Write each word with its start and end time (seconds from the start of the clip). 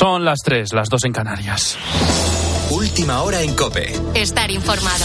Son 0.00 0.24
las 0.24 0.38
tres, 0.42 0.72
las 0.72 0.88
dos 0.88 1.04
en 1.04 1.12
Canarias. 1.12 1.76
Última 2.70 3.20
hora 3.20 3.42
en 3.42 3.54
Cope. 3.54 3.92
Estar 4.14 4.50
informado. 4.50 5.04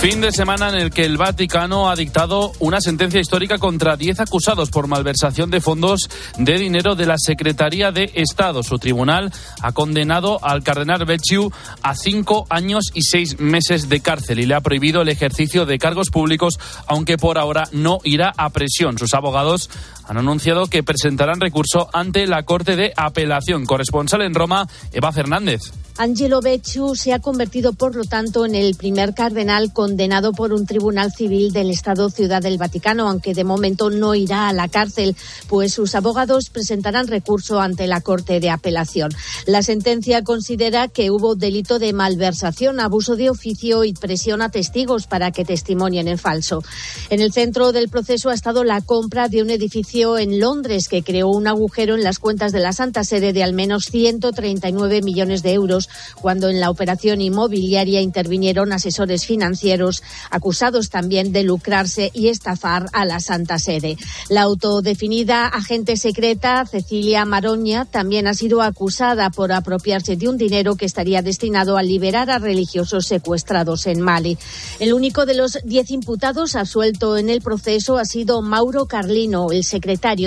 Fin 0.00 0.22
de 0.22 0.32
semana 0.32 0.70
en 0.70 0.76
el 0.76 0.90
que 0.90 1.04
el 1.04 1.18
Vaticano 1.18 1.90
ha 1.90 1.94
dictado 1.94 2.52
una 2.58 2.80
sentencia 2.80 3.20
histórica 3.20 3.58
contra 3.58 3.98
10 3.98 4.20
acusados 4.20 4.70
por 4.70 4.86
malversación 4.86 5.50
de 5.50 5.60
fondos 5.60 6.08
de 6.38 6.58
dinero 6.58 6.94
de 6.94 7.04
la 7.04 7.16
Secretaría 7.18 7.92
de 7.92 8.10
Estado. 8.14 8.62
Su 8.62 8.78
tribunal 8.78 9.30
ha 9.60 9.72
condenado 9.72 10.42
al 10.42 10.62
cardenal 10.62 11.04
Becciu 11.04 11.52
a 11.82 11.94
cinco 11.94 12.46
años 12.48 12.86
y 12.94 13.02
seis 13.02 13.40
meses 13.40 13.90
de 13.90 14.00
cárcel 14.00 14.40
y 14.40 14.46
le 14.46 14.54
ha 14.54 14.62
prohibido 14.62 15.02
el 15.02 15.10
ejercicio 15.10 15.66
de 15.66 15.78
cargos 15.78 16.08
públicos, 16.08 16.58
aunque 16.86 17.18
por 17.18 17.36
ahora 17.36 17.64
no 17.72 17.98
irá 18.02 18.32
a 18.38 18.48
presión. 18.48 18.96
Sus 18.96 19.12
abogados 19.12 19.68
han 20.06 20.16
anunciado 20.16 20.66
que 20.66 20.82
presentarán 20.82 21.40
recurso 21.40 21.88
ante 21.92 22.26
la 22.26 22.42
Corte 22.42 22.76
de 22.76 22.92
Apelación. 22.96 23.66
Corresponsal 23.66 24.22
en 24.22 24.34
Roma, 24.34 24.68
Eva 24.92 25.12
Fernández. 25.12 25.60
Angelo 25.98 26.40
Becciu 26.40 26.96
se 26.96 27.12
ha 27.12 27.18
convertido, 27.18 27.74
por 27.74 27.94
lo 27.94 28.04
tanto, 28.04 28.46
en 28.46 28.54
el 28.54 28.74
primer 28.74 29.12
cardenal 29.12 29.72
condenado 29.72 30.32
por 30.32 30.54
un 30.54 30.64
tribunal 30.64 31.12
civil 31.12 31.52
del 31.52 31.70
Estado 31.70 32.08
Ciudad 32.08 32.40
del 32.40 32.56
Vaticano, 32.56 33.06
aunque 33.06 33.34
de 33.34 33.44
momento 33.44 33.90
no 33.90 34.14
irá 34.14 34.48
a 34.48 34.54
la 34.54 34.68
cárcel, 34.68 35.14
pues 35.46 35.74
sus 35.74 35.94
abogados 35.94 36.48
presentarán 36.48 37.06
recurso 37.06 37.60
ante 37.60 37.86
la 37.86 38.00
Corte 38.00 38.40
de 38.40 38.48
Apelación. 38.48 39.12
La 39.46 39.62
sentencia 39.62 40.24
considera 40.24 40.88
que 40.88 41.10
hubo 41.10 41.34
delito 41.34 41.78
de 41.78 41.92
malversación, 41.92 42.80
abuso 42.80 43.16
de 43.16 43.28
oficio 43.28 43.84
y 43.84 43.92
presión 43.92 44.40
a 44.40 44.48
testigos 44.48 45.06
para 45.06 45.32
que 45.32 45.44
testimonien 45.44 46.08
en 46.08 46.16
falso. 46.16 46.62
En 47.10 47.20
el 47.20 47.30
centro 47.32 47.72
del 47.72 47.90
proceso 47.90 48.30
ha 48.30 48.34
estado 48.34 48.64
la 48.64 48.80
compra 48.80 49.28
de 49.28 49.42
un 49.42 49.50
edificio 49.50 49.99
en 50.00 50.40
Londres 50.40 50.88
que 50.88 51.02
creó 51.02 51.28
un 51.28 51.46
agujero 51.46 51.94
en 51.94 52.02
las 52.02 52.18
cuentas 52.18 52.52
de 52.52 52.60
la 52.60 52.72
Santa 52.72 53.04
Sede 53.04 53.34
de 53.34 53.42
al 53.42 53.52
menos 53.52 53.84
139 53.86 55.02
millones 55.02 55.42
de 55.42 55.52
euros 55.52 55.90
cuando 56.22 56.48
en 56.48 56.58
la 56.58 56.70
operación 56.70 57.20
inmobiliaria 57.20 58.00
intervinieron 58.00 58.72
asesores 58.72 59.26
financieros 59.26 60.02
acusados 60.30 60.88
también 60.88 61.32
de 61.32 61.42
lucrarse 61.42 62.10
y 62.14 62.28
estafar 62.28 62.86
a 62.94 63.04
la 63.04 63.20
Santa 63.20 63.58
Sede. 63.58 63.98
La 64.30 64.42
autodefinida 64.42 65.46
agente 65.46 65.98
secreta 65.98 66.64
Cecilia 66.64 67.26
Maroña 67.26 67.84
también 67.84 68.26
ha 68.26 68.32
sido 68.32 68.62
acusada 68.62 69.28
por 69.28 69.52
apropiarse 69.52 70.16
de 70.16 70.28
un 70.28 70.38
dinero 70.38 70.76
que 70.76 70.86
estaría 70.86 71.20
destinado 71.20 71.76
a 71.76 71.82
liberar 71.82 72.30
a 72.30 72.38
religiosos 72.38 73.06
secuestrados 73.06 73.86
en 73.86 74.00
Mali. 74.00 74.38
El 74.78 74.94
único 74.94 75.26
de 75.26 75.34
los 75.34 75.58
diez 75.64 75.90
imputados 75.90 76.56
absuelto 76.56 77.18
en 77.18 77.28
el 77.28 77.42
proceso 77.42 77.98
ha 77.98 78.06
sido 78.06 78.40
Mauro 78.40 78.86
Carlino, 78.86 79.50
el 79.50 79.62
secretario 79.62 79.79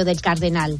del 0.05 0.21
cardenal. 0.21 0.79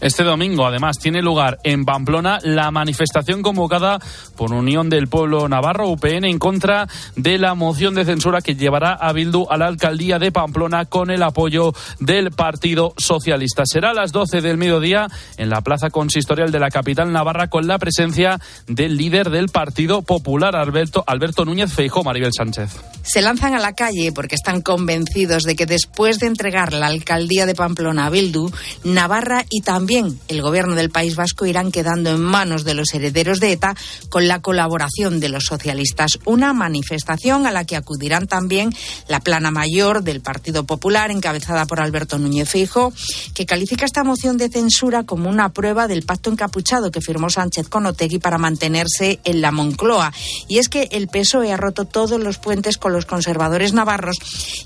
Este 0.00 0.24
domingo, 0.24 0.66
además, 0.66 0.98
tiene 0.98 1.20
lugar 1.20 1.58
en 1.62 1.84
Pamplona 1.84 2.38
la 2.42 2.70
manifestación 2.70 3.42
convocada 3.42 3.98
por 4.34 4.52
Unión 4.52 4.88
del 4.88 5.08
Pueblo 5.08 5.46
Navarro, 5.46 5.88
UPN, 5.88 6.24
en 6.24 6.38
contra 6.38 6.88
de 7.16 7.36
la 7.36 7.54
moción 7.54 7.94
de 7.94 8.06
censura 8.06 8.40
que 8.40 8.54
llevará 8.54 8.94
a 8.94 9.12
Bildu 9.12 9.46
a 9.50 9.58
la 9.58 9.66
alcaldía 9.66 10.18
de 10.18 10.32
Pamplona 10.32 10.86
con 10.86 11.10
el 11.10 11.22
apoyo 11.22 11.74
del 11.98 12.30
Partido 12.30 12.94
Socialista. 12.96 13.64
Será 13.66 13.90
a 13.90 13.94
las 13.94 14.10
12 14.10 14.40
del 14.40 14.56
mediodía 14.56 15.06
en 15.36 15.50
la 15.50 15.60
plaza 15.60 15.90
consistorial 15.90 16.50
de 16.50 16.60
la 16.60 16.70
capital 16.70 17.12
navarra 17.12 17.48
con 17.48 17.66
la 17.66 17.78
presencia 17.78 18.40
del 18.66 18.96
líder 18.96 19.28
del 19.28 19.50
Partido 19.50 20.00
Popular, 20.00 20.56
Alberto, 20.56 21.04
Alberto 21.06 21.44
Núñez 21.44 21.74
Feijóo, 21.74 22.04
Maribel 22.04 22.32
Sánchez. 22.34 22.70
Se 23.02 23.20
lanzan 23.20 23.52
a 23.54 23.58
la 23.58 23.74
calle 23.74 24.12
porque 24.14 24.34
están 24.34 24.62
convencidos 24.62 25.42
de 25.42 25.56
que 25.56 25.66
después 25.66 26.20
de 26.20 26.26
entregar 26.26 26.72
la 26.72 26.86
alcaldía 26.86 27.44
de 27.44 27.54
Pamplona 27.54 28.06
a 28.06 28.10
Bildu, 28.10 28.50
Navarra 28.84 29.44
y 29.50 29.60
también 29.60 29.89
también 29.90 30.20
el 30.28 30.40
gobierno 30.40 30.76
del 30.76 30.88
País 30.88 31.16
Vasco 31.16 31.46
irán 31.46 31.72
quedando 31.72 32.10
en 32.10 32.20
manos 32.20 32.62
de 32.62 32.74
los 32.74 32.94
herederos 32.94 33.40
de 33.40 33.50
ETA 33.50 33.74
con 34.08 34.28
la 34.28 34.40
colaboración 34.40 35.18
de 35.18 35.28
los 35.28 35.46
socialistas. 35.46 36.20
Una 36.26 36.52
manifestación 36.52 37.44
a 37.44 37.50
la 37.50 37.64
que 37.64 37.74
acudirán 37.74 38.28
también 38.28 38.72
la 39.08 39.18
plana 39.18 39.50
mayor 39.50 40.04
del 40.04 40.20
Partido 40.20 40.62
Popular, 40.62 41.10
encabezada 41.10 41.66
por 41.66 41.80
Alberto 41.80 42.20
Núñez 42.20 42.48
Fijo, 42.48 42.92
que 43.34 43.46
califica 43.46 43.84
esta 43.84 44.04
moción 44.04 44.36
de 44.36 44.48
censura 44.48 45.02
como 45.02 45.28
una 45.28 45.48
prueba 45.48 45.88
del 45.88 46.04
pacto 46.04 46.30
encapuchado 46.30 46.92
que 46.92 47.00
firmó 47.00 47.28
Sánchez 47.28 47.68
con 47.68 47.84
Otegui 47.84 48.20
para 48.20 48.38
mantenerse 48.38 49.18
en 49.24 49.40
la 49.40 49.50
Moncloa. 49.50 50.12
Y 50.46 50.58
es 50.58 50.68
que 50.68 50.88
el 50.92 51.08
PSOE 51.08 51.52
ha 51.52 51.56
roto 51.56 51.84
todos 51.84 52.20
los 52.20 52.38
puentes 52.38 52.78
con 52.78 52.92
los 52.92 53.06
conservadores 53.06 53.72
navarros 53.72 54.18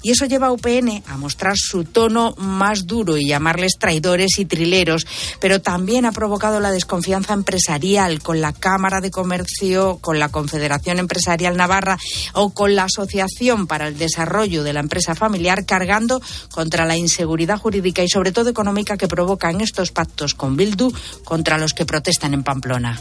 y 0.02 0.10
eso 0.10 0.26
lleva 0.26 0.48
a 0.48 0.52
UPN 0.52 1.02
a 1.06 1.16
mostrar 1.16 1.54
su 1.56 1.84
tono 1.84 2.34
más 2.36 2.86
duro 2.86 3.16
y 3.16 3.26
llamarles 3.26 3.78
traidores 3.78 4.38
y 4.38 4.44
trileros 4.44 5.06
pero 5.40 5.60
también 5.60 6.06
ha 6.06 6.12
provocado 6.12 6.60
la 6.60 6.70
desconfianza 6.70 7.34
empresarial 7.34 8.22
con 8.22 8.40
la 8.40 8.52
Cámara 8.52 9.00
de 9.00 9.10
Comercio, 9.10 9.98
con 10.00 10.18
la 10.18 10.28
Confederación 10.28 10.98
Empresarial 10.98 11.56
Navarra 11.56 11.98
o 12.32 12.50
con 12.50 12.74
la 12.74 12.84
Asociación 12.84 13.66
para 13.66 13.88
el 13.88 13.98
Desarrollo 13.98 14.62
de 14.62 14.72
la 14.72 14.80
Empresa 14.80 15.14
Familiar, 15.14 15.64
cargando 15.64 16.20
contra 16.52 16.84
la 16.84 16.96
inseguridad 16.96 17.58
jurídica 17.58 18.02
y 18.02 18.08
sobre 18.08 18.32
todo 18.32 18.50
económica 18.50 18.96
que 18.96 19.08
provocan 19.08 19.60
estos 19.60 19.90
pactos 19.90 20.34
con 20.34 20.56
Bildu 20.56 20.92
contra 21.24 21.58
los 21.58 21.74
que 21.74 21.86
protestan 21.86 22.34
en 22.34 22.42
Pamplona. 22.42 23.00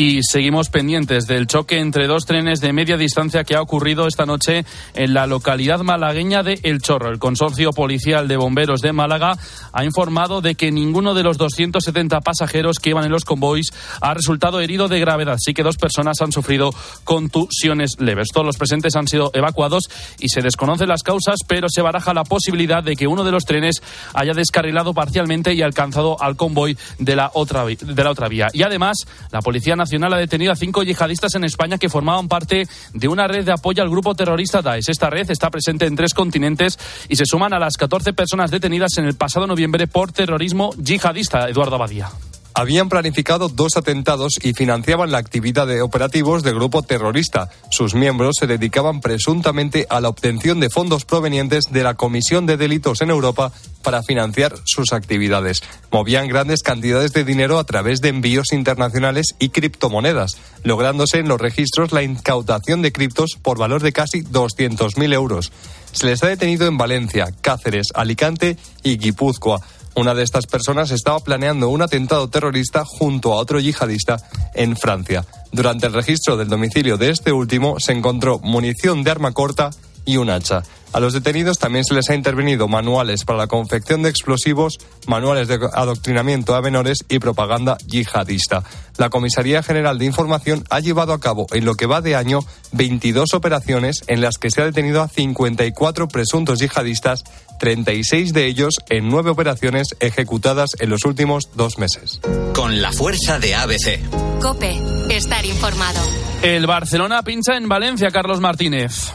Y 0.00 0.22
seguimos 0.22 0.70
pendientes 0.70 1.26
del 1.26 1.48
choque 1.48 1.80
entre 1.80 2.06
dos 2.06 2.24
trenes 2.24 2.60
de 2.60 2.72
media 2.72 2.96
distancia 2.96 3.42
que 3.42 3.56
ha 3.56 3.60
ocurrido 3.60 4.06
esta 4.06 4.26
noche 4.26 4.64
en 4.94 5.12
la 5.12 5.26
localidad 5.26 5.80
malagueña 5.80 6.44
de 6.44 6.60
El 6.62 6.80
Chorro. 6.80 7.10
El 7.10 7.18
Consorcio 7.18 7.72
Policial 7.72 8.28
de 8.28 8.36
Bomberos 8.36 8.80
de 8.80 8.92
Málaga 8.92 9.36
ha 9.72 9.84
informado 9.84 10.40
de 10.40 10.54
que 10.54 10.70
ninguno 10.70 11.14
de 11.14 11.24
los 11.24 11.36
270 11.36 12.20
pasajeros 12.20 12.78
que 12.78 12.90
iban 12.90 13.06
en 13.06 13.10
los 13.10 13.24
convoys 13.24 13.72
ha 14.00 14.14
resultado 14.14 14.60
herido 14.60 14.86
de 14.86 15.00
gravedad. 15.00 15.36
Sí 15.40 15.52
que 15.52 15.64
dos 15.64 15.78
personas 15.78 16.20
han 16.20 16.30
sufrido 16.30 16.72
contusiones 17.02 17.96
leves. 17.98 18.28
Todos 18.32 18.46
los 18.46 18.56
presentes 18.56 18.94
han 18.94 19.08
sido 19.08 19.32
evacuados 19.34 19.90
y 20.20 20.28
se 20.28 20.42
desconocen 20.42 20.86
las 20.86 21.02
causas, 21.02 21.38
pero 21.48 21.66
se 21.68 21.82
baraja 21.82 22.14
la 22.14 22.22
posibilidad 22.22 22.84
de 22.84 22.94
que 22.94 23.08
uno 23.08 23.24
de 23.24 23.32
los 23.32 23.46
trenes 23.46 23.82
haya 24.14 24.32
descarrilado 24.32 24.94
parcialmente 24.94 25.54
y 25.54 25.62
alcanzado 25.62 26.22
al 26.22 26.36
convoy 26.36 26.78
de 27.00 27.16
la 27.16 27.32
otra, 27.34 27.64
de 27.66 28.04
la 28.04 28.12
otra 28.12 28.28
vía. 28.28 28.46
Y 28.52 28.62
además, 28.62 28.98
la 29.32 29.40
Policía 29.40 29.74
Nacional 29.74 29.87
Nacional 29.88 30.12
ha 30.12 30.18
detenido 30.18 30.52
a 30.52 30.56
cinco 30.56 30.82
yihadistas 30.82 31.34
en 31.34 31.44
España 31.44 31.78
que 31.78 31.88
formaban 31.88 32.28
parte 32.28 32.68
de 32.92 33.08
una 33.08 33.26
red 33.26 33.46
de 33.46 33.52
apoyo 33.52 33.82
al 33.82 33.88
grupo 33.88 34.14
terrorista 34.14 34.60
Daesh. 34.60 34.90
Esta 34.90 35.08
red 35.08 35.30
está 35.30 35.48
presente 35.48 35.86
en 35.86 35.96
tres 35.96 36.12
continentes 36.12 36.78
y 37.08 37.16
se 37.16 37.24
suman 37.24 37.54
a 37.54 37.58
las 37.58 37.78
14 37.78 38.12
personas 38.12 38.50
detenidas 38.50 38.98
en 38.98 39.06
el 39.06 39.14
pasado 39.14 39.46
noviembre 39.46 39.86
por 39.86 40.12
terrorismo 40.12 40.74
yihadista. 40.76 41.48
Eduardo 41.48 41.76
Abadía 41.76 42.10
habían 42.58 42.88
planificado 42.88 43.48
dos 43.48 43.76
atentados 43.76 44.34
y 44.42 44.52
financiaban 44.52 45.12
la 45.12 45.18
actividad 45.18 45.68
de 45.68 45.80
operativos 45.80 46.42
del 46.42 46.56
grupo 46.56 46.82
terrorista. 46.82 47.50
Sus 47.70 47.94
miembros 47.94 48.34
se 48.40 48.48
dedicaban 48.48 49.00
presuntamente 49.00 49.86
a 49.88 50.00
la 50.00 50.08
obtención 50.08 50.58
de 50.58 50.68
fondos 50.68 51.04
provenientes 51.04 51.66
de 51.70 51.84
la 51.84 51.94
Comisión 51.94 52.46
de 52.46 52.56
Delitos 52.56 53.00
en 53.00 53.10
Europa 53.10 53.52
para 53.84 54.02
financiar 54.02 54.56
sus 54.64 54.92
actividades. 54.92 55.62
Movían 55.92 56.26
grandes 56.26 56.64
cantidades 56.64 57.12
de 57.12 57.22
dinero 57.22 57.60
a 57.60 57.64
través 57.64 58.00
de 58.00 58.08
envíos 58.08 58.52
internacionales 58.52 59.36
y 59.38 59.50
criptomonedas, 59.50 60.36
lográndose 60.64 61.18
en 61.18 61.28
los 61.28 61.40
registros 61.40 61.92
la 61.92 62.02
incautación 62.02 62.82
de 62.82 62.90
criptos 62.90 63.38
por 63.40 63.56
valor 63.56 63.82
de 63.82 63.92
casi 63.92 64.22
200.000 64.24 65.14
euros. 65.14 65.52
Se 65.92 66.06
les 66.06 66.22
ha 66.24 66.26
detenido 66.26 66.66
en 66.66 66.76
Valencia, 66.76 67.28
Cáceres, 67.40 67.86
Alicante 67.94 68.56
y 68.82 68.98
Guipúzcoa. 68.98 69.60
Una 69.98 70.14
de 70.14 70.22
estas 70.22 70.46
personas 70.46 70.92
estaba 70.92 71.18
planeando 71.18 71.70
un 71.70 71.82
atentado 71.82 72.28
terrorista 72.28 72.84
junto 72.84 73.32
a 73.32 73.36
otro 73.38 73.58
yihadista 73.58 74.16
en 74.54 74.76
Francia. 74.76 75.24
Durante 75.50 75.88
el 75.88 75.92
registro 75.92 76.36
del 76.36 76.46
domicilio 76.46 76.96
de 76.96 77.10
este 77.10 77.32
último 77.32 77.80
se 77.80 77.94
encontró 77.94 78.38
munición 78.38 79.02
de 79.02 79.10
arma 79.10 79.32
corta 79.32 79.70
y 80.04 80.16
un 80.16 80.30
hacha. 80.30 80.62
A 80.92 81.00
los 81.00 81.12
detenidos 81.12 81.58
también 81.58 81.84
se 81.84 81.94
les 81.94 82.08
ha 82.08 82.14
intervenido 82.14 82.66
manuales 82.66 83.24
para 83.24 83.40
la 83.40 83.46
confección 83.46 84.02
de 84.02 84.08
explosivos, 84.08 84.78
manuales 85.06 85.48
de 85.48 85.58
adoctrinamiento 85.72 86.54
a 86.54 86.62
menores 86.62 87.04
y 87.08 87.18
propaganda 87.18 87.76
yihadista. 87.86 88.62
La 88.96 89.10
Comisaría 89.10 89.62
General 89.62 89.98
de 89.98 90.06
Información 90.06 90.64
ha 90.70 90.80
llevado 90.80 91.12
a 91.12 91.20
cabo 91.20 91.46
en 91.52 91.66
lo 91.66 91.74
que 91.74 91.86
va 91.86 92.00
de 92.00 92.16
año 92.16 92.40
22 92.72 93.34
operaciones 93.34 94.02
en 94.06 94.22
las 94.22 94.38
que 94.38 94.50
se 94.50 94.62
ha 94.62 94.64
detenido 94.64 95.02
a 95.02 95.08
54 95.08 96.08
presuntos 96.08 96.58
yihadistas, 96.58 97.24
36 97.58 98.32
de 98.32 98.46
ellos 98.46 98.74
en 98.88 99.08
nueve 99.08 99.30
operaciones 99.30 99.88
ejecutadas 100.00 100.70
en 100.78 100.90
los 100.90 101.04
últimos 101.04 101.50
dos 101.54 101.78
meses. 101.78 102.20
Con 102.54 102.80
la 102.80 102.92
fuerza 102.92 103.38
de 103.38 103.54
ABC. 103.54 104.00
Cope, 104.40 104.80
estar 105.10 105.44
informado. 105.44 106.00
El 106.42 106.66
Barcelona 106.66 107.22
pincha 107.22 107.56
en 107.56 107.68
Valencia, 107.68 108.10
Carlos 108.10 108.40
Martínez. 108.40 109.12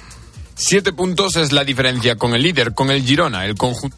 Siete 0.55 0.93
puntos 0.93 1.35
es 1.35 1.51
la 1.51 1.63
diferencia 1.63 2.15
con 2.15 2.35
el 2.35 2.43
líder, 2.43 2.73
con 2.73 2.91
el 2.91 3.03
Girona, 3.03 3.45
el 3.45 3.55
conjunto. 3.55 3.97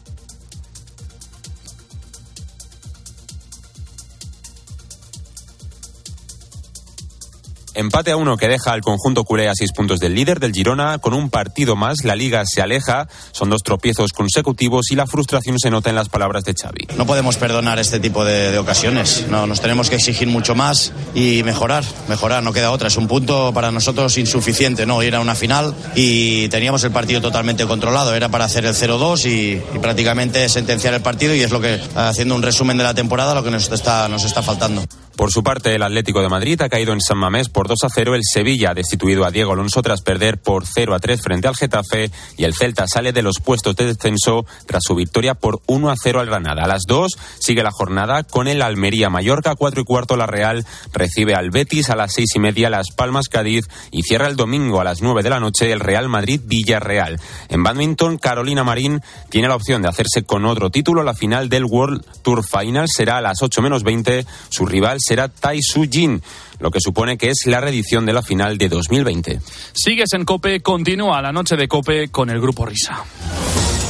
Empate 7.76 8.10
a 8.10 8.16
uno 8.16 8.38
que 8.38 8.48
deja 8.48 8.72
al 8.72 8.80
conjunto 8.80 9.24
culé 9.24 9.50
a 9.50 9.52
seis 9.54 9.70
puntos 9.70 9.98
del 9.98 10.14
líder 10.14 10.40
del 10.40 10.54
Girona. 10.54 10.96
Con 10.96 11.12
un 11.12 11.28
partido 11.28 11.76
más, 11.76 12.04
la 12.04 12.16
liga 12.16 12.42
se 12.46 12.62
aleja. 12.62 13.06
Son 13.32 13.50
dos 13.50 13.62
tropiezos 13.62 14.12
consecutivos 14.12 14.90
y 14.90 14.94
la 14.94 15.06
frustración 15.06 15.58
se 15.58 15.68
nota 15.68 15.90
en 15.90 15.96
las 15.96 16.08
palabras 16.08 16.44
de 16.44 16.54
Xavi. 16.54 16.88
No 16.96 17.04
podemos 17.04 17.36
perdonar 17.36 17.78
este 17.78 18.00
tipo 18.00 18.24
de, 18.24 18.56
ocasiones. 18.56 19.26
No, 19.28 19.46
nos 19.46 19.60
tenemos 19.60 19.90
que 19.90 19.96
exigir 19.96 20.26
mucho 20.26 20.54
más 20.54 20.94
y 21.14 21.42
mejorar. 21.42 21.84
Mejorar, 22.08 22.42
no 22.42 22.54
queda 22.54 22.70
otra. 22.70 22.88
Es 22.88 22.96
un 22.96 23.08
punto 23.08 23.52
para 23.52 23.70
nosotros 23.70 24.16
insuficiente, 24.16 24.86
¿no? 24.86 25.02
Ir 25.02 25.14
a 25.14 25.20
una 25.20 25.34
final 25.34 25.74
y 25.94 26.48
teníamos 26.48 26.82
el 26.84 26.92
partido 26.92 27.20
totalmente 27.20 27.66
controlado. 27.66 28.14
Era 28.14 28.30
para 28.30 28.46
hacer 28.46 28.64
el 28.64 28.74
0-2 28.74 29.26
y, 29.26 29.76
y 29.76 29.78
prácticamente 29.80 30.48
sentenciar 30.48 30.94
el 30.94 31.02
partido 31.02 31.34
y 31.34 31.42
es 31.42 31.50
lo 31.50 31.60
que, 31.60 31.78
haciendo 31.94 32.36
un 32.36 32.42
resumen 32.42 32.78
de 32.78 32.84
la 32.84 32.94
temporada, 32.94 33.34
lo 33.34 33.44
que 33.44 33.50
nos 33.50 33.70
está, 33.70 34.08
nos 34.08 34.24
está 34.24 34.42
faltando. 34.42 34.82
Por 35.16 35.32
su 35.32 35.42
parte, 35.42 35.74
el 35.74 35.82
Atlético 35.82 36.20
de 36.20 36.28
Madrid 36.28 36.60
ha 36.60 36.68
caído 36.68 36.92
en 36.92 37.00
San 37.00 37.16
Mamés 37.16 37.48
por 37.48 37.68
2 37.68 37.84
a 37.84 37.88
0. 37.88 38.14
El 38.14 38.20
Sevilla 38.22 38.70
ha 38.70 38.74
destituido 38.74 39.24
a 39.24 39.30
Diego 39.30 39.52
Alonso 39.52 39.80
tras 39.80 40.02
perder 40.02 40.38
por 40.38 40.66
0 40.66 40.94
a 40.94 40.98
3 40.98 41.22
frente 41.22 41.48
al 41.48 41.56
Getafe. 41.56 42.10
Y 42.36 42.44
el 42.44 42.54
Celta 42.54 42.86
sale 42.86 43.12
de 43.12 43.22
los 43.22 43.40
puestos 43.40 43.74
de 43.76 43.86
descenso 43.86 44.44
tras 44.66 44.82
su 44.84 44.94
victoria 44.94 45.32
por 45.32 45.62
1 45.66 45.90
a 45.90 45.94
0 45.96 46.20
al 46.20 46.26
Granada. 46.26 46.64
A 46.64 46.68
las 46.68 46.82
2 46.86 47.16
sigue 47.38 47.62
la 47.62 47.70
jornada 47.70 48.24
con 48.24 48.46
el 48.46 48.60
Almería 48.60 49.08
Mallorca, 49.08 49.54
4 49.54 49.80
y 49.80 49.84
cuarto 49.84 50.18
la 50.18 50.26
Real 50.26 50.66
recibe 50.92 51.34
al 51.34 51.50
Betis 51.50 51.88
a 51.88 51.96
las 51.96 52.12
6 52.12 52.28
y 52.34 52.38
media 52.38 52.68
Las 52.68 52.90
Palmas 52.90 53.28
Cádiz 53.28 53.64
y 53.90 54.02
cierra 54.02 54.26
el 54.26 54.36
domingo 54.36 54.82
a 54.82 54.84
las 54.84 55.00
9 55.00 55.22
de 55.22 55.30
la 55.30 55.40
noche 55.40 55.72
el 55.72 55.80
Real 55.80 56.10
Madrid 56.10 56.42
Villarreal. 56.44 57.18
En 57.48 57.62
badminton, 57.62 58.18
Carolina 58.18 58.64
Marín 58.64 59.00
tiene 59.30 59.48
la 59.48 59.56
opción 59.56 59.80
de 59.80 59.88
hacerse 59.88 60.24
con 60.24 60.44
otro 60.44 60.68
título. 60.68 61.02
La 61.02 61.14
final 61.14 61.48
del 61.48 61.64
World 61.64 62.04
Tour 62.22 62.44
Final 62.46 62.86
será 62.88 63.16
a 63.16 63.22
las 63.22 63.42
8 63.42 63.62
menos 63.62 63.82
20. 63.82 64.26
Su 64.50 64.66
rival 64.66 64.98
será 65.06 65.28
Tai 65.28 65.60
Su 65.62 65.84
Jin, 65.84 66.22
lo 66.58 66.70
que 66.70 66.80
supone 66.80 67.16
que 67.16 67.30
es 67.30 67.46
la 67.46 67.60
reedición 67.60 68.06
de 68.06 68.12
la 68.12 68.22
final 68.22 68.58
de 68.58 68.68
2020. 68.68 69.40
Sigues 69.72 70.12
en 70.12 70.24
Cope, 70.24 70.60
continúa 70.60 71.22
la 71.22 71.32
noche 71.32 71.56
de 71.56 71.68
Cope 71.68 72.08
con 72.08 72.30
el 72.30 72.40
grupo 72.40 72.66
Risa. 72.66 73.04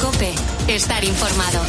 Cope, 0.00 0.32
estar 0.68 1.02
informado. 1.04 1.60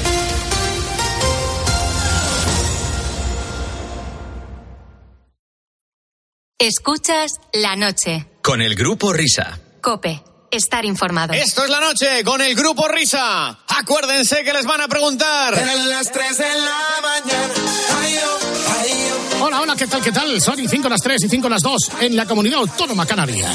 Escuchas 6.60 7.34
la 7.54 7.76
noche. 7.76 8.26
Con 8.42 8.62
el 8.62 8.76
grupo 8.76 9.14
Risa. 9.14 9.60
Cope, 9.80 10.24
estar 10.58 10.84
informado. 10.86 11.34
Esto 11.34 11.64
es 11.64 11.70
la 11.70 11.80
noche 11.80 12.24
con 12.24 12.42
el 12.42 12.54
grupo 12.56 12.88
Risa. 12.88 13.58
Acuérdense 13.68 14.44
que 14.44 14.54
les 14.54 14.66
van 14.66 14.82
a 14.82 14.88
preguntar. 14.88 15.54
las 15.88 16.12
3 16.12 16.38
de 16.38 16.44
la 16.50 17.02
mañana. 17.02 17.54
Hola, 19.40 19.62
hola, 19.62 19.76
¿qué 19.76 19.88
tal? 19.88 20.02
¿Qué 20.02 20.12
tal? 20.12 20.42
Son 20.42 20.60
y 20.60 20.68
5 20.68 20.90
las 20.90 21.02
3 21.02 21.24
y 21.24 21.30
5 21.30 21.48
las 21.48 21.62
2 21.62 21.92
en 22.02 22.16
la 22.16 22.26
comunidad 22.26 22.60
autónoma 22.60 23.06
canaria. 23.06 23.50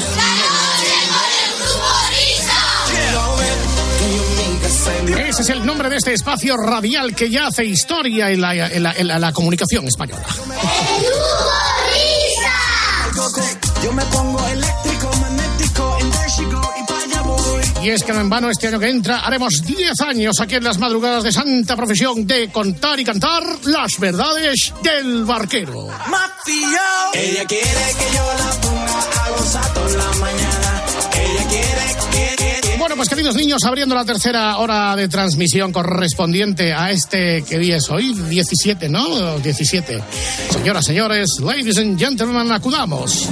Ese 5.27 5.41
es 5.41 5.49
el 5.49 5.65
nombre 5.65 5.89
de 5.89 5.97
este 5.97 6.13
espacio 6.13 6.55
radial 6.57 7.15
que 7.15 7.29
ya 7.29 7.47
hace 7.47 7.65
historia 7.65 8.29
en 8.29 8.41
la, 8.41 8.53
en 8.53 8.83
la- 8.83 8.91
en 8.93 9.07
la- 9.07 9.15
en 9.15 9.21
la 9.21 9.31
comunicación 9.33 9.87
española. 9.87 10.23
Yo 13.83 13.91
me 13.93 14.03
pongo 14.05 14.32
Y 17.83 17.89
es 17.89 18.01
que 18.03 18.13
no 18.13 18.21
en 18.21 18.29
vano 18.29 18.49
este 18.49 18.67
año 18.67 18.79
que 18.79 18.89
entra 18.89 19.19
haremos 19.19 19.61
10 19.65 19.99
años 20.01 20.39
aquí 20.39 20.55
en 20.55 20.63
las 20.63 20.77
madrugadas 20.77 21.23
de 21.23 21.31
Santa 21.33 21.75
Profesión 21.75 22.25
de 22.25 22.49
contar 22.49 22.97
y 22.99 23.03
cantar 23.03 23.43
las 23.65 23.99
verdades 23.99 24.71
del 24.81 25.25
barquero. 25.25 25.89
Ella 27.13 27.45
quiere 27.45 27.65
que 27.67 28.15
yo 28.15 28.33
la 28.37 28.61
ponga 28.61 29.25
a 29.25 29.29
gozar 29.31 29.73
toda 29.73 29.89
la 29.97 30.11
mañana. 30.19 30.83
Ella 31.13 31.47
quiere 31.49 31.95
que, 32.11 32.35
que, 32.61 32.61
que- 32.71 32.77
Bueno, 32.77 32.95
pues 32.95 33.09
queridos 33.09 33.35
niños, 33.35 33.61
abriendo 33.65 33.95
la 33.95 34.05
tercera 34.05 34.57
hora 34.59 34.95
de 34.95 35.09
transmisión 35.09 35.73
correspondiente 35.73 36.71
a 36.73 36.89
este, 36.91 37.43
¿qué 37.43 37.59
día 37.59 37.77
es 37.77 37.89
hoy? 37.89 38.13
17, 38.13 38.87
¿no? 38.87 39.39
17. 39.39 40.01
Señoras, 40.51 40.85
señores, 40.85 41.29
ladies 41.41 41.77
and 41.77 41.99
gentlemen, 41.99 42.49
acudamos. 42.51 43.27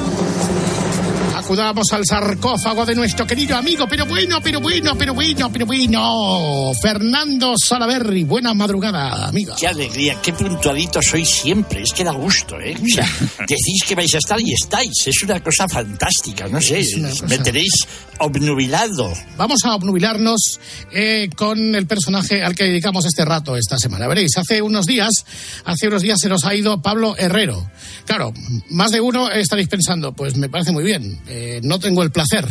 Acudamos 1.45 1.91
al 1.91 2.05
sarcófago 2.05 2.85
de 2.85 2.93
nuestro 2.93 3.25
querido 3.25 3.57
amigo, 3.57 3.87
pero 3.89 4.05
bueno, 4.05 4.39
pero 4.43 4.61
bueno, 4.61 4.95
pero 4.95 5.15
bueno, 5.15 5.51
pero 5.51 5.65
bueno. 5.65 6.71
Fernando 6.79 7.55
Salaberry, 7.57 8.23
buena 8.25 8.53
madrugada, 8.53 9.27
amiga. 9.27 9.55
Qué 9.59 9.67
alegría, 9.67 10.17
qué 10.21 10.33
puntualitos 10.33 11.03
sois 11.03 11.27
siempre. 11.27 11.81
Es 11.81 11.93
que 11.93 12.03
da 12.03 12.11
gusto, 12.11 12.59
¿eh? 12.59 12.75
O 12.79 12.85
sea, 12.87 13.09
decís 13.39 13.83
que 13.87 13.95
vais 13.95 14.13
a 14.13 14.19
estar 14.19 14.39
y 14.39 14.53
estáis. 14.53 14.91
Es 15.07 15.23
una 15.23 15.41
cosa 15.41 15.67
fantástica, 15.67 16.47
no 16.47 16.61
sé. 16.61 16.85
Cosa- 17.01 17.25
Me 17.25 17.39
tenéis 17.39 17.71
obnubilado. 18.19 19.11
Vamos 19.35 19.65
a 19.65 19.73
obnubilarnos 19.73 20.59
eh, 20.93 21.27
con 21.35 21.73
el 21.75 21.87
personaje 21.87 22.43
al 22.43 22.53
que 22.53 22.65
dedicamos 22.65 23.05
este 23.07 23.25
rato 23.25 23.57
esta 23.57 23.79
semana. 23.79 24.07
Veréis, 24.07 24.37
hace 24.37 24.61
unos 24.61 24.85
días, 24.85 25.25
hace 25.65 25.87
unos 25.87 26.03
días 26.03 26.19
se 26.19 26.29
nos 26.29 26.45
ha 26.45 26.53
ido 26.53 26.83
Pablo 26.83 27.15
Herrero. 27.17 27.67
Claro, 28.05 28.31
más 28.69 28.91
de 28.91 29.01
uno 29.01 29.29
estaréis 29.31 29.67
pensando, 29.69 30.13
pues 30.13 30.37
me 30.37 30.49
parece 30.49 30.71
muy 30.71 30.83
bien, 30.83 31.19
eh, 31.33 31.61
no 31.63 31.79
tengo 31.79 32.03
el 32.03 32.11
placer. 32.11 32.45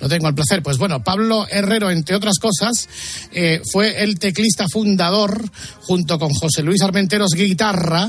No 0.00 0.08
tengo 0.08 0.26
el 0.28 0.34
placer. 0.34 0.62
Pues 0.62 0.78
bueno, 0.78 1.04
Pablo 1.04 1.46
Herrero, 1.50 1.90
entre 1.90 2.16
otras 2.16 2.38
cosas, 2.38 2.88
eh, 3.30 3.60
fue 3.70 4.02
el 4.02 4.18
teclista 4.18 4.66
fundador, 4.72 5.42
junto 5.82 6.18
con 6.18 6.30
José 6.30 6.62
Luis 6.62 6.80
Armenteros 6.80 7.32
Guitarra, 7.34 8.08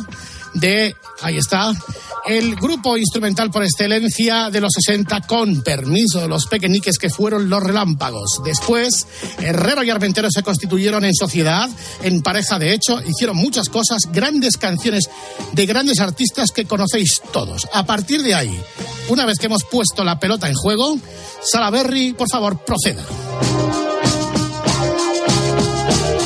de, 0.53 0.95
ahí 1.21 1.37
está, 1.37 1.73
el 2.27 2.55
grupo 2.55 2.97
instrumental 2.97 3.51
por 3.51 3.63
excelencia 3.63 4.49
de 4.49 4.59
los 4.59 4.73
60 4.73 5.21
con 5.21 5.61
permiso 5.61 6.19
de 6.19 6.27
los 6.27 6.45
pequeñiques 6.47 6.97
que 6.97 7.09
fueron 7.09 7.49
los 7.49 7.63
relámpagos. 7.63 8.41
Después, 8.43 9.07
Herrero 9.39 9.83
y 9.83 9.89
Armenteros 9.89 10.33
se 10.33 10.43
constituyeron 10.43 11.05
en 11.05 11.13
sociedad, 11.13 11.69
en 12.03 12.21
pareja 12.21 12.59
de 12.59 12.73
hecho, 12.73 13.01
hicieron 13.05 13.37
muchas 13.37 13.69
cosas, 13.69 14.01
grandes 14.11 14.57
canciones 14.57 15.09
de 15.53 15.65
grandes 15.65 15.99
artistas 15.99 16.51
que 16.51 16.65
conocéis 16.65 17.21
todos. 17.31 17.67
A 17.73 17.85
partir 17.85 18.21
de 18.23 18.35
ahí, 18.35 18.59
una 19.09 19.25
vez 19.25 19.37
que 19.39 19.45
hemos 19.45 19.63
puesto 19.63 19.96
la 20.03 20.19
pelota 20.19 20.47
en 20.47 20.55
juego, 20.55 20.97
Salaberry, 21.41 22.13
por 22.13 22.27
favor, 22.29 22.57
proceda. 22.59 23.03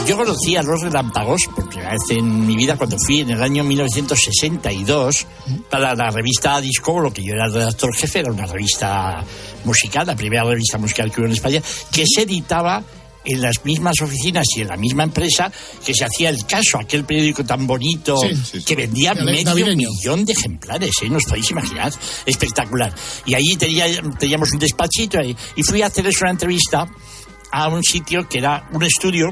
Yo 0.08 0.18
conocí 0.18 0.58
a 0.58 0.64
los 0.64 0.82
relámpagos 0.82 1.42
por 1.56 1.70
primera 1.70 1.92
vez 1.92 2.02
en 2.10 2.46
mi 2.46 2.56
vida 2.56 2.76
cuando 2.76 2.98
fui 2.98 3.22
en 3.22 3.30
el 3.30 3.42
año 3.42 3.64
1962 3.64 5.26
para 5.70 5.96
la 5.96 6.10
revista 6.10 6.60
Disco, 6.60 7.00
lo 7.00 7.14
que 7.14 7.24
yo 7.24 7.34
era 7.34 7.48
redactor 7.48 7.96
jefe, 7.96 8.20
era 8.20 8.32
una 8.32 8.46
revista 8.46 9.24
musical, 9.64 10.08
la 10.08 10.16
primera 10.16 10.44
revista 10.44 10.78
musical 10.78 11.12
que 11.12 11.22
hubo 11.22 11.28
en 11.28 11.34
España, 11.34 11.62
que 11.92 12.04
se 12.06 12.24
editaba 12.24 12.84
en 13.24 13.42
las 13.42 13.64
mismas 13.66 13.96
oficinas 14.02 14.46
y 14.56 14.62
en 14.62 14.68
la 14.70 14.78
misma 14.78 15.04
empresa 15.04 15.52
que 15.86 15.94
se 15.94 16.06
hacía 16.06 16.30
el 16.30 16.46
caso, 16.46 16.80
aquel 16.80 17.04
periódico 17.06 17.44
tan 17.44 17.68
bonito 17.68 18.18
Sí, 18.18 18.36
sí, 18.36 18.60
sí. 18.60 18.64
que 18.66 18.76
vendía 18.76 19.14
medio 19.14 19.44
navideño. 19.46 19.90
millón 19.90 20.26
de 20.26 20.34
ejemplares, 20.34 20.92
¿eh? 21.04 21.10
no 21.10 21.18
os 21.18 21.26
podéis 21.26 21.52
imaginar, 21.52 21.94
espectacular. 22.26 22.94
Y 23.26 23.36
allí 23.36 23.56
tenía, 23.58 23.86
teníamos 24.18 24.52
un 24.54 24.60
despachito 24.60 25.22
y, 25.22 25.36
y 25.56 25.64
fui 25.64 25.82
a 25.82 25.88
hacerles 25.88 26.20
una 26.22 26.32
entrevista 26.32 26.88
a 27.52 27.68
un 27.68 27.84
sitio 27.84 28.28
que 28.28 28.40
era 28.40 28.68
un 28.72 28.84
estudio 28.84 29.30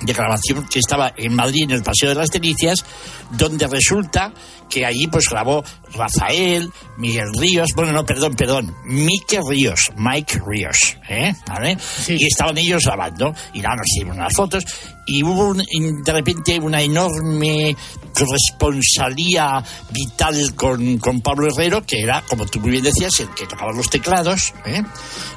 de 0.00 0.12
grabación 0.12 0.64
que 0.68 0.78
estaba 0.78 1.12
en 1.16 1.34
Madrid, 1.34 1.64
en 1.64 1.72
el 1.72 1.82
Paseo 1.82 2.10
de 2.10 2.14
las 2.14 2.30
Delicias, 2.30 2.84
donde 3.32 3.66
resulta 3.66 4.32
que 4.70 4.86
allí 4.86 5.08
pues 5.08 5.24
grabó 5.28 5.64
Rafael, 5.94 6.70
Miguel 6.96 7.28
Ríos, 7.38 7.70
bueno, 7.74 7.92
no, 7.92 8.04
perdón, 8.04 8.34
perdón, 8.34 8.74
Mike 8.84 9.40
Ríos, 9.48 9.90
Mike 9.96 10.40
Ríos, 10.46 10.96
¿eh? 11.08 11.32
¿Vale? 11.46 11.76
Y 12.08 12.26
estaban 12.26 12.56
ellos 12.58 12.84
grabando, 12.84 13.34
y 13.54 13.60
nada, 13.60 13.76
nos 13.76 13.86
hicieron 13.86 14.16
unas 14.18 14.34
fotos, 14.34 14.64
y 15.06 15.22
hubo 15.22 15.48
un- 15.48 16.02
de 16.02 16.12
repente 16.12 16.58
una 16.58 16.82
enorme 16.82 17.74
corresponsalía 18.12 19.62
vital 19.90 20.54
con, 20.54 20.98
con 20.98 21.20
Pablo 21.20 21.46
Herrero, 21.48 21.84
que 21.84 22.00
era, 22.02 22.22
como 22.28 22.46
tú 22.46 22.60
muy 22.60 22.70
bien 22.70 22.84
decías, 22.84 23.18
el 23.20 23.30
que 23.30 23.46
tocaba 23.46 23.72
los 23.72 23.88
teclados, 23.90 24.52
¿eh? 24.66 24.82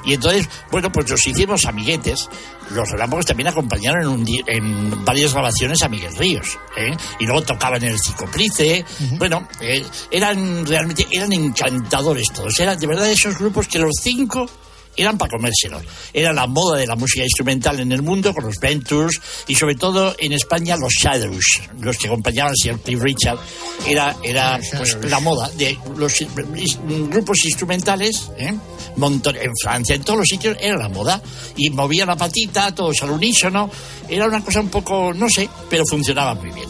Y 0.04 0.14
entonces, 0.14 0.48
bueno, 0.70 0.90
pues 0.90 1.08
nos 1.10 1.26
hicimos 1.26 1.64
amiguetes. 1.66 2.28
Los 2.70 2.88
relámpagos 2.90 3.26
también 3.26 3.48
acompañaron 3.48 4.02
en, 4.02 4.08
un 4.08 4.26
en 4.46 5.04
varias 5.04 5.32
grabaciones 5.32 5.82
a 5.82 5.88
Miguel 5.88 6.16
Ríos, 6.16 6.58
¿eh? 6.76 6.94
Y 7.18 7.26
luego 7.26 7.42
tocaban 7.42 7.82
en 7.84 7.90
el 7.92 7.98
Cicoprice. 8.00 8.84
Bueno, 9.18 9.46
eh, 9.60 9.84
eran 10.10 10.41
realmente, 10.66 11.06
eran 11.10 11.32
encantadores 11.32 12.28
todos. 12.32 12.58
Eran 12.60 12.78
de 12.78 12.86
verdad 12.86 13.10
esos 13.10 13.38
grupos 13.38 13.68
que 13.68 13.78
los 13.78 13.92
cinco 14.00 14.48
eran 14.94 15.16
para 15.16 15.30
comérselos. 15.30 15.82
Era 16.12 16.34
la 16.34 16.46
moda 16.46 16.76
de 16.76 16.86
la 16.86 16.96
música 16.96 17.24
instrumental 17.24 17.80
en 17.80 17.92
el 17.92 18.02
mundo, 18.02 18.34
con 18.34 18.44
los 18.44 18.56
Ventures 18.60 19.18
y 19.48 19.54
sobre 19.54 19.74
todo 19.74 20.14
en 20.18 20.34
España 20.34 20.76
los 20.76 20.92
Shadows, 20.92 21.62
los 21.80 21.96
que 21.96 22.08
acompañaban 22.08 22.50
al 22.50 22.56
señor 22.62 22.80
Cliff 22.80 23.00
Richard. 23.00 23.38
Era, 23.86 24.14
era 24.22 24.60
pues, 24.76 24.98
la 25.08 25.18
moda 25.20 25.48
de 25.56 25.78
los 25.96 26.14
grupos 27.08 27.38
instrumentales, 27.46 28.30
¿eh? 28.36 28.54
Montón- 28.96 29.36
en 29.40 29.52
Francia, 29.62 29.94
en 29.94 30.04
todos 30.04 30.18
los 30.18 30.28
sitios, 30.28 30.58
era 30.60 30.76
la 30.76 30.90
moda. 30.90 31.22
Y 31.56 31.70
movía 31.70 32.04
la 32.04 32.16
patita, 32.16 32.74
todos 32.74 33.02
al 33.02 33.12
unísono. 33.12 33.70
Era 34.10 34.26
una 34.26 34.44
cosa 34.44 34.60
un 34.60 34.68
poco, 34.68 35.14
no 35.14 35.26
sé, 35.30 35.48
pero 35.70 35.84
funcionaba 35.86 36.34
muy 36.34 36.50
bien. 36.50 36.68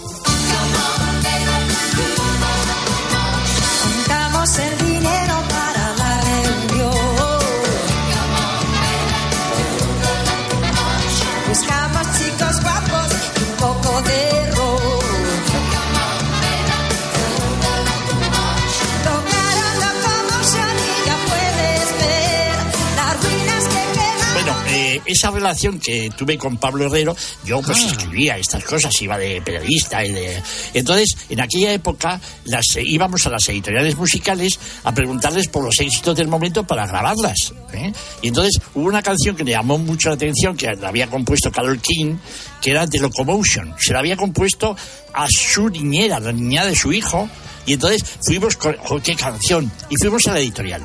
Esa 25.07 25.31
relación 25.31 25.79
que 25.79 26.11
tuve 26.17 26.39
con 26.39 26.57
Pablo 26.57 26.87
Herrero, 26.87 27.17
yo 27.45 27.61
pues 27.63 27.79
Ah. 27.83 27.87
escribía 27.87 28.39
estas 28.39 28.65
cosas, 28.65 28.93
iba 29.03 29.19
de 29.19 29.41
periodista 29.43 30.05
y 30.05 30.13
de... 30.13 30.43
Entonces, 30.75 31.17
en 31.29 31.41
aquella 31.41 31.73
época 31.73 32.21
las, 32.45 32.65
íbamos 32.77 33.27
a 33.27 33.31
las 33.31 33.49
editoriales 33.49 33.97
musicales 33.97 34.59
a 34.85 34.93
preguntarles 34.93 35.49
por 35.49 35.65
los 35.65 35.79
éxitos 35.81 36.17
del 36.17 36.29
momento 36.29 36.65
para 36.65 36.87
grabarlas. 36.87 37.53
¿eh? 37.73 37.93
Y 38.23 38.29
entonces 38.29 38.61
hubo 38.75 38.87
una 38.89 39.03
canción 39.03 39.37
que 39.37 39.45
me 39.45 39.53
llamó 39.53 39.79
mucho 39.79 40.09
la 40.09 40.15
atención, 40.15 40.57
que 40.57 40.67
la 40.75 40.89
había 40.89 41.09
compuesto 41.09 41.51
Carol 41.51 41.81
King, 41.81 42.17
que 42.61 42.71
era 42.71 42.87
The 42.87 42.99
Locomotion. 42.99 43.75
Se 43.79 43.93
la 43.93 44.01
había 44.01 44.17
compuesto 44.17 44.77
a 45.15 45.27
su 45.29 45.69
niñera, 45.69 46.21
la 46.21 46.33
niña 46.33 46.65
de 46.65 46.77
su 46.77 46.93
hijo, 46.93 47.29
y 47.67 47.75
entonces 47.75 48.05
fuimos 48.25 48.57
con, 48.57 48.77
qué 49.03 49.15
canción, 49.15 49.71
y 49.89 49.97
fuimos 50.01 50.27
a 50.27 50.33
la 50.33 50.41
editorial. 50.41 50.83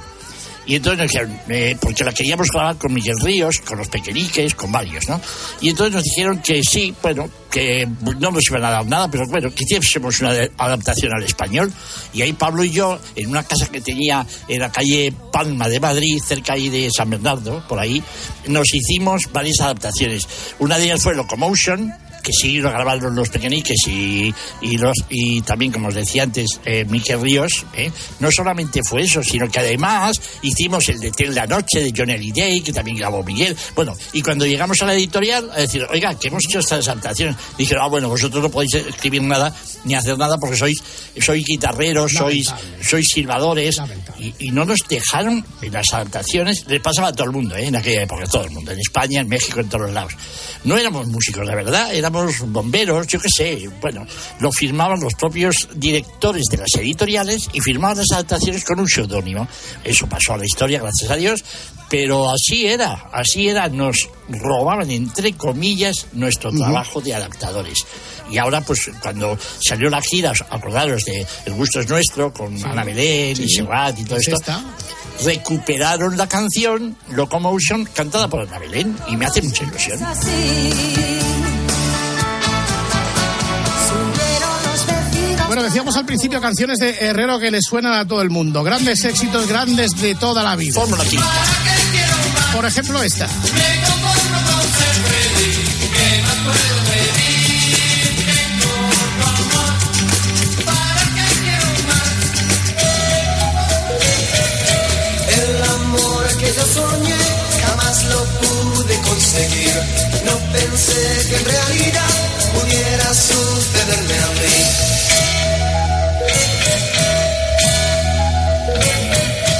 Y 0.67 0.75
entonces 0.75 1.00
nos 1.00 1.12
dijeron, 1.12 1.39
eh, 1.50 1.77
porque 1.79 2.03
la 2.03 2.12
queríamos 2.12 2.47
grabar 2.51 2.77
con 2.77 2.93
Miguel 2.93 3.15
Ríos, 3.24 3.59
con 3.59 3.77
los 3.77 3.88
Pequeñiques, 3.88 4.53
con 4.53 4.71
varios, 4.71 5.07
¿no? 5.07 5.19
Y 5.62 5.69
entonces 5.69 5.95
nos 5.95 6.03
dijeron 6.03 6.41
que 6.41 6.62
sí, 6.62 6.93
bueno, 7.01 7.29
que 7.50 7.88
no 8.19 8.31
nos 8.31 8.43
iban 8.50 8.65
a 8.65 8.71
dar 8.71 8.86
nada, 8.86 9.09
pero 9.09 9.25
bueno, 9.27 9.50
que 9.53 9.63
hiciésemos 9.63 10.19
una 10.19 10.31
adaptación 10.57 11.13
al 11.13 11.24
español. 11.24 11.71
Y 12.13 12.21
ahí 12.21 12.33
Pablo 12.33 12.65
y 12.65 12.71
yo, 12.71 13.00
en 13.15 13.29
una 13.29 13.43
casa 13.43 13.67
que 13.71 13.79
tenía 13.79 14.27
en 14.50 14.59
la 14.59 14.71
calle 14.71 15.13
Palma 15.31 15.69
de 15.69 15.79
Madrid, 15.79 16.19
cerca 16.25 16.53
ahí 16.53 16.69
de 16.69 16.89
San 16.91 17.09
Bernardo, 17.09 17.63
por 17.67 17.79
ahí, 17.79 18.03
nos 18.47 18.74
hicimos 18.74 19.24
varias 19.31 19.62
adaptaciones. 19.62 20.27
Una 20.59 20.77
de 20.77 20.86
ellas 20.86 21.01
fue 21.01 21.15
Locomotion, 21.15 21.93
que 22.27 22.34
sí 22.34 22.60
lo 22.60 22.69
grabaron 22.69 23.15
los 23.15 23.29
pequeñiques 23.29 23.88
y, 23.88 24.34
y 24.60 24.77
los 24.77 24.98
y 25.10 25.41
también 25.43 25.72
como 25.72 25.88
os 25.88 25.96
decía 25.96 26.24
antes 26.24 26.60
eh, 26.65 26.84
Miquel 26.84 27.22
Ríos 27.22 27.65
¿eh? 27.74 27.89
no 28.19 28.29
solamente 28.29 28.81
fue 28.84 29.03
eso 29.03 29.24
sino 29.24 29.48
que 29.48 29.60
además 29.60 30.19
hicimos 30.41 30.89
el 30.89 31.00
de 31.00 31.12
Tel 31.12 31.34
la 31.34 31.48
noche 31.48 31.79
de 31.79 31.93
John 31.96 32.07
Day 32.07 32.60
que 32.60 32.74
también 32.74 32.98
grabó 32.98 33.24
Miguel. 33.24 33.55
Bueno 33.74 33.96
y 34.12 34.22
cuando 34.22 34.46
llegamos 34.46 34.81
a 34.81 34.88
la 34.88 34.93
editorial 34.93 35.50
a 35.51 35.62
decir 35.62 35.88
oiga 35.89 36.19
que 36.19 36.27
hemos 36.27 36.43
hecho 36.50 36.60
estas 36.60 36.86
adaptaciones 36.89 37.38
dijeron 37.57 37.86
ah 37.86 37.88
bueno 37.88 38.10
vosotros 38.10 38.43
no 38.43 38.51
podéis 38.51 38.74
escribir 38.74 39.22
nada 39.22 39.55
ni 39.86 39.96
hacer 39.96 40.17
nada 40.17 40.38
porque 40.38 40.57
sois 40.57 40.84
sois 41.22 41.46
guitarreros 41.46 42.12
sois 42.12 42.53
sois 42.81 43.07
silbadores 43.07 43.79
y, 44.19 44.34
y 44.39 44.51
no 44.51 44.65
nos 44.65 44.79
dejaron 44.89 45.46
en 45.62 45.72
las 45.72 45.93
adaptaciones. 45.93 46.65
Le 46.67 46.81
pasaba 46.81 47.10
a 47.10 47.13
todo 47.13 47.27
el 47.27 47.31
mundo 47.31 47.55
¿eh? 47.55 47.67
en 47.67 47.75
aquella 47.77 48.03
época 48.03 48.25
a 48.25 48.27
todo 48.27 48.43
el 48.43 48.51
mundo 48.51 48.72
en 48.72 48.79
España 48.79 49.22
en 49.22 49.29
México 49.29 49.62
en 49.62 49.69
todos 49.69 49.84
los 49.84 49.93
lados. 49.93 50.13
No 50.65 50.77
éramos 50.77 51.07
músicos 51.07 51.46
la 51.46 51.55
verdad 51.55 51.93
éramos 51.93 52.16
bomberos 52.45 53.07
yo 53.07 53.19
qué 53.19 53.29
sé 53.29 53.69
bueno 53.81 54.05
lo 54.39 54.51
firmaban 54.51 55.00
los 55.00 55.13
propios 55.13 55.69
directores 55.75 56.45
de 56.51 56.57
las 56.57 56.75
editoriales 56.75 57.50
y 57.53 57.62
firmaban 57.62 57.97
las 57.97 58.12
adaptaciones 58.13 58.63
con 58.63 58.79
un 58.79 58.88
seudónimo. 58.88 59.47
Eso 59.83 60.07
pasó 60.07 60.33
a 60.33 60.38
la 60.38 60.45
historia 60.45 60.79
gracias 60.79 61.12
a 61.12 61.15
Dios 61.15 61.43
pero 61.89 62.29
así 62.29 62.67
era 62.67 63.09
así 63.12 63.47
era 63.47 63.69
nos 63.69 64.09
robaban 64.27 64.91
entre 64.91 65.33
comillas 65.33 66.07
nuestro 66.13 66.51
trabajo 66.51 67.01
de 67.01 67.15
adaptadores. 67.15 67.86
Y 68.29 68.38
ahora 68.38 68.62
pues 68.62 68.91
cuando 69.01 69.38
salió 69.59 69.89
la 69.89 70.01
gira 70.01 70.33
acordaros 70.50 71.05
de 71.05 71.25
El 71.45 71.53
gusto 71.53 71.79
es 71.79 71.89
nuestro 71.89 72.33
con 72.33 72.63
Ana 72.65 72.83
Belén 72.83 73.41
y. 73.41 73.50
Serrat 73.50 73.97
y 74.00 74.03
todo 74.03 74.17
Es 74.17 74.27
esto 74.27 74.53
recuperaron 75.24 76.17
la 76.17 76.27
canción 76.27 76.95
Locomotion 77.09 77.86
cantada 77.86 78.27
por 78.27 78.41
Ana 78.41 78.59
Belén 78.59 78.95
y 79.07 79.15
me 79.15 79.25
hace 79.25 79.41
mucha 79.41 79.63
ilusión 79.63 80.00
decíamos 85.67 85.97
al 85.97 86.05
principio 86.05 86.39
canciones 86.39 86.77
de 86.79 86.91
Herrero 86.91 87.39
que 87.39 87.51
le 87.51 87.62
suenan 87.62 87.93
a 87.93 88.07
todo 88.07 88.21
el 88.21 88.29
mundo. 88.29 88.63
Grandes 88.63 89.03
éxitos, 89.03 89.47
grandes 89.47 89.91
de 90.00 90.15
toda 90.15 90.41
la 90.41 90.55
vida. 90.55 90.79
Por 92.53 92.65
ejemplo, 92.65 93.03
esta. 93.03 93.27
El 105.27 105.63
amor 105.63 106.27
que 106.38 106.45
yo 106.45 106.65
soñé 106.74 107.17
jamás 107.62 108.05
lo 108.05 108.24
pude 108.24 109.01
conseguir. 109.01 109.74
No 110.24 110.38
pensé 110.53 111.27
que 111.27 111.36
en 111.36 111.45
realidad 111.45 112.09
pudiera 112.53 113.13
sucederme 113.13 114.07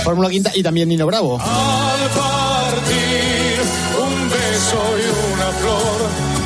Fórmula 0.08 0.30
Quinta 0.30 0.52
y 0.56 0.64
también 0.64 0.88
Nino 0.88 1.06
Bravo. 1.06 1.34
Al 1.34 2.10
partir 2.12 3.60
un 4.00 4.30
beso 4.30 4.80
y 5.00 5.34
una 5.34 5.52
flor, 5.52 6.00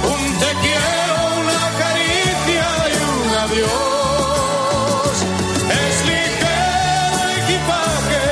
un 0.03 0.39
te 0.39 0.51
quiero, 0.63 1.15
una 1.41 1.69
caricia 1.77 2.69
y 2.89 2.95
un 3.05 3.29
adiós. 3.37 5.13
Es 5.69 5.95
ligero 6.07 7.29
equipaje 7.37 8.25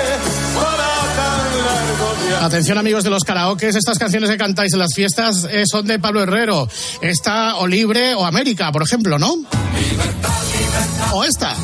para 0.55 0.89
tan 1.15 1.45
largo 1.63 2.07
viaje. 2.27 2.45
Atención 2.45 2.77
amigos 2.79 3.03
de 3.03 3.11
los 3.11 3.23
karaokes, 3.23 3.75
estas 3.75 3.99
canciones 3.99 4.31
que 4.31 4.37
cantáis 4.37 4.73
en 4.73 4.79
las 4.79 4.95
fiestas 4.95 5.45
eh, 5.51 5.65
son 5.67 5.85
de 5.85 5.99
Pablo 5.99 6.23
Herrero. 6.23 6.67
Esta 7.01 7.57
o 7.57 7.67
Libre 7.67 8.15
o 8.15 8.25
América, 8.25 8.71
por 8.71 8.81
ejemplo, 8.81 9.19
¿no? 9.19 9.35
O 11.13 11.23
esta. 11.23 11.55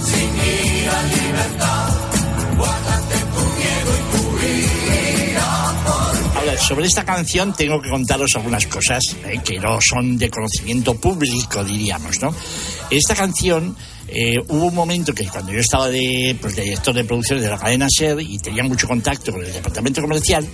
Sobre 6.60 6.86
esta 6.86 7.04
canción 7.04 7.54
tengo 7.54 7.82
que 7.82 7.90
contaros 7.90 8.32
algunas 8.36 8.66
cosas 8.68 9.04
eh, 9.26 9.40
que 9.44 9.60
no 9.60 9.80
son 9.82 10.18
de 10.18 10.30
conocimiento 10.30 10.96
público, 10.96 11.64
diríamos, 11.64 12.22
¿no? 12.22 12.34
Esta 12.90 13.16
canción, 13.16 13.76
eh, 14.08 14.38
hubo 14.48 14.66
un 14.66 14.76
momento 14.76 15.14
que 15.14 15.26
cuando 15.28 15.52
yo 15.52 15.60
estaba 15.60 15.90
de, 15.90 16.38
pues, 16.40 16.56
de 16.56 16.64
director 16.64 16.94
de 16.94 17.04
producción 17.04 17.42
de 17.42 17.50
la 17.50 17.58
cadena 17.58 17.88
SER 17.90 18.22
y 18.22 18.38
tenía 18.38 18.64
mucho 18.64 18.88
contacto 18.88 19.32
con 19.32 19.44
el 19.44 19.52
departamento 19.52 20.02
comercial, 20.02 20.48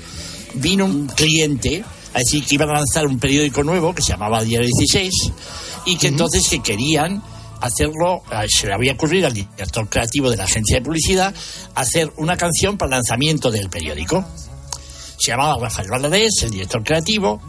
vino 0.55 0.86
un 0.86 1.07
cliente 1.07 1.83
a 2.13 2.19
decir 2.19 2.43
que 2.45 2.55
iban 2.55 2.69
a 2.69 2.74
lanzar 2.74 3.05
un 3.05 3.19
periódico 3.19 3.63
nuevo 3.63 3.93
que 3.93 4.01
se 4.01 4.13
llamaba 4.13 4.43
Diario 4.43 4.67
16 4.67 5.12
y 5.86 5.98
que 5.98 6.07
entonces 6.07 6.48
que 6.50 6.62
querían 6.62 7.21
hacerlo, 7.60 8.24
eh, 8.31 8.48
se 8.50 8.67
le 8.67 8.74
había 8.74 8.93
ocurrido 8.93 9.27
al 9.27 9.33
director 9.33 9.88
creativo 9.89 10.29
de 10.29 10.38
la 10.38 10.45
agencia 10.45 10.77
de 10.77 10.81
publicidad 10.83 11.33
hacer 11.75 12.12
una 12.17 12.38
canción 12.38 12.77
para 12.77 12.88
el 12.88 12.91
lanzamiento 12.91 13.51
del 13.51 13.69
periódico 13.69 14.25
se 15.21 15.31
llamaba 15.31 15.57
Rafael 15.61 15.89
Valadez, 15.89 16.31
el 16.43 16.51
director 16.51 16.83
creativo, 16.83 17.41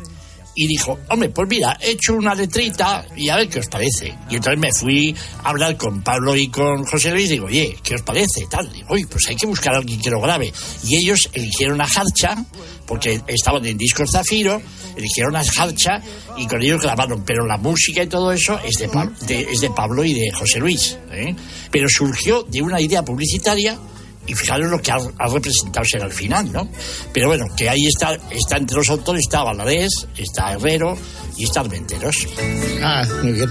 y 0.55 0.67
dijo, 0.67 0.99
hombre, 1.09 1.31
pues 1.31 1.49
mira, 1.49 1.79
he 1.81 1.93
hecho 1.93 2.13
una 2.13 2.35
letrita 2.35 3.07
y 3.17 3.31
a 3.31 3.37
ver 3.37 3.49
qué 3.49 3.61
os 3.61 3.69
parece. 3.69 4.15
Y 4.29 4.37
entonces 4.37 4.61
me 4.61 4.71
fui 4.71 5.17
a 5.43 5.49
hablar 5.49 5.79
con 5.79 6.03
Pablo 6.03 6.37
y 6.37 6.49
con 6.49 6.85
José 6.85 7.11
Luis 7.11 7.25
y 7.29 7.33
digo, 7.33 7.47
oye, 7.47 7.79
¿qué 7.83 7.95
os 7.95 8.03
parece? 8.03 8.47
Tal, 8.51 8.71
digo, 8.71 8.89
oye, 8.91 9.07
pues 9.07 9.27
hay 9.29 9.37
que 9.37 9.47
buscar 9.47 9.73
a 9.75 9.79
alguien 9.79 9.99
que 10.03 10.11
lo 10.11 10.21
grabe. 10.21 10.53
Y 10.85 10.97
ellos 10.97 11.31
eligieron 11.33 11.81
a 11.81 11.85
Harcha, 11.85 12.37
porque 12.87 13.23
estaban 13.29 13.65
en 13.65 13.79
Discos 13.79 14.11
Zafiro, 14.13 14.61
eligieron 14.95 15.37
a 15.37 15.41
Harcha 15.41 16.03
y 16.37 16.47
con 16.47 16.61
ellos 16.63 16.83
grabaron. 16.83 17.25
Pero 17.25 17.47
la 17.47 17.57
música 17.57 18.03
y 18.03 18.07
todo 18.09 18.31
eso 18.31 18.61
es 18.63 18.75
de, 18.75 18.91
Pab- 18.91 19.17
de- 19.21 19.47
es 19.51 19.61
de 19.63 19.71
Pablo 19.71 20.05
y 20.05 20.13
de 20.13 20.31
José 20.33 20.59
Luis. 20.59 20.99
¿eh? 21.13 21.35
Pero 21.71 21.89
surgió 21.89 22.43
de 22.43 22.61
una 22.61 22.79
idea 22.79 23.03
publicitaria 23.03 23.79
y 24.27 24.35
fijaros 24.35 24.71
lo 24.71 24.81
que 24.81 24.91
ha, 24.93 24.99
ha 25.19 25.29
representado 25.29 25.85
ser 25.85 26.03
al 26.03 26.13
final, 26.13 26.53
¿no? 26.53 26.69
Pero 27.13 27.29
bueno, 27.29 27.47
que 27.57 27.69
ahí 27.69 27.87
está, 27.87 28.17
está 28.31 28.57
entre 28.57 28.77
los 28.77 28.89
autores, 28.89 29.23
está 29.23 29.43
Valadez, 29.43 29.91
está 30.17 30.53
Herrero 30.53 30.97
y 31.37 31.45
está 31.45 31.61
Armenteros. 31.61 32.29
Ah, 32.83 33.05
muy 33.23 33.33
bien. 33.33 33.49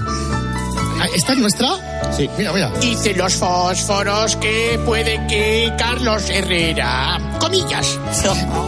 Ah, 1.01 1.07
¿Esta 1.15 1.33
es 1.33 1.39
nuestra? 1.39 2.11
Sí. 2.15 2.29
Mira, 2.37 2.53
mira. 2.53 2.71
Dice 2.79 3.13
los 3.15 3.33
fósforos 3.33 4.35
que 4.35 4.79
puede 4.85 5.25
que 5.27 5.73
Carlos 5.77 6.29
Herrera, 6.29 7.37
comillas, 7.39 7.99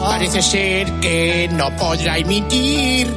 parece 0.02 0.42
ser 0.42 0.92
que 1.00 1.48
no 1.52 1.76
podrá 1.78 2.18
emitir 2.18 3.08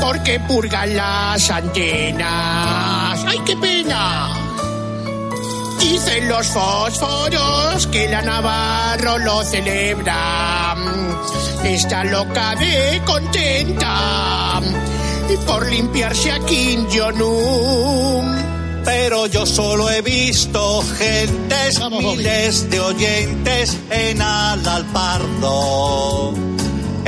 porque 0.00 0.40
purgan 0.40 0.96
las 0.96 1.50
antenas. 1.50 3.24
¡Ay, 3.26 3.38
qué 3.46 3.56
pena! 3.56 4.37
Dicen 5.80 6.28
los 6.28 6.46
fósforos 6.48 7.86
que 7.88 8.08
la 8.08 8.22
Navarro 8.22 9.18
lo 9.18 9.42
celebra. 9.42 10.74
Está 11.64 12.04
loca 12.04 12.54
de 12.56 13.00
contenta 13.04 14.60
y 15.28 15.36
por 15.46 15.66
limpiarse 15.66 16.32
a 16.32 16.38
Kim 16.40 16.86
Jong-un. 16.90 18.36
Pero 18.84 19.26
yo 19.26 19.44
solo 19.44 19.90
he 19.90 20.00
visto 20.02 20.82
gentes, 20.96 21.80
miles 21.90 22.70
de 22.70 22.80
oyentes 22.80 23.76
en 23.90 24.22
Alalpardo. 24.22 25.88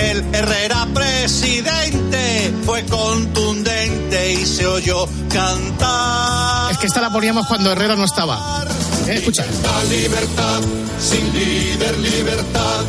El 0.01 0.35
Herrera 0.35 0.89
presidente 0.95 2.55
fue 2.65 2.85
contundente 2.87 4.33
y 4.33 4.47
se 4.47 4.67
oyó 4.67 5.07
cantar. 5.33 6.71
Es 6.73 6.79
que 6.79 6.87
esta 6.87 7.03
la 7.03 7.13
poníamos 7.13 7.47
cuando 7.47 7.71
Herrero 7.71 7.97
no 7.97 8.05
estaba. 8.05 8.65
Eh, 9.07 9.17
escucha. 9.17 9.45
La 9.45 9.85
libertad, 9.85 10.61
sin 10.99 11.33
líder, 11.35 11.99
libertad. 11.99 12.85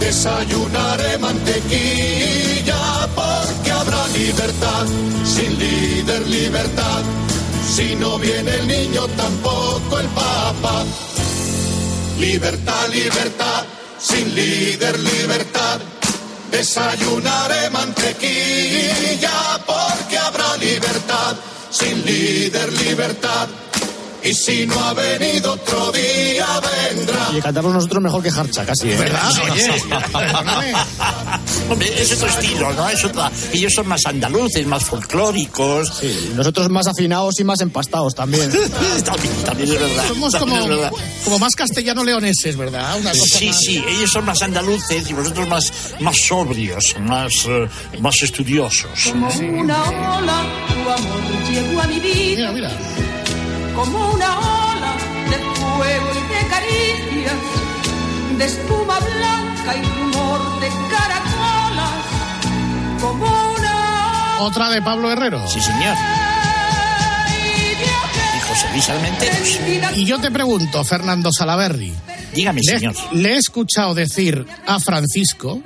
Desayunaré 0.00 1.18
mantequilla 1.18 3.08
porque 3.14 3.70
habrá 3.70 4.08
libertad. 4.08 4.86
Sin 5.24 5.56
líder, 5.56 6.26
libertad. 6.26 7.02
Si 7.76 7.94
no 7.94 8.18
viene 8.18 8.56
el 8.56 8.66
niño, 8.66 9.06
tampoco 9.16 10.00
el 10.00 10.08
papa. 10.08 10.84
Libertad, 12.18 12.88
libertad. 12.88 13.64
Sin 14.00 14.34
líder, 14.34 14.98
libertad. 14.98 15.80
Desayunaré 16.50 17.70
mantequilla 17.70 19.58
porque 19.66 20.18
habrá 20.18 20.56
libertad. 20.56 21.36
Sin 21.70 22.04
líder, 22.04 22.72
libertad. 22.72 23.48
Y 24.22 24.34
si 24.34 24.66
no 24.66 24.78
ha 24.84 24.92
venido 24.92 25.52
otro 25.52 25.92
día, 25.92 26.46
vendrá. 26.60 27.28
Y 27.32 27.40
cantamos 27.40 27.72
nosotros 27.72 28.02
mejor 28.02 28.22
que 28.22 28.28
Harcha, 28.28 28.66
casi. 28.66 28.90
¿eh? 28.90 28.96
¿Verdad? 28.96 29.32
Oye, 29.50 29.80
Hombre, 31.68 32.02
es 32.02 32.12
otro 32.12 32.28
estilo, 32.28 32.72
¿no? 32.72 32.88
Es 32.88 33.04
otra... 33.04 33.30
Ellos 33.52 33.72
son 33.74 33.86
más 33.88 34.04
andaluces, 34.06 34.66
más 34.66 34.84
folclóricos. 34.84 35.92
Sí, 36.00 36.32
nosotros 36.34 36.68
más 36.68 36.86
afinados 36.88 37.38
y 37.38 37.44
más 37.44 37.60
empastados 37.60 38.14
también. 38.14 38.50
también, 39.04 39.34
también 39.44 39.72
es 39.72 39.80
verdad. 39.80 40.08
somos 40.08 40.34
como, 40.36 40.58
es 40.58 40.68
verdad. 40.68 40.92
como 41.24 41.38
más 41.38 41.54
castellano-leoneses, 41.54 42.56
¿verdad? 42.56 42.98
Una 42.98 43.10
cosa 43.12 43.38
Sí, 43.38 43.46
más- 43.46 43.58
sí, 43.60 43.84
ellos 43.88 44.10
son 44.10 44.24
más 44.24 44.42
andaluces 44.42 45.08
y 45.08 45.12
vosotros 45.12 45.48
más, 45.48 45.72
más 46.00 46.16
sobrios, 46.16 46.96
más, 47.00 47.32
eh, 47.46 47.68
más 48.00 48.20
estudiosos. 48.22 48.90
Como 49.04 49.28
una 49.60 49.82
ola, 50.18 50.42
tu 50.68 50.90
amor 50.90 51.20
llegó 51.50 51.80
a 51.80 51.86
mi 51.86 52.00
vida. 52.00 52.50
Mira, 52.50 52.68
mira. 52.68 52.70
Como 53.76 54.10
una 54.10 54.38
ola 54.38 54.92
de 55.30 55.36
fuego 55.36 56.10
y 56.14 56.34
de 56.34 56.48
caricias, 56.50 57.34
de 58.38 58.44
espuma 58.44 58.98
blanca 58.98 59.76
y 59.76 59.82
rumor 60.00 60.60
de 60.60 60.68
caracolas. 60.90 61.29
Otra 64.40 64.70
de 64.70 64.80
Pablo 64.82 65.10
Herrero. 65.10 65.46
Sí, 65.48 65.60
señor. 65.60 65.96
Y 68.36 68.40
José 68.48 68.66
Luis 68.72 68.88
Almenteros. 68.88 69.58
Y 69.96 70.04
yo 70.04 70.18
te 70.18 70.30
pregunto, 70.30 70.84
Fernando 70.84 71.30
Salaverri. 71.32 71.92
Dígame, 72.34 72.60
le, 72.64 72.78
señor. 72.78 72.94
le 73.12 73.34
he 73.34 73.36
escuchado 73.36 73.94
decir 73.94 74.46
a 74.66 74.78
Francisco, 74.80 75.60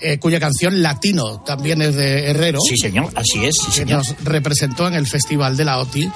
eh, 0.00 0.18
cuya 0.18 0.40
canción 0.40 0.82
Latino 0.82 1.40
también 1.40 1.82
es 1.82 1.94
de 1.94 2.30
Herrero. 2.30 2.58
Sí, 2.66 2.76
señor, 2.76 3.12
así 3.14 3.44
es, 3.44 3.54
sí, 3.60 3.66
que 3.66 3.72
señor. 3.72 3.98
nos 3.98 4.24
representó 4.24 4.88
en 4.88 4.94
el 4.94 5.06
Festival 5.06 5.56
de 5.56 5.64
la 5.64 5.78
OTI. 5.78 6.10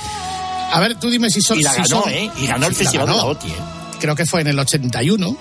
A 0.72 0.80
ver, 0.80 0.98
tú 0.98 1.10
dime 1.10 1.30
si 1.30 1.40
son. 1.42 1.58
Y 1.58 1.62
la 1.62 1.70
si 1.72 1.82
ganó, 1.82 2.02
son- 2.02 2.10
¿eh? 2.12 2.30
Y 2.40 2.46
ganó 2.46 2.66
el 2.66 2.74
Festival 2.74 3.06
de 3.06 3.12
la 3.16 3.24
OTI, 3.26 3.48
¿eh? 3.50 3.54
Creo 4.00 4.16
que 4.16 4.26
fue 4.26 4.40
en 4.40 4.48
el 4.48 4.58
81. 4.58 5.36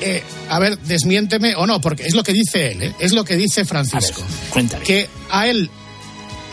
Eh, 0.00 0.22
a 0.48 0.58
ver, 0.58 0.78
desmiénteme 0.78 1.54
o 1.56 1.66
no, 1.66 1.80
porque 1.80 2.06
es 2.06 2.14
lo 2.14 2.22
que 2.22 2.32
dice 2.32 2.70
él, 2.72 2.82
¿eh? 2.82 2.94
es 3.00 3.12
lo 3.12 3.24
que 3.24 3.36
dice 3.36 3.64
Francisco. 3.64 4.22
Cuéntame. 4.50 4.84
Que 4.84 5.08
a 5.30 5.46
él 5.48 5.70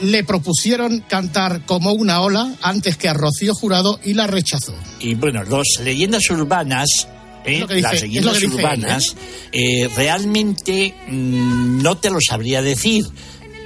le 0.01 0.23
propusieron 0.23 1.01
cantar 1.07 1.65
como 1.65 1.93
una 1.93 2.21
ola 2.21 2.53
antes 2.61 2.97
que 2.97 3.07
a 3.07 3.13
Rocío 3.13 3.53
Jurado 3.53 3.99
y 4.03 4.13
la 4.13 4.27
rechazó. 4.27 4.73
Y 4.99 5.13
bueno, 5.15 5.43
las 5.43 5.79
leyendas 5.83 6.29
urbanas, 6.31 6.87
¿eh? 7.45 7.63
Dice- 7.69 7.81
las 7.81 8.01
leyendas 8.01 8.37
él, 8.41 8.53
urbanas, 8.53 9.15
eh, 9.51 9.89
realmente 9.95 10.93
mm, 11.07 11.81
no 11.81 11.97
te 11.97 12.09
lo 12.09 12.17
sabría 12.19 12.61
decir. 12.61 13.05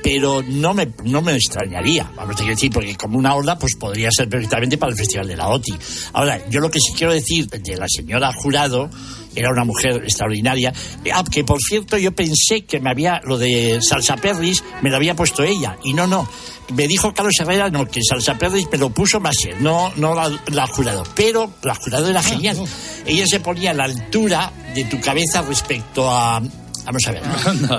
Pero 0.03 0.41
no 0.41 0.73
me, 0.73 0.89
no 1.03 1.21
me 1.21 1.35
extrañaría, 1.35 2.09
vamos 2.15 2.39
a 2.39 2.45
decir, 2.45 2.71
porque 2.71 2.95
como 2.95 3.17
una 3.17 3.35
ola, 3.35 3.57
pues 3.57 3.75
podría 3.75 4.09
ser 4.11 4.29
perfectamente 4.29 4.77
para 4.77 4.91
el 4.91 4.97
Festival 4.97 5.27
de 5.27 5.35
la 5.35 5.49
OTI. 5.49 5.77
Ahora, 6.13 6.47
yo 6.49 6.59
lo 6.59 6.69
que 6.69 6.79
sí 6.79 6.93
quiero 6.95 7.13
decir 7.13 7.47
de 7.47 7.75
la 7.75 7.87
señora 7.87 8.31
Jurado, 8.33 8.89
era 9.35 9.51
una 9.51 9.63
mujer 9.63 10.01
extraordinaria, 10.03 10.73
ah, 11.13 11.23
que 11.29 11.43
por 11.43 11.59
cierto 11.61 11.97
yo 11.97 12.11
pensé 12.13 12.65
que 12.65 12.79
me 12.79 12.89
había, 12.89 13.21
lo 13.23 13.37
de 13.37 13.79
Salsa 13.81 14.15
Perris, 14.15 14.63
me 14.81 14.89
lo 14.89 14.95
había 14.95 15.15
puesto 15.15 15.43
ella, 15.43 15.77
y 15.83 15.93
no, 15.93 16.07
no. 16.07 16.27
Me 16.73 16.87
dijo 16.87 17.13
Carlos 17.13 17.33
Herrera, 17.39 17.69
no, 17.69 17.87
que 17.87 18.01
Salsa 18.03 18.37
Perris 18.37 18.67
me 18.71 18.77
lo 18.77 18.89
puso 18.89 19.19
más 19.19 19.35
él, 19.45 19.55
no, 19.61 19.91
no 19.95 20.13
la, 20.13 20.39
la 20.47 20.67
Jurado. 20.67 21.03
Pero 21.15 21.51
la 21.63 21.75
Jurado 21.75 22.09
era 22.09 22.21
genial. 22.21 22.57
Ella 23.05 23.25
se 23.27 23.39
ponía 23.39 23.71
a 23.71 23.73
la 23.73 23.85
altura 23.85 24.51
de 24.75 24.85
tu 24.85 24.99
cabeza 24.99 25.41
respecto 25.41 26.09
a... 26.09 26.39
Vamos 26.85 27.07
a 27.07 27.11
ver. 27.11 27.23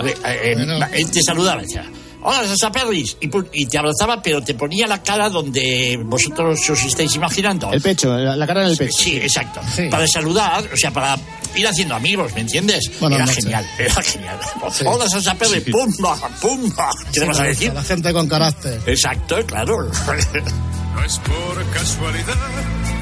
Eh, 0.04 0.14
eh, 0.24 0.80
eh, 0.92 1.04
te 1.06 1.22
saludaba, 1.22 1.62
decía, 1.62 1.84
Hola, 2.22 2.46
Salsa 2.46 2.70
Perris. 2.70 3.16
Y, 3.20 3.30
y 3.52 3.66
te 3.66 3.78
abrazaba, 3.78 4.22
pero 4.22 4.42
te 4.42 4.54
ponía 4.54 4.86
la 4.86 5.02
cara 5.02 5.28
donde 5.28 5.98
vosotros 6.04 6.68
os 6.68 6.82
estáis 6.84 7.14
imaginando. 7.16 7.72
El 7.72 7.80
pecho, 7.80 8.16
la, 8.16 8.36
la 8.36 8.46
cara 8.46 8.62
en 8.64 8.70
el 8.70 8.76
pecho. 8.76 8.96
Sí, 8.98 9.16
exacto. 9.16 9.60
Para 9.90 10.06
saludar, 10.06 10.64
o 10.72 10.76
sea, 10.76 10.90
para 10.90 11.16
ir 11.56 11.66
haciendo 11.66 11.94
amigos, 11.94 12.32
¿me 12.34 12.42
entiendes? 12.42 12.90
Era 13.00 13.26
genial, 13.26 13.66
era 13.78 14.02
genial. 14.02 14.38
Hola, 14.86 15.08
Salsa 15.08 15.34
Perris, 15.34 15.64
pumba, 15.70 16.16
pumba. 16.40 16.90
¿Qué 17.12 17.20
le 17.20 17.26
vas 17.26 17.40
a 17.40 17.44
decir? 17.44 17.72
La 17.72 17.82
gente 17.82 18.12
con 18.12 18.28
carácter. 18.28 18.80
Exacto, 18.86 19.36
claro. 19.46 19.76
No 20.92 21.04
es 21.04 21.18
por 21.20 21.64
casualidad. 21.70 22.34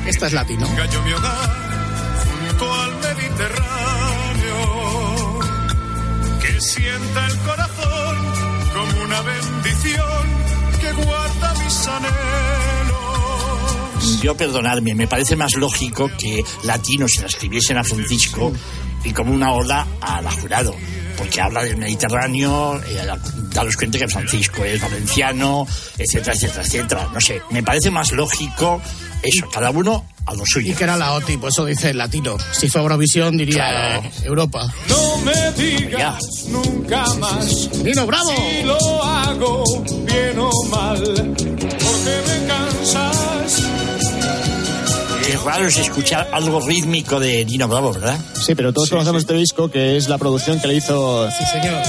Esta 0.07 0.27
es 0.27 0.33
latino. 0.35 0.69
Gallo 0.77 1.03
mi 1.03 1.13
hogar 1.15 1.51
junto 2.49 2.75
al 2.75 2.95
Mediterráneo. 4.39 5.39
Que 6.43 6.61
sienta 6.61 6.98
que 9.83 10.93
guarda 10.93 11.55
mis 11.63 11.87
anhelos. 11.87 12.19
Yo, 14.23 14.37
perdonadme, 14.37 14.95
me 14.95 15.07
parece 15.07 15.37
más 15.37 15.55
lógico 15.55 16.11
que 16.19 16.45
latinos 16.65 17.13
se 17.15 17.23
la 17.23 17.29
escribiesen 17.29 17.77
a 17.77 17.85
Francisco 17.85 18.53
y 19.05 19.13
como 19.13 19.33
una 19.33 19.53
ola 19.53 19.87
a 20.01 20.21
la 20.23 20.31
jurado. 20.31 20.75
Porque 21.17 21.41
habla 21.41 21.63
del 21.65 21.77
Mediterráneo, 21.77 22.81
eh, 22.85 23.07
cuenta 23.77 23.99
que 23.99 24.09
Francisco 24.09 24.65
es 24.65 24.81
valenciano, 24.81 25.67
etcétera, 25.97 26.35
etcétera, 26.35 26.63
etcétera. 26.63 27.09
No 27.13 27.21
sé, 27.21 27.43
me 27.51 27.63
parece 27.63 27.91
más 27.91 28.13
lógico 28.13 28.81
eso, 29.23 29.49
cada 29.51 29.71
uno 29.71 30.05
a 30.29 30.35
lo 30.35 30.43
Y 30.43 30.47
suyo. 30.47 30.77
que 30.77 30.85
era 30.85 30.97
la 30.97 31.13
OTI, 31.13 31.37
pues 31.39 31.55
eso 31.55 31.65
dice 31.65 31.91
el 31.91 31.99
latino. 31.99 32.37
Si 32.53 32.69
fue 32.69 32.81
Eurovisión, 32.81 33.37
diría 33.37 33.69
Claro. 33.69 34.03
Europa. 34.25 34.73
No 34.89 35.19
me 35.19 35.53
digas 35.53 36.19
nunca 36.49 37.05
más. 37.15 37.71
Nino 37.83 38.07
Bravo. 38.07 38.31
Si 38.37 38.63
lo 38.65 39.05
hago 39.05 39.65
bien 40.07 40.39
o 40.39 40.51
mal. 40.71 41.35
Raro 45.45 45.67
es 45.67 45.79
escuchar 45.79 46.29
algo 46.33 46.61
rítmico 46.61 47.21
de 47.21 47.45
Nino 47.45 47.69
Bravo, 47.69 47.93
¿verdad? 47.93 48.19
Sí, 48.35 48.55
pero 48.55 48.73
todos 48.73 48.91
conocemos 48.91 49.23
este 49.23 49.35
disco, 49.35 49.71
que 49.71 49.97
es 49.97 50.09
la 50.09 50.19
producción 50.19 50.61
que 50.61 50.69
le 50.69 50.75
hizo 50.75 51.29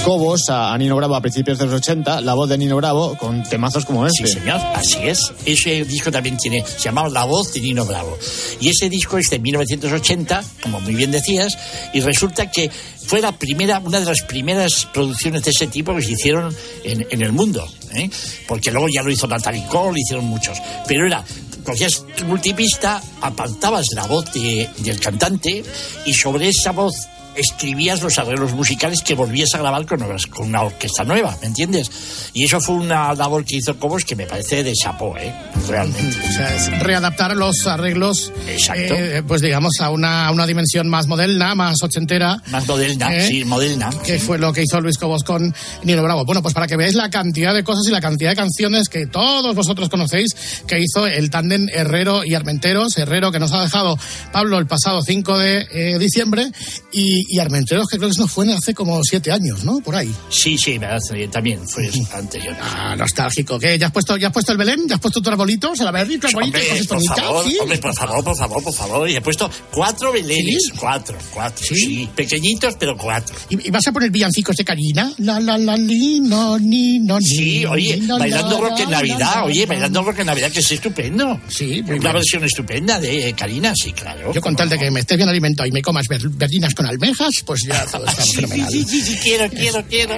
Cobos 0.04 0.48
a, 0.48 0.72
a 0.72 0.78
Nino 0.78 0.96
Bravo 0.96 1.14
a 1.14 1.20
principios 1.20 1.58
de 1.58 1.66
los 1.66 1.74
80, 1.74 2.20
la 2.20 2.34
voz 2.34 2.48
de 2.48 2.58
Nino 2.58 2.76
Bravo, 2.76 3.16
con 3.16 3.42
temazos 3.42 3.84
como 3.84 4.06
este. 4.06 4.26
Sí, 4.26 4.34
señor, 4.34 4.60
así 4.74 4.98
es. 5.02 5.32
Ese 5.44 5.84
disco 5.84 6.10
también 6.10 6.36
tiene, 6.36 6.64
se 6.64 6.80
llamaba 6.80 7.08
La 7.08 7.24
Voz 7.24 7.52
de 7.52 7.60
Nino 7.60 7.84
Bravo. 7.84 8.18
Y 8.60 8.68
ese 8.68 8.88
disco 8.88 9.18
es 9.18 9.30
de 9.30 9.38
1980, 9.38 10.44
como 10.62 10.80
muy 10.80 10.94
bien 10.94 11.10
decías, 11.10 11.56
y 11.92 12.00
resulta 12.00 12.50
que 12.50 12.70
fue 13.06 13.20
la 13.20 13.32
primera, 13.32 13.80
una 13.80 14.00
de 14.00 14.06
las 14.06 14.22
primeras 14.22 14.86
producciones 14.92 15.42
de 15.42 15.50
ese 15.50 15.66
tipo 15.66 15.94
que 15.96 16.02
se 16.02 16.12
hicieron 16.12 16.54
en, 16.84 17.06
en 17.10 17.22
el 17.22 17.32
mundo. 17.32 17.66
¿eh? 17.94 18.08
Porque 18.46 18.70
luego 18.70 18.88
ya 18.88 19.02
lo 19.02 19.10
hizo 19.10 19.26
Natalie 19.26 19.66
Cole, 19.66 19.98
hicieron 20.00 20.26
muchos. 20.26 20.58
Pero 20.86 21.06
era, 21.06 21.24
cogías 21.70 22.04
tu 22.16 22.24
multipista, 22.26 23.02
apartabas 23.20 23.86
la 23.94 24.06
voz 24.06 24.32
de- 24.32 24.68
del 24.78 24.98
cantante 25.00 25.62
y 26.06 26.14
sobre 26.14 26.48
esa 26.48 26.72
voz 26.72 26.94
escribías 27.40 28.02
los 28.02 28.18
arreglos 28.18 28.52
musicales 28.52 29.02
que 29.02 29.14
volvías 29.14 29.54
a 29.54 29.58
grabar 29.58 29.86
con, 29.86 30.00
con 30.30 30.48
una 30.48 30.62
orquesta 30.62 31.04
nueva, 31.04 31.36
¿me 31.40 31.48
entiendes? 31.48 32.30
Y 32.34 32.44
eso 32.44 32.60
fue 32.60 32.76
una 32.76 33.14
labor 33.14 33.44
que 33.44 33.56
hizo 33.56 33.78
Cobos 33.78 34.04
que 34.04 34.16
me 34.16 34.26
parece 34.26 34.62
de 34.62 34.72
chapó, 34.74 35.16
¿eh? 35.16 35.34
Realmente. 35.68 36.16
O 36.28 36.32
sea, 36.32 36.54
es 36.54 36.78
readaptar 36.80 37.36
los 37.36 37.66
arreglos, 37.66 38.32
Exacto. 38.48 38.94
eh, 38.94 39.22
pues 39.26 39.40
digamos, 39.42 39.80
a 39.80 39.90
una, 39.90 40.26
a 40.26 40.30
una 40.30 40.46
dimensión 40.46 40.88
más 40.88 41.06
moderna, 41.06 41.54
más 41.54 41.82
ochentera. 41.82 42.42
Más 42.48 42.66
moderna, 42.66 43.14
¿Eh? 43.14 43.28
sí, 43.28 43.44
moderna. 43.44 43.90
que 44.04 44.18
fue 44.18 44.38
lo 44.38 44.52
que 44.52 44.62
hizo 44.62 44.80
Luis 44.80 44.98
Cobos 44.98 45.24
con 45.24 45.54
Nino 45.84 46.02
Bravo. 46.02 46.24
Bueno, 46.24 46.42
pues 46.42 46.54
para 46.54 46.66
que 46.66 46.76
veáis 46.76 46.94
la 46.94 47.10
cantidad 47.10 47.54
de 47.54 47.64
cosas 47.64 47.86
y 47.88 47.90
la 47.90 48.00
cantidad 48.00 48.30
de 48.30 48.36
canciones 48.36 48.88
que 48.88 49.06
todos 49.06 49.54
vosotros 49.54 49.88
conocéis 49.88 50.34
que 50.66 50.78
hizo 50.78 51.06
el 51.06 51.30
tándem 51.30 51.66
Herrero 51.72 52.24
y 52.24 52.34
Armenteros. 52.34 52.96
Herrero 52.98 53.32
que 53.32 53.38
nos 53.38 53.52
ha 53.52 53.62
dejado 53.62 53.98
Pablo 54.32 54.58
el 54.58 54.66
pasado 54.66 55.02
5 55.02 55.38
de 55.38 55.66
eh, 55.72 55.98
diciembre 55.98 56.50
y, 56.92 57.29
y 57.30 57.38
Armenteros 57.38 57.86
que 57.88 57.96
creo 57.96 58.08
que 58.08 58.14
eso 58.14 58.26
fue 58.28 58.52
hace 58.52 58.74
como 58.74 59.00
siete 59.04 59.30
años, 59.32 59.64
¿no? 59.64 59.80
Por 59.80 59.94
ahí. 59.96 60.12
Sí, 60.30 60.58
sí, 60.58 60.78
hace- 60.82 61.28
también 61.28 61.60
fue 61.68 61.90
anterior. 62.14 62.56
Ah, 62.60 62.94
nostálgico. 62.96 63.58
¿Qué? 63.58 63.78
¿Ya 63.78 63.86
has 63.86 63.92
puesto, 63.92 64.16
ya 64.16 64.28
has 64.28 64.32
puesto 64.32 64.52
el 64.52 64.58
Belén? 64.58 64.86
¿Ya 64.88 64.96
has 64.96 65.00
puesto 65.00 65.20
tu 65.22 65.30
arbolito? 65.30 65.74
¿Se 65.76 65.84
la 65.84 65.90
verdi? 65.90 66.18
¿Tu 66.18 66.26
arbolito? 66.26 66.58
Hombre, 66.58 66.68
¿Cosas 66.70 66.86
por 66.86 67.04
favor, 67.16 67.44
Sí. 67.46 67.58
hombre, 67.60 67.78
por 67.78 67.94
favor, 67.94 68.24
por 68.24 68.36
favor, 68.36 68.62
por 68.64 68.74
favor. 68.74 69.08
Y 69.10 69.16
he 69.16 69.20
puesto 69.20 69.50
cuatro 69.72 70.12
belenes, 70.12 70.72
cuatro, 70.78 71.16
cuatro, 71.32 71.64
sí. 71.74 72.08
Pequeñitos, 72.14 72.74
pero 72.78 72.96
cuatro. 72.96 73.34
¿Y, 73.48 73.68
y 73.68 73.70
vas 73.70 73.86
a 73.86 73.92
poner 73.92 74.10
villancicos 74.10 74.56
de 74.56 74.64
Karina? 74.64 75.12
La, 75.18 75.38
la, 75.40 75.56
la, 75.58 75.76
li, 75.76 76.20
no, 76.20 76.58
ni, 76.58 76.98
no, 76.98 77.18
ni. 77.18 77.26
Sí, 77.26 77.64
oye, 77.66 77.96
ni, 77.98 78.06
no, 78.06 78.18
bailando 78.18 78.60
la, 78.60 78.68
rock 78.68 78.80
en 78.80 78.90
Navidad, 78.90 79.18
la, 79.20 79.44
oye, 79.44 79.60
la, 79.62 79.66
bailando 79.66 80.02
rock 80.02 80.18
en 80.20 80.26
Navidad, 80.26 80.50
que 80.50 80.60
es 80.60 80.70
estupendo. 80.72 81.40
Sí, 81.48 81.82
Una 81.86 82.12
versión 82.12 82.44
estupenda 82.44 82.98
de 83.00 83.28
eh, 83.28 83.32
Karina, 83.34 83.72
sí, 83.74 83.92
claro. 83.92 84.32
Yo 84.32 84.40
con 84.40 84.56
tal 84.56 84.68
de 84.68 84.78
que 84.78 84.90
me 84.90 85.00
estés 85.00 85.16
bien 85.16 85.28
alimentado 85.28 85.66
y 85.68 85.72
me 85.72 85.82
comas 85.82 86.06
verdinas 86.08 86.74
con 86.74 86.86
almendras, 86.86 87.09
pues 87.44 87.60
ya 87.66 87.84
todo 87.86 88.06
está 88.06 88.22
Sí, 88.30 88.34
fenomenal. 88.36 88.70
sí, 88.70 88.84
sí, 88.84 89.02
sí, 89.02 89.18
quiero, 89.22 89.48
quiero, 89.50 89.84
quiero. 89.86 90.14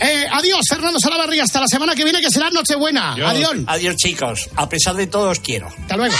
Eh, 0.00 0.26
adiós, 0.32 0.60
Fernando 0.68 0.98
Salavarri, 1.00 1.40
hasta 1.40 1.60
la 1.60 1.66
semana 1.66 1.94
que 1.94 2.04
viene, 2.04 2.20
que 2.20 2.30
será 2.30 2.50
Nochebuena. 2.50 3.12
Adiós. 3.14 3.52
Adiós, 3.66 3.96
chicos. 3.96 4.48
A 4.56 4.68
pesar 4.68 4.94
de 4.96 5.06
todo, 5.06 5.30
os 5.30 5.40
quiero. 5.40 5.68
Hasta 5.68 5.96
luego. 5.96 6.14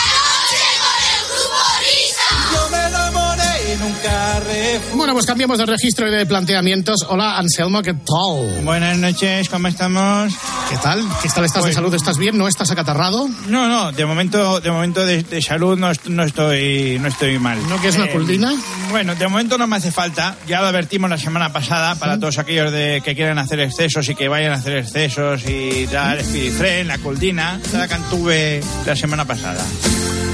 En 3.80 3.86
un 3.86 3.92
Carrefour. 3.94 4.96
Bueno, 4.96 5.12
pues 5.14 5.24
cambiamos 5.24 5.56
de 5.56 5.64
registro 5.64 6.06
y 6.06 6.10
de 6.10 6.26
planteamientos. 6.26 7.06
Hola, 7.08 7.38
Anselmo, 7.38 7.80
¿qué 7.82 7.94
tal? 7.94 8.62
Buenas 8.64 8.98
noches, 8.98 9.48
¿cómo 9.48 9.68
estamos? 9.68 10.34
¿Qué 10.68 10.76
tal? 10.82 11.02
¿Qué 11.22 11.28
tal 11.30 11.44
estás 11.46 11.62
de 11.62 11.68
Pues- 11.68 11.74
salud? 11.76 11.94
¿Estás 11.94 12.18
bien? 12.18 12.36
¿No 12.36 12.46
estás 12.46 12.70
acatarrado? 12.70 13.28
No, 13.48 13.68
no, 13.68 13.90
de 13.92 14.04
momento, 14.04 14.60
de 14.60 14.70
momento 14.70 15.04
de, 15.06 15.22
de 15.22 15.40
salud 15.40 15.78
no, 15.78 15.90
no 16.08 16.24
estoy, 16.24 16.98
no 17.00 17.08
estoy 17.08 17.38
mal. 17.38 17.58
¿No 17.70 17.76
quieres 17.76 17.96
una 17.96 18.06
Eh, 18.06 18.10
culdina? 18.12 18.52
Bueno, 18.90 19.14
de 19.14 19.28
momento 19.28 19.56
no 19.56 19.66
me 19.66 19.76
hace 19.76 19.90
falta. 19.90 20.36
Ya 20.46 20.60
lo 20.60 20.66
advertimos 20.66 21.08
la 21.08 21.18
semana 21.18 21.50
pasada 21.52 21.94
para 21.94 22.18
todos 22.18 22.38
aquellos 22.38 22.70
de 22.72 23.00
que 23.04 23.14
quieren 23.14 23.38
hacer 23.38 23.60
excesos 23.60 24.08
y 24.10 24.14
que 24.14 24.28
vayan 24.28 24.52
a 24.52 24.56
hacer 24.56 24.76
excesos 24.76 25.42
y 25.48 25.86
tal, 25.90 26.18
el 26.18 26.24
Spirifren, 26.24 26.86
la 26.88 26.98
culdina, 26.98 27.58
la 27.72 27.88
cantuve 27.88 28.60
la 28.84 28.94
semana 28.94 29.24
pasada. 29.24 29.64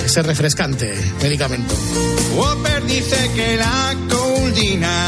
Ese 0.07 0.23
refrescante 0.23 0.95
medicamento. 1.21 1.75
Whopper 2.37 2.87
dice 2.87 3.29
que 3.35 3.57
la 3.57 3.92
culdina 4.09 5.05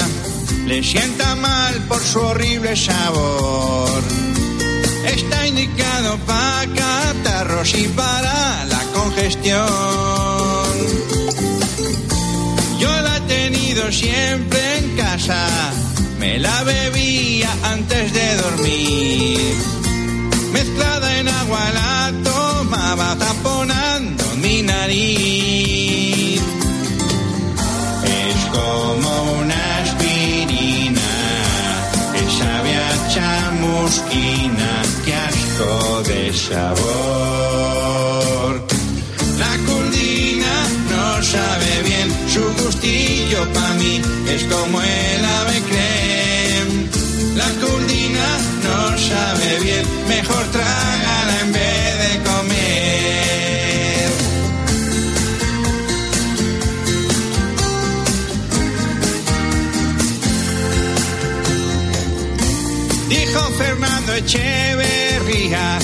le 0.66 0.82
sienta 0.82 1.36
mal 1.36 1.72
por 1.88 2.02
su 2.02 2.18
horrible 2.18 2.74
sabor. 2.74 4.02
Está 5.06 5.46
indicado 5.46 6.18
para 6.26 6.66
catarros 6.74 7.72
y 7.78 7.86
para 7.86 8.64
la 8.64 8.82
congestión. 8.92 9.68
Yo 12.80 13.00
la 13.00 13.18
he 13.18 13.20
tenido 13.20 13.92
siempre 13.92 14.78
en 14.78 14.96
casa, 14.96 15.46
me 16.18 16.40
la 16.40 16.64
bebía 16.64 17.50
antes 17.62 18.12
de 18.12 18.34
dormir. 18.34 19.54
Mezclada 20.52 21.20
en 21.20 21.28
agua 21.28 21.70
la 21.72 22.12
tomaba 22.24 23.16
taponando 23.16 24.17
Es 24.60 24.66
como 28.50 29.10
una 29.38 29.78
aspirina 29.82 31.10
que 32.12 32.22
sabe 32.40 32.72
a 32.74 33.08
chamusquina, 33.14 34.72
que 35.04 35.14
asco 35.14 36.02
de 36.08 36.32
sabor. 36.32 37.50
La 39.38 39.54
culdina 39.66 40.54
no 40.90 41.22
sabe 41.22 41.72
bien, 41.84 42.08
su 42.26 42.42
gustillo 42.60 43.40
pa' 43.52 43.74
mí 43.74 43.94
es 44.28 44.42
como 44.42 44.82
el 44.82 45.24
ave 45.38 45.62
creme. 45.70 46.88
La 47.36 47.48
culdina 47.62 48.28
no 48.64 48.78
sabe 48.98 49.48
bien, 49.62 49.84
mejor 50.08 50.44
trágala 50.50 51.07
Echeverría 64.16 65.78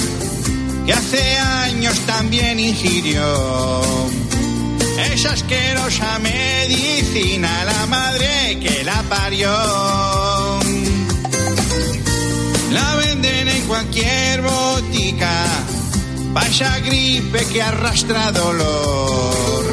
que 0.86 0.92
hace 0.92 1.38
años 1.38 1.98
también 2.00 2.58
ingirió 2.58 3.22
esa 5.12 5.32
asquerosa 5.32 6.18
medicina, 6.18 7.64
la 7.64 7.86
madre 7.86 8.58
que 8.60 8.84
la 8.84 9.02
parió. 9.04 9.50
La 12.70 12.96
venden 12.96 13.48
en 13.48 13.62
cualquier 13.62 14.42
botica, 14.42 15.44
esa 16.48 16.78
gripe 16.80 17.44
que 17.46 17.62
arrastra 17.62 18.32
dolor. 18.32 19.64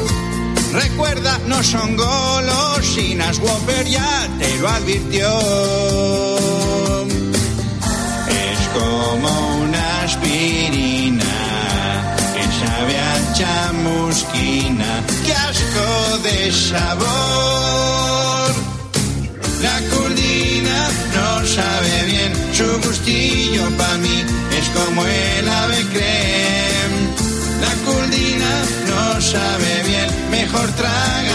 Recuerda, 0.72 1.38
no 1.46 1.62
son 1.62 1.96
golosinas, 1.96 3.38
Whopper 3.38 3.86
ya 3.86 4.28
te 4.38 4.58
lo 4.58 4.68
advirtió. 4.68 6.41
Como 8.74 9.30
una 9.64 10.02
aspirina 10.02 11.34
que 12.34 12.44
sabe 12.60 12.94
a 12.98 13.32
chamusquina, 13.38 14.90
qué 15.24 15.32
asco 15.32 16.18
de 16.26 16.52
sabor. 16.52 18.50
La 19.62 19.78
curdina 19.90 20.78
no 21.14 21.46
sabe 21.46 21.92
bien, 22.06 22.32
su 22.52 22.68
gustillo 22.86 23.64
pa' 23.76 23.98
mí 23.98 24.24
es 24.58 24.68
como 24.70 25.04
el 25.04 25.48
ave 25.48 25.80
creme. 25.92 27.00
La 27.64 27.72
curdina 27.86 28.52
no 28.90 29.20
sabe 29.20 29.82
bien, 29.86 30.08
mejor 30.30 30.68
trágala 30.72 31.31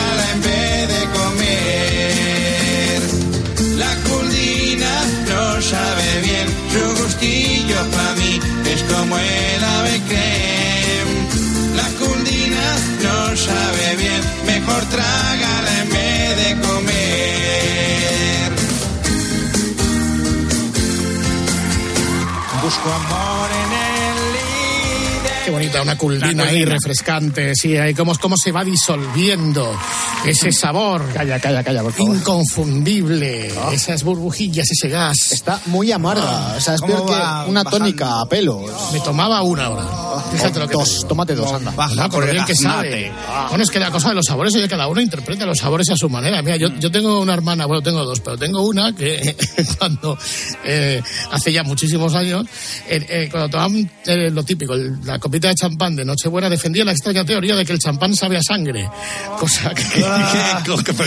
como 9.07 9.19
el 9.19 9.63
ave 9.63 10.01
creme. 10.07 11.27
La 11.75 11.87
curdina 11.99 12.75
no 13.03 13.35
sabe 13.37 13.95
bien, 13.95 14.21
mejor 14.45 14.83
trágala 14.85 15.81
en 15.81 15.89
vez 15.89 16.37
de 16.37 16.67
comer. 16.67 18.51
Busco 22.61 22.91
amor. 22.91 23.36
Qué 25.47 25.51
bonita, 25.51 25.81
una 25.81 25.97
culdina 25.97 26.43
ahí 26.43 26.65
refrescante, 26.65 27.53
sí, 27.55 27.77
ahí 27.77 27.93
cómo, 27.93 28.13
cómo 28.19 28.35
se 28.35 28.51
va 28.51 28.65
disolviendo 28.65 29.73
ese 30.25 30.51
sabor. 30.51 31.05
Calla, 31.13 31.39
calla, 31.39 31.63
calla, 31.63 31.83
por 31.83 31.93
favor. 31.93 32.17
Inconfundible, 32.17 33.53
Ah. 33.57 33.69
esas 33.71 34.03
burbujillas, 34.03 34.69
ese 34.69 34.89
gas. 34.89 35.31
Está 35.31 35.61
muy 35.67 35.89
amarga. 35.93 36.55
o 36.57 36.59
sea, 36.59 36.75
es 36.75 36.81
peor 36.81 36.99
¿Cómo 36.99 37.11
va 37.13 37.45
que 37.45 37.49
una 37.51 37.63
bajando? 37.63 37.85
tónica 37.85 38.19
a 38.19 38.25
pelo. 38.25 38.65
Me 38.91 38.99
tomaba 38.99 39.41
una 39.41 39.69
hora. 39.69 40.21
Fíjate 40.33 40.59
lo 40.59 40.67
que 40.67 40.73
dos, 40.73 41.05
tómate 41.07 41.33
dos, 41.33 41.49
anda. 41.53 41.71
Baja 41.71 42.09
por 42.09 42.29
bien 42.29 42.43
que 42.43 42.53
sabe. 42.53 43.09
Bueno, 43.47 43.63
es 43.63 43.69
que 43.71 43.79
la 43.79 43.89
cosa 43.89 44.09
de 44.09 44.15
los 44.15 44.25
sabores, 44.25 44.53
oye, 44.53 44.67
cada 44.67 44.87
uno 44.89 44.99
interpreta 44.99 45.45
los 45.45 45.59
sabores 45.59 45.89
a 45.91 45.95
su 45.95 46.09
manera. 46.09 46.41
Mira, 46.41 46.57
yo, 46.57 46.67
yo 46.77 46.91
tengo 46.91 47.21
una 47.21 47.33
hermana, 47.33 47.65
bueno, 47.67 47.81
tengo 47.81 48.03
dos, 48.03 48.19
pero 48.19 48.37
tengo 48.37 48.63
una 48.67 48.93
que 48.93 49.33
cuando, 49.79 50.17
eh, 50.65 51.01
hace 51.31 51.53
ya 51.53 51.63
muchísimos 51.63 52.15
años, 52.15 52.45
eh, 52.89 53.05
eh, 53.07 53.29
cuando 53.31 53.47
tomaban 53.47 53.89
eh, 54.05 54.29
lo 54.29 54.43
típico, 54.43 54.75
la 54.75 55.19
copita 55.37 55.49
de 55.49 55.55
champán 55.55 55.95
de 55.95 56.03
Nochebuena, 56.03 56.49
defendía 56.49 56.83
la 56.83 56.91
extraña 56.93 57.23
teoría 57.23 57.55
de 57.55 57.63
que 57.65 57.71
el 57.73 57.79
champán 57.79 58.15
sabe 58.15 58.37
a 58.37 58.41
sangre. 58.41 58.89
Cosa 59.39 59.71
que... 59.73 60.01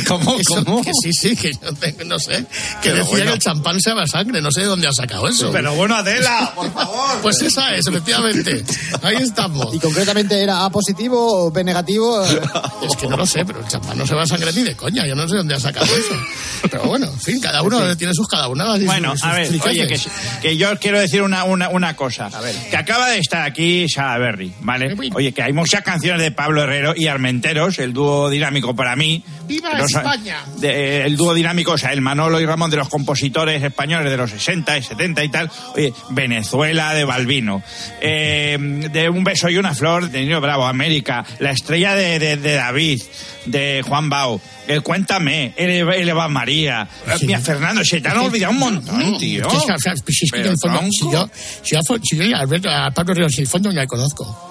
¿Cómo? 0.07 0.37
Eso, 0.39 0.65
¿Cómo? 0.65 0.83
Que 0.83 0.93
sí, 1.03 1.13
sí, 1.13 1.35
que 1.37 1.53
yo 1.53 1.73
tengo- 1.75 2.05
no 2.05 2.19
sé. 2.19 2.45
Que 2.81 2.91
Pero 2.91 2.97
decía 2.97 3.11
bueno. 3.11 3.25
que 3.27 3.33
el 3.35 3.39
champán 3.41 3.81
sabe 3.81 4.03
a 4.03 4.07
sangre. 4.07 4.41
No 4.41 4.53
sé 4.53 4.61
de 4.61 4.67
dónde 4.67 4.87
ha 4.87 4.93
sacado 4.93 5.27
eso. 5.29 5.51
Pero 5.51 5.75
bueno, 5.75 5.97
Adela, 5.97 6.53
por 6.57 6.73
favor. 6.73 7.21
Pues 7.23 7.43
esa 7.43 7.75
es, 7.75 7.87
efectivamente. 7.87 8.65
Ahí 9.03 9.17
estamos. 9.17 9.75
¿Y 9.75 9.79
concretamente 9.81 10.41
era 10.41 10.65
A 10.65 10.71
positivo 10.71 11.47
o 11.47 11.51
B 11.51 11.65
negativo? 11.65 12.25
Es 12.83 12.97
que 12.97 13.07
no 13.09 13.17
lo 13.17 13.27
sé, 13.27 13.45
pero 13.45 13.61
el 13.61 13.67
champán 13.69 13.99
no 13.99 14.07
se 14.07 14.15
va 14.15 14.23
a 14.23 14.27
sangre 14.27 14.53
ni 14.53 14.63
de 14.63 14.75
coña. 14.75 15.07
Yo 15.07 15.15
no 15.15 15.29
sé 15.29 15.37
dónde 15.37 15.55
ha 15.55 15.61
sacado 15.61 15.87
eso. 15.87 16.15
Pero 16.71 16.85
bueno, 16.85 17.07
en 17.07 17.21
fin, 17.21 17.41
cada 17.41 17.63
uno 17.63 17.97
tiene 17.97 18.15
sus 18.15 18.27
cada 18.27 18.49
una. 18.49 18.77
Bueno, 18.79 19.15
a 19.23 19.33
ver, 19.35 19.51
oye, 19.67 19.87
que, 19.87 20.01
que 20.41 20.57
yo 20.57 20.71
os 20.73 20.79
quiero 20.79 20.99
decir 20.99 21.23
una, 21.23 21.45
una, 21.45 21.69
una 21.69 21.95
cosa. 21.97 22.31
Que 22.71 22.77
acaba 22.77 23.09
de 23.11 23.19
estar 23.19 23.43
aquí 23.43 23.87
Salaberry, 24.21 24.53
¿vale? 24.61 24.95
Oye, 25.15 25.33
que 25.33 25.43
hay 25.43 25.53
muchas 25.53 25.83
canciones 25.83 26.23
de 26.23 26.31
Pablo 26.31 26.63
Herrero 26.63 26.93
y 26.95 27.07
Armenteros, 27.07 27.79
el 27.79 27.93
dúo 27.93 28.29
dinámico 28.29 28.77
para 28.77 28.95
mí. 28.97 29.25
¡Viva 29.51 29.73
No 29.75 29.89
sa- 29.89 30.01
España! 30.01 30.39
de- 30.59 30.69
eh, 30.71 31.07
el 31.07 31.17
dúo 31.17 31.35
dinámico, 31.35 31.73
o 31.73 31.79
sea, 31.79 31.93
el 31.93 32.01
Manolo 32.01 32.41
y 32.41 32.47
Ramón 32.47 32.71
de 32.71 32.77
los 32.79 32.89
compositores 32.89 33.63
españoles 33.63 34.11
de 34.11 34.17
los 34.17 34.31
60 34.31 34.79
y 34.79 34.83
70 34.83 35.25
y 35.25 35.29
tal. 35.29 35.51
Oye, 35.75 35.93
Venezuela 36.11 36.95
de 36.95 37.05
Balbino. 37.05 37.63
Eh, 38.01 38.57
de 38.93 39.09
Un 39.09 39.25
beso 39.25 39.49
y 39.51 39.57
una 39.57 39.75
flor 39.75 40.09
de 40.11 40.21
Nino 40.23 40.41
Bravo, 40.41 40.67
América. 40.67 41.25
La 41.41 41.51
estrella 41.51 41.95
de, 41.95 42.19
de- 42.19 42.37
de 42.37 42.55
David, 42.55 43.03
de 43.47 43.83
Juan 43.87 44.09
Bao. 44.09 44.41
El 44.69 44.83
Cuéntame, 44.83 45.53
el, 45.57 45.71
el 45.71 46.09
Eva 46.09 46.29
María. 46.29 46.87
Eh, 47.07 47.15
Mira, 47.23 47.41
Fernando, 47.41 47.85
se 47.85 48.01
te 48.01 48.09
han 48.09 48.19
olvidado 48.19 48.53
un 48.53 48.59
montón, 48.61 49.19
tío. 49.19 49.49
Que, 49.49 49.57
o 49.57 49.61
sea, 49.61 49.77
si 49.79 49.89
es 50.25 50.31
que 50.31 50.39
Pero, 50.39 50.51
el 50.51 50.59
fondo, 50.59 50.81
si 50.91 51.11
yo, 51.11 51.29
si 51.63 51.75
yo, 51.75 51.81
si 52.03 52.17
yo 52.17 52.37
a, 52.37 52.41
Alberto, 52.41 52.71
a 52.71 52.91
Pablo 52.93 53.15
Ríos, 53.15 53.35
en 53.37 53.41
el 53.41 53.49
fondo 53.49 53.73
ya 53.73 53.81
le 53.81 53.87
conozco. 53.89 54.50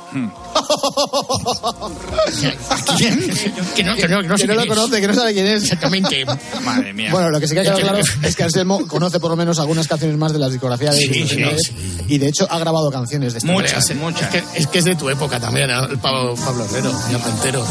¿A 2.70 2.96
quién? 2.98 3.20
Que 3.76 3.84
no, 3.84 3.96
que 3.96 4.08
no, 4.08 4.22
que 4.22 4.28
no, 4.28 4.38
sé 4.38 4.48
Que 4.48 4.48
no 4.48 4.54
quién 4.54 4.56
lo 4.56 4.62
es. 4.62 4.68
conoce, 4.68 5.02
que 5.02 5.08
no 5.08 5.14
sabe 5.14 5.34
quién 5.34 5.48
es. 5.48 5.64
Exactamente. 5.64 6.26
Madre 6.64 6.94
mía. 6.94 7.10
Bueno, 7.12 7.30
lo 7.30 7.40
que 7.40 7.48
sí 7.48 7.54
que 7.54 7.60
ha 7.62 7.64
quedado 7.64 7.78
Es 7.80 7.84
que- 7.84 7.90
claro 8.14 8.28
es 8.30 8.36
que 8.36 8.44
Anselmo 8.44 8.88
conoce 8.88 9.20
por 9.20 9.30
lo 9.32 9.36
menos 9.36 9.60
algunas 9.60 9.88
canciones 9.88 10.18
más 10.18 10.34
de 10.34 10.40
la 10.40 10.50
discografía 10.50 10.92
de 10.92 10.98
Sí, 11.00 11.14
sí, 11.14 11.26
Fernández, 11.28 11.72
y 12.08 12.18
de 12.18 12.28
hecho 12.28 12.48
ha 12.50 12.60
grabado 12.60 12.92
canciones 12.92 13.34
de 13.34 13.40
esta 13.40 13.52
Hombre, 13.52 13.68
manera. 13.72 13.80
es, 13.80 13.90
Es 13.90 14.28
que, 14.28 14.44
es 14.60 14.68
que 14.68 14.80
es 14.80 14.86
de 14.86 14.96
tu 14.96 15.10
época 15.10 15.40
también, 15.40 15.70
¿eh? 15.70 15.74
el 15.90 15.98
Pablo, 16.00 16.36
Pablo 16.36 16.66
Herrero, 16.66 16.92
ya 17.12 17.18
entero. 17.30 17.66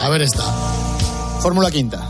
A 0.00 0.08
ver 0.08 0.22
esta. 0.22 0.42
Fórmula 1.40 1.70
quinta. 1.70 2.08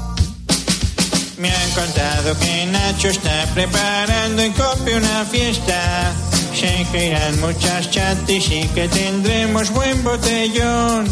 Me 1.39 1.51
han 1.51 1.71
contado 1.73 2.39
que 2.39 2.67
Nacho 2.67 3.09
está 3.09 3.45
preparando 3.55 4.43
en 4.43 4.53
Cope 4.55 4.97
una 4.97 5.25
fiesta. 5.27 6.13
Sé 6.59 6.87
que 6.91 7.09
irán 7.09 7.39
muchas 7.41 7.91
chatis 7.91 8.51
y 8.51 8.67
que 8.69 8.89
tendremos 8.89 9.71
buen 9.73 10.03
botellón. 10.03 11.07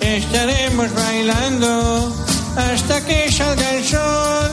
Estaremos 0.00 0.94
bailando 0.94 2.16
hasta 2.56 3.04
que 3.04 3.30
salga 3.30 3.70
el 3.74 3.84
sol. 3.84 4.50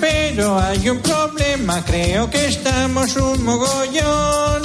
Pero 0.00 0.58
hay 0.58 0.88
un 0.88 1.00
problema, 1.00 1.84
creo 1.84 2.30
que 2.30 2.46
estamos 2.46 3.14
un 3.16 3.44
mogollón. 3.44 4.62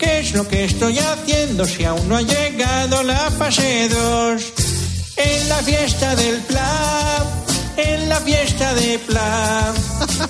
¿Qué 0.00 0.18
es 0.18 0.34
lo 0.34 0.48
que 0.48 0.64
estoy 0.64 0.98
haciendo 0.98 1.64
si 1.64 1.84
aún 1.84 2.08
no 2.08 2.16
ha 2.16 2.22
llegado 2.22 3.04
la 3.04 3.30
fase 3.30 3.88
2? 3.88 4.52
En 5.16 5.48
la 5.48 5.58
fiesta 5.58 6.16
del 6.16 6.38
plan, 6.40 7.43
en 7.76 8.08
la 8.08 8.20
fiesta 8.20 8.74
de 8.74 8.98
plan, 9.00 9.74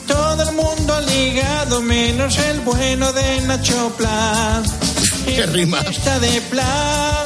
todo 0.07 0.42
el 0.42 0.54
mundo 0.54 0.94
ha 0.94 1.00
ligado 1.00 1.83
menos 1.83 2.38
el 2.38 2.61
bueno 2.61 3.12
de 3.12 3.40
Nacho 3.42 3.92
Plan. 3.96 4.62
¿Qué 5.26 5.46
rima? 5.46 5.78
En 5.78 5.85
la 5.85 5.90
fiesta 5.90 6.18
de 6.20 6.40
plan, 6.42 7.24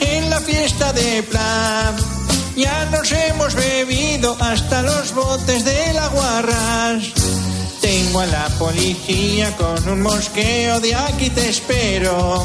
en 0.00 0.30
la 0.30 0.40
fiesta 0.40 0.92
de 0.92 1.22
plan, 1.22 1.96
ya 2.56 2.86
nos 2.86 3.12
hemos 3.12 3.54
bebido 3.54 4.36
hasta 4.40 4.82
los 4.82 5.14
botes 5.14 5.64
de 5.64 5.92
la 5.92 6.08
guarras. 6.08 7.04
Tengo 7.80 8.20
a 8.20 8.26
la 8.26 8.48
policía 8.58 9.54
con 9.56 9.88
un 9.88 10.02
mosqueo 10.02 10.80
de 10.80 10.94
aquí 10.94 11.30
te 11.30 11.48
espero. 11.50 12.44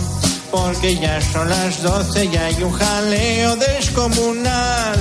Porque 0.52 0.98
ya 0.98 1.22
son 1.22 1.50
las 1.50 1.82
12 1.82 2.26
y 2.26 2.36
hay 2.36 2.62
un 2.62 2.74
jaleo 2.74 3.56
descomunal. 3.56 5.00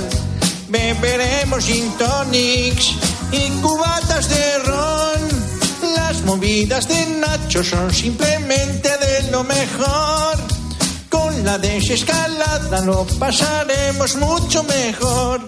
Beberemos 0.71 1.65
gin 1.65 1.91
tonics 1.97 2.95
y 3.33 3.49
cubatas 3.61 4.29
de 4.29 4.57
ron. 4.59 5.21
Las 5.95 6.21
movidas 6.21 6.87
de 6.87 7.05
Nacho 7.19 7.61
son 7.61 7.93
simplemente 7.93 8.89
de 8.97 9.31
lo 9.31 9.43
mejor. 9.43 10.37
Con 11.09 11.43
la 11.43 11.57
desescalada 11.57 12.79
lo 12.85 13.05
pasaremos 13.19 14.15
mucho 14.15 14.63
mejor. 14.63 15.41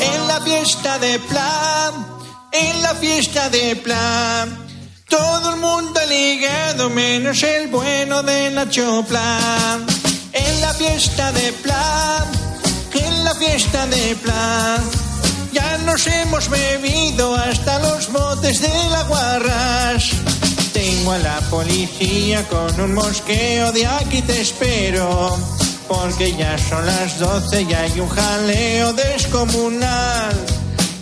En 0.00 0.28
la 0.28 0.40
fiesta 0.40 0.98
de 0.98 1.18
plan, 1.18 1.92
en 2.52 2.82
la 2.82 2.94
fiesta 2.94 3.50
de 3.50 3.76
plan, 3.76 4.66
todo 5.10 5.50
el 5.50 5.60
mundo 5.60 6.00
ha 6.00 6.06
ligado 6.06 6.88
menos 6.88 7.42
el 7.42 7.68
bueno 7.68 8.22
de 8.22 8.50
Nacho 8.50 9.04
Plan. 9.06 9.95
En 10.56 10.62
la 10.62 10.72
fiesta 10.72 11.32
de 11.32 11.52
plan, 11.52 12.24
en 12.94 13.24
la 13.24 13.34
fiesta 13.34 13.86
de 13.88 14.16
plan, 14.16 14.82
ya 15.52 15.76
nos 15.84 16.06
hemos 16.06 16.48
bebido 16.48 17.34
hasta 17.34 17.78
los 17.80 18.10
botes 18.10 18.62
de 18.62 18.72
la 18.90 19.02
guarras. 19.02 20.12
Tengo 20.72 21.12
a 21.12 21.18
la 21.18 21.40
policía 21.50 22.42
con 22.48 22.80
un 22.80 22.94
mosqueo 22.94 23.70
de 23.72 23.86
aquí 23.86 24.22
te 24.22 24.40
espero. 24.40 25.36
Porque 25.88 26.34
ya 26.34 26.56
son 26.56 26.86
las 26.86 27.18
12 27.18 27.62
y 27.62 27.74
hay 27.74 28.00
un 28.00 28.08
jaleo 28.08 28.94
descomunal. 28.94 30.34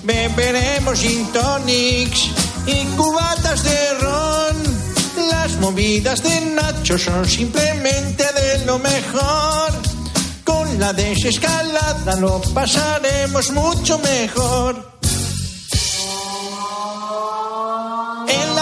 Beberemos 0.03 0.99
gin 0.99 1.33
tonics 1.33 2.29
y 2.67 2.85
cubatas 2.97 3.63
de 3.63 3.95
ron. 4.01 4.54
Las 5.35 5.59
movidas 5.59 6.23
de 6.23 6.41
Nacho 6.57 6.97
son 6.97 7.27
simplemente 7.27 8.25
de 8.41 8.65
lo 8.65 8.79
mejor. 8.79 9.71
Con 10.45 10.79
la 10.79 10.93
desescalada 10.93 12.17
lo 12.17 12.41
pasaremos 12.55 13.51
mucho 13.51 13.99
mejor. 13.99 14.94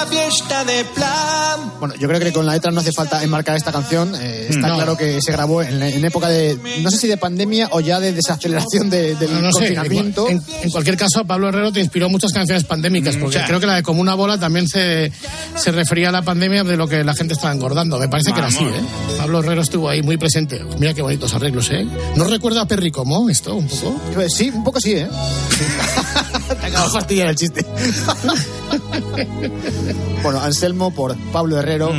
Fiesta 0.07 0.65
de 0.65 0.85
plan. 0.85 1.73
Bueno, 1.79 1.95
yo 1.97 2.07
creo 2.09 2.21
que 2.21 2.33
con 2.33 2.45
la 2.47 2.53
letra 2.53 2.71
no 2.71 2.81
hace 2.81 2.93
falta 2.93 3.23
enmarcar 3.23 3.57
esta 3.57 3.73
canción. 3.73 4.15
Eh, 4.21 4.47
está 4.51 4.69
No. 4.69 4.75
claro 4.77 4.97
que 4.97 5.21
se 5.23 5.33
grabó 5.33 5.63
en, 5.63 5.83
en 5.83 6.05
época 6.05 6.29
de, 6.29 6.59
no 6.83 6.91
sé 6.91 6.97
si 6.99 7.09
de 7.09 7.17
pandemia 7.17 7.69
o 7.73 7.81
ya 7.81 7.99
de 8.01 8.13
desaceleración 8.13 8.91
de- 8.91 9.15
del 9.17 9.33
No, 9.33 9.41
no 9.43 9.53
sé, 9.53 9.59
confinamiento. 9.75 10.29
en, 10.29 10.43
en 10.63 10.71
cualquier 10.71 10.97
caso, 10.97 11.25
Pablo 11.25 11.49
Herrero 11.49 11.73
te 11.73 11.81
inspiró 11.81 12.09
muchas 12.09 12.33
canciones 12.33 12.65
pandémicas, 12.65 13.17
porque 13.17 13.37
ya. 13.37 13.47
creo 13.47 13.59
que 13.61 13.67
la 13.67 13.77
de 13.77 13.83
Como 13.83 14.01
una 14.01 14.15
bola 14.15 14.39
también 14.39 14.69
se, 14.69 15.11
se 15.57 15.73
refería 15.73 16.09
a 16.11 16.13
la 16.13 16.23
pandemia 16.23 16.63
de 16.65 16.77
lo 16.77 16.87
que 16.89 17.03
la 17.05 17.15
gente 17.15 17.35
estaba 17.35 17.53
engordando. 17.55 17.99
Me 17.99 18.09
parece 18.09 18.33
que 18.33 18.39
era 18.39 18.49
así, 18.49 18.65
Vamos. 18.65 18.79
¿eh? 18.79 19.15
Pablo 19.19 19.41
Herrero 19.41 19.63
estuvo 19.63 19.89
ahí 19.89 20.03
muy 20.03 20.17
presente. 20.17 20.63
Mira 20.79 20.95
qué 20.95 21.03
bonitos 21.03 21.33
arreglos, 21.35 21.71
¿eh? 21.71 21.87
¿No 22.17 22.25
recuerda 22.25 22.63
a 22.63 22.67
Perry 22.67 22.91
como 22.91 23.29
esto, 23.29 23.55
un 23.55 23.67
poco? 23.69 24.01
Pues 24.15 24.35
sí, 24.35 24.51
un 24.51 24.63
poco 24.65 24.81
sí, 24.81 24.93
¿eh? 24.93 25.09
Te 26.61 26.67
acabo 26.67 26.87
de 26.87 26.93
fastidiar 26.93 27.29
el 27.29 27.37
chiste. 27.37 27.65
bueno, 30.23 30.41
Anselmo 30.41 30.93
por 30.93 31.17
Pablo 31.33 31.59
Herrero, 31.59 31.93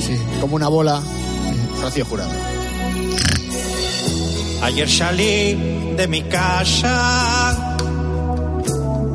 sí, 0.00 0.16
como 0.40 0.56
una 0.56 0.68
bola, 0.68 1.00
Rocío 1.80 2.04
Jurado. 2.04 2.30
Ayer 4.62 4.88
salí 4.88 5.94
de 5.96 6.08
mi 6.08 6.22
casa, 6.22 7.76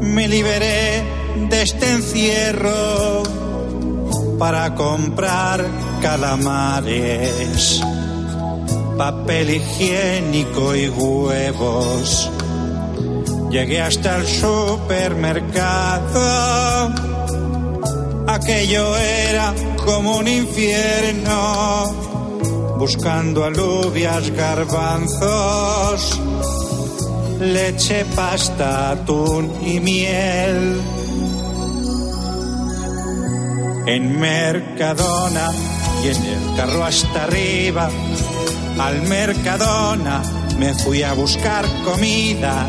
me 0.02 0.28
liberé 0.28 1.04
de 1.50 1.62
este 1.62 1.92
encierro 1.92 3.24
para 4.38 4.76
comprar 4.76 5.66
calamares, 6.02 7.82
papel 8.98 9.56
higiénico 9.56 10.76
y 10.76 10.90
huevos. 10.90 12.30
Llegué 13.50 13.82
hasta 13.82 14.18
el 14.18 14.28
supermercado, 14.28 16.94
aquello 18.28 18.96
era 18.98 19.56
como 19.84 20.18
un 20.18 20.28
infierno 20.28 21.86
buscando 22.78 23.44
alubias, 23.44 24.30
garbanzos, 24.32 26.20
leche, 27.40 28.06
pasta, 28.16 28.92
atún 28.92 29.52
y 29.66 29.80
miel. 29.80 30.80
En 33.88 34.20
Mercadona 34.20 35.50
y 36.04 36.08
en 36.08 36.24
el 36.24 36.56
carro 36.56 36.86
hasta 36.86 37.24
arriba, 37.24 37.90
al 38.80 39.02
Mercadona 39.02 40.22
me 40.60 40.76
fui 40.76 41.02
a 41.04 41.14
buscar 41.14 41.66
comida, 41.84 42.68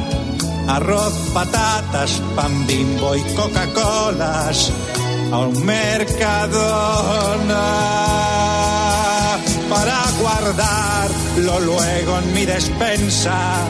arroz, 0.77 1.13
patatas, 1.35 2.21
pan 2.37 2.67
bimbo 2.67 3.15
y 3.17 3.23
Coca-Colas, 3.35 4.73
a 5.33 5.39
un 5.39 5.65
Mercadona 5.65 7.61
para 9.69 10.03
guardarlo 10.21 11.61
luego 11.61 12.19
en 12.19 12.35
mi 12.35 12.45
despensa 12.45 13.65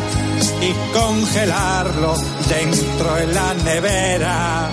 y 0.61 0.73
congelarlo 0.93 2.17
dentro 2.49 3.15
de 3.15 3.27
la 3.27 3.55
nevera 3.65 4.71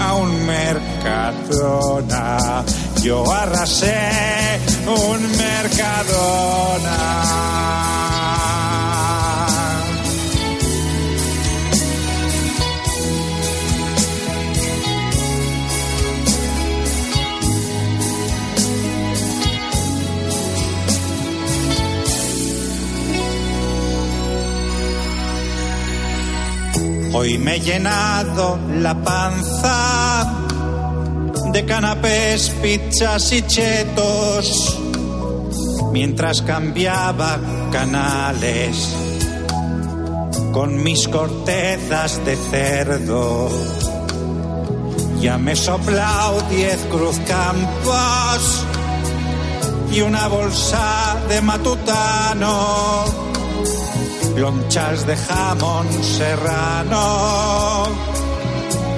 a 0.00 0.14
un 0.14 0.46
mercadona. 0.46 2.38
Yo 3.02 3.32
arrasé 3.32 4.10
un 4.86 5.22
mercadona. 5.36 6.94
Hoy 27.16 27.38
me 27.38 27.54
he 27.54 27.60
llenado 27.60 28.58
la 28.80 28.92
panza 28.92 30.34
de 31.52 31.64
canapés, 31.64 32.50
pizzas 32.60 33.32
y 33.32 33.42
chetos 33.42 34.80
mientras 35.92 36.42
cambiaba 36.42 37.38
canales 37.70 38.96
con 40.52 40.82
mis 40.82 41.06
cortezas 41.06 42.24
de 42.24 42.34
cerdo. 42.34 43.48
Ya 45.20 45.38
me 45.38 45.52
he 45.52 45.56
soplado 45.56 46.40
diez 46.50 46.78
cruzcampos 46.90 48.64
y 49.92 50.00
una 50.00 50.26
bolsa 50.26 51.16
de 51.28 51.40
matutano 51.42 53.33
lonchas 54.36 55.06
de 55.06 55.16
jamón 55.16 55.86
serrano. 56.02 57.84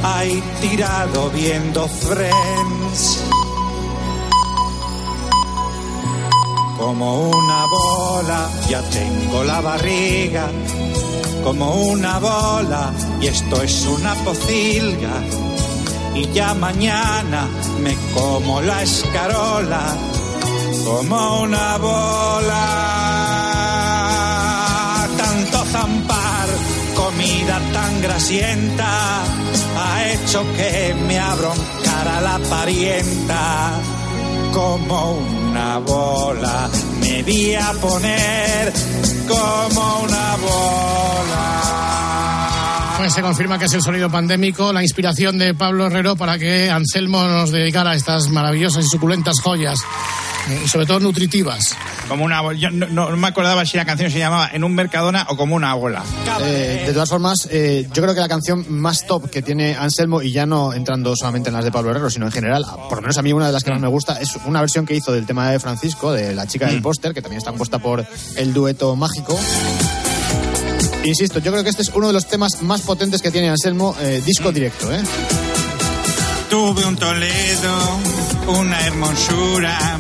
Ahí 0.03 0.43
tirado 0.61 1.31
viendo 1.31 1.89
Friends. 1.89 3.25
Como 6.79 7.31
una 7.31 7.67
bola, 7.67 8.51
ya 8.69 8.83
tengo 8.83 9.45
la 9.45 9.61
barriga 9.61 10.51
como 11.47 11.75
una 11.77 12.19
bola 12.19 12.93
y 13.21 13.29
esto 13.29 13.63
es 13.63 13.87
una 13.87 14.15
pocilga. 14.17 15.23
Y 16.13 16.29
ya 16.33 16.55
mañana 16.55 17.47
me 17.81 17.95
como 18.13 18.61
la 18.63 18.83
escarola 18.83 19.97
como 20.85 21.43
una 21.43 21.77
bola. 21.77 23.36
Comida 27.47 27.61
tan 27.73 28.03
grasienta, 28.03 29.23
ha 29.79 30.09
hecho 30.13 30.45
que 30.57 30.95
me 31.07 31.19
abroncara 31.19 32.21
la 32.21 32.39
parienta 32.39 33.81
como 34.53 35.13
una 35.13 35.79
bola. 35.79 36.69
Me 37.01 37.23
vi 37.23 37.55
a 37.55 37.73
poner 37.81 38.73
como 39.29 40.03
una 40.03 40.37
bola. 40.37 41.77
Pues 42.99 43.13
se 43.13 43.23
confirma 43.23 43.59
que 43.59 43.67
es 43.67 43.75
el 43.75 43.83
sonido 43.83 44.11
pandémico, 44.11 44.73
la 44.73 44.83
inspiración 44.83 45.39
de 45.39 45.55
Pablo 45.55 45.87
Herrero 45.87 46.17
para 46.17 46.39
que 46.39 46.71
Anselmo 46.71 47.23
nos 47.27 47.53
dedicara 47.53 47.95
estas 47.95 48.31
maravillosas 48.31 48.85
y 48.87 48.89
suculentas 48.89 49.41
joyas, 49.41 49.79
y 50.65 50.69
sobre 50.69 50.87
todo 50.87 51.01
nutritivas. 51.01 51.77
Como 52.09 52.25
una 52.25 52.41
bola. 52.41 52.59
Yo 52.59 52.71
no, 52.71 52.87
no 52.89 53.17
me 53.17 53.27
acordaba 53.27 53.65
si 53.67 53.77
la 53.77 53.85
canción 53.85 54.11
se 54.11 54.19
llamaba 54.19 54.51
En 54.53 54.65
un 54.65 54.75
Mercadona 54.75 55.27
o 55.29 55.37
como 55.37 55.55
una 55.55 55.75
bola. 55.75 56.03
Eh, 56.43 56.85
de 56.87 56.93
todas 56.93 57.09
formas, 57.09 57.49
eh, 57.51 57.87
yo 57.93 58.03
creo 58.03 58.15
que 58.15 58.21
la 58.21 58.29
canción 58.29 58.65
más 58.69 59.07
top 59.07 59.31
que 59.31 59.43
tiene 59.43 59.75
Anselmo, 59.75 60.23
y 60.23 60.33
ya 60.33 60.47
no 60.47 60.73
entrando 60.73 61.15
solamente 61.17 61.49
en 61.49 61.55
las 61.55 61.65
de 61.65 61.73
Pablo 61.73 61.91
Herrero, 61.91 62.11
sino 62.11 62.27
en 62.27 62.33
general, 62.33 62.65
por 62.89 62.99
lo 62.99 63.03
menos 63.03 63.19
a 63.19 63.23
mí 63.23 63.33
una 63.33 63.47
de 63.47 63.53
las 63.53 63.65
que 63.65 63.71
más 63.71 63.81
me 63.81 63.89
gusta, 63.89 64.21
es 64.21 64.37
una 64.45 64.61
versión 64.61 64.87
que 64.87 64.95
hizo 64.95 65.13
del 65.13 65.27
tema 65.27 65.51
de 65.51 65.59
Francisco, 65.59 66.13
de 66.13 66.35
La 66.35 66.47
chica 66.47 66.67
del 66.67 66.83
póster, 66.83 67.15
que 67.15 67.23
también 67.23 67.39
está 67.39 67.51
compuesta 67.51 67.79
por 67.79 68.07
el 68.37 68.53
dueto 68.53 68.95
mágico. 68.97 69.39
Insisto, 71.05 71.39
yo 71.39 71.53
creo 71.53 71.63
que 71.63 71.71
este 71.71 71.83
es 71.83 71.91
uno 71.95 72.09
de 72.09 72.13
los 72.13 72.27
temas 72.27 72.63
más 72.63 72.81
potentes 72.83 73.23
que 73.23 73.31
tiene 73.31 73.49
Anselmo, 73.49 73.95
eh, 74.01 74.23
disco 74.25 74.51
directo, 74.51 74.93
¿eh? 74.93 75.01
Tuve 76.51 76.85
un 76.85 76.97
Toledo, 76.97 77.79
una 78.47 78.81
hermosura, 78.87 79.99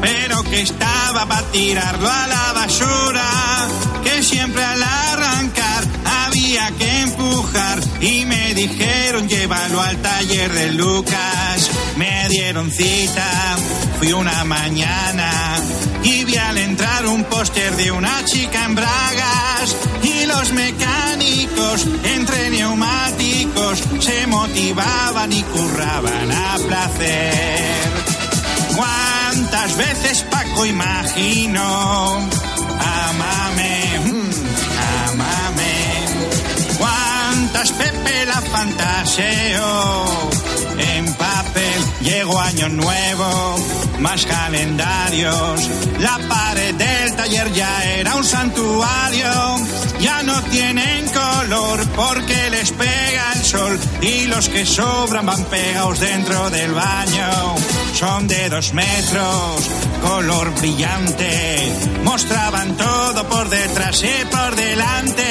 pero 0.00 0.42
que 0.44 0.62
estaba 0.62 1.26
para 1.26 1.46
tirarlo 1.48 2.08
a 2.08 2.26
la 2.26 2.52
basura, 2.52 3.68
que 4.04 4.22
siempre 4.22 4.64
al 4.64 4.82
arrancar 4.82 5.84
había 6.26 6.70
que 6.72 7.00
empujar 7.00 7.80
y 8.00 8.24
me 8.24 8.54
dijeron 8.54 9.28
llévalo 9.28 9.80
al 9.80 9.96
taller 9.98 10.52
de 10.52 10.72
Lucas. 10.72 11.70
Me 11.96 12.28
dieron 12.28 12.70
cita, 12.70 13.56
fui 13.98 14.12
una 14.12 14.44
mañana 14.44 15.56
y 16.04 16.24
vi 16.24 16.36
al 16.36 16.58
entrar 16.58 17.06
un 17.06 17.24
póster 17.24 17.74
de 17.76 17.90
una 17.90 18.24
chica 18.24 18.64
en 18.64 18.74
bragas 18.74 19.76
y 20.02 20.26
los 20.26 20.52
mecánicos 20.52 21.86
entre 22.04 22.50
neumáticos 22.50 23.82
se 24.00 24.26
motivaban 24.26 25.32
y 25.32 25.42
curraban 25.42 26.30
a 26.30 26.56
placer. 26.66 27.87
¿Cuántas 28.78 29.76
veces 29.76 30.22
Paco 30.30 30.64
imagino? 30.64 32.28
Amame, 33.08 33.98
mm, 34.04 34.30
amame. 35.10 35.74
¿Cuántas 36.78 37.72
Pepe 37.72 38.24
la 38.26 38.40
fantaseo? 38.40 40.30
En 40.78 41.12
papel 41.14 41.84
llegó 42.02 42.40
año 42.40 42.68
nuevo, 42.68 43.47
más 44.00 44.24
calendarios. 44.26 45.70
La 46.00 46.18
pared 46.28 46.74
del 46.74 47.16
taller 47.16 47.52
ya 47.52 47.84
era 47.84 48.14
un 48.14 48.24
santuario. 48.24 49.56
Ya 50.00 50.22
no 50.22 50.40
tienen 50.44 51.06
color 51.08 51.84
porque 51.96 52.50
les 52.50 52.70
pega 52.72 53.32
el 53.34 53.44
sol 53.44 53.78
y 54.00 54.26
los 54.26 54.48
que 54.48 54.64
sobran 54.64 55.26
van 55.26 55.44
pegados 55.44 56.00
dentro 56.00 56.50
del 56.50 56.72
baño. 56.72 57.56
Son 57.94 58.28
de 58.28 58.48
dos 58.48 58.72
metros, 58.72 59.68
color 60.02 60.54
brillante. 60.54 61.72
Mostraban 62.04 62.76
todo 62.76 63.28
por 63.28 63.48
detrás 63.48 64.02
y 64.02 64.24
por 64.26 64.54
delante. 64.54 65.24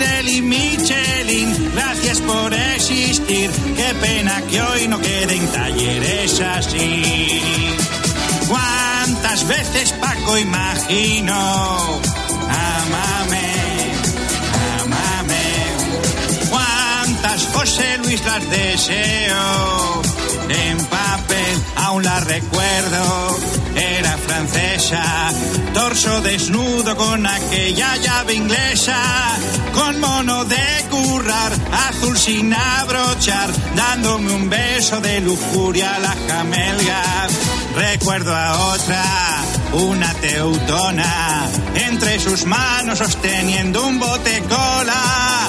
Pirelli, 0.00 0.40
Michelin, 0.40 1.72
gracias 1.74 2.20
por 2.20 2.54
existir. 2.54 3.50
Qué 3.76 3.94
pena 4.00 4.40
que 4.48 4.62
hoy 4.62 4.88
no 4.88 4.98
queden 4.98 5.46
talleres 5.48 6.40
así. 6.40 7.42
¿Cuántas 8.48 9.46
veces 9.46 9.92
Paco 9.92 10.38
imagino? 10.38 11.34
Amame, 12.48 13.52
amame. 14.80 15.44
¿Cuántas 16.48 17.46
José 17.48 17.98
Luis 17.98 18.24
las 18.24 18.48
deseo? 18.48 20.19
En 20.50 20.84
papel 20.86 21.62
aún 21.76 22.02
la 22.02 22.20
recuerdo. 22.20 23.38
Era 23.76 24.18
francesa, 24.18 25.02
torso 25.72 26.20
desnudo 26.22 26.96
con 26.96 27.24
aquella 27.24 27.96
llave 27.96 28.34
inglesa, 28.34 29.00
con 29.72 30.00
mono 30.00 30.44
de 30.44 30.84
currar, 30.90 31.52
azul 31.88 32.18
sin 32.18 32.52
abrochar, 32.52 33.48
dándome 33.76 34.32
un 34.32 34.50
beso 34.50 35.00
de 35.00 35.20
lujuria 35.20 35.94
a 35.94 35.98
la 36.00 36.16
jamelga. 36.28 37.28
Recuerdo 37.76 38.34
a 38.34 38.72
otra, 38.74 39.04
una 39.72 40.12
teutona, 40.14 41.48
entre 41.76 42.18
sus 42.18 42.44
manos 42.44 42.98
sosteniendo 42.98 43.86
un 43.86 44.00
bote 44.00 44.42
cola, 44.48 45.39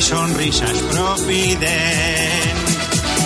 sonrisas 0.00 0.76
propiden. 0.90 1.68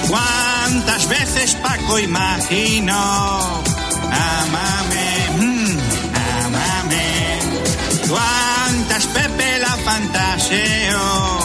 ¿Cuántas 0.08 1.08
veces 1.08 1.54
Paco 1.56 1.98
imagino? 1.98 3.62
Amame, 4.11 5.08
mm, 5.38 5.78
amame. 6.44 7.38
¿Cuántas 8.08 9.06
Pepe 9.06 9.58
la 9.58 9.76
fantaseo? 9.76 11.38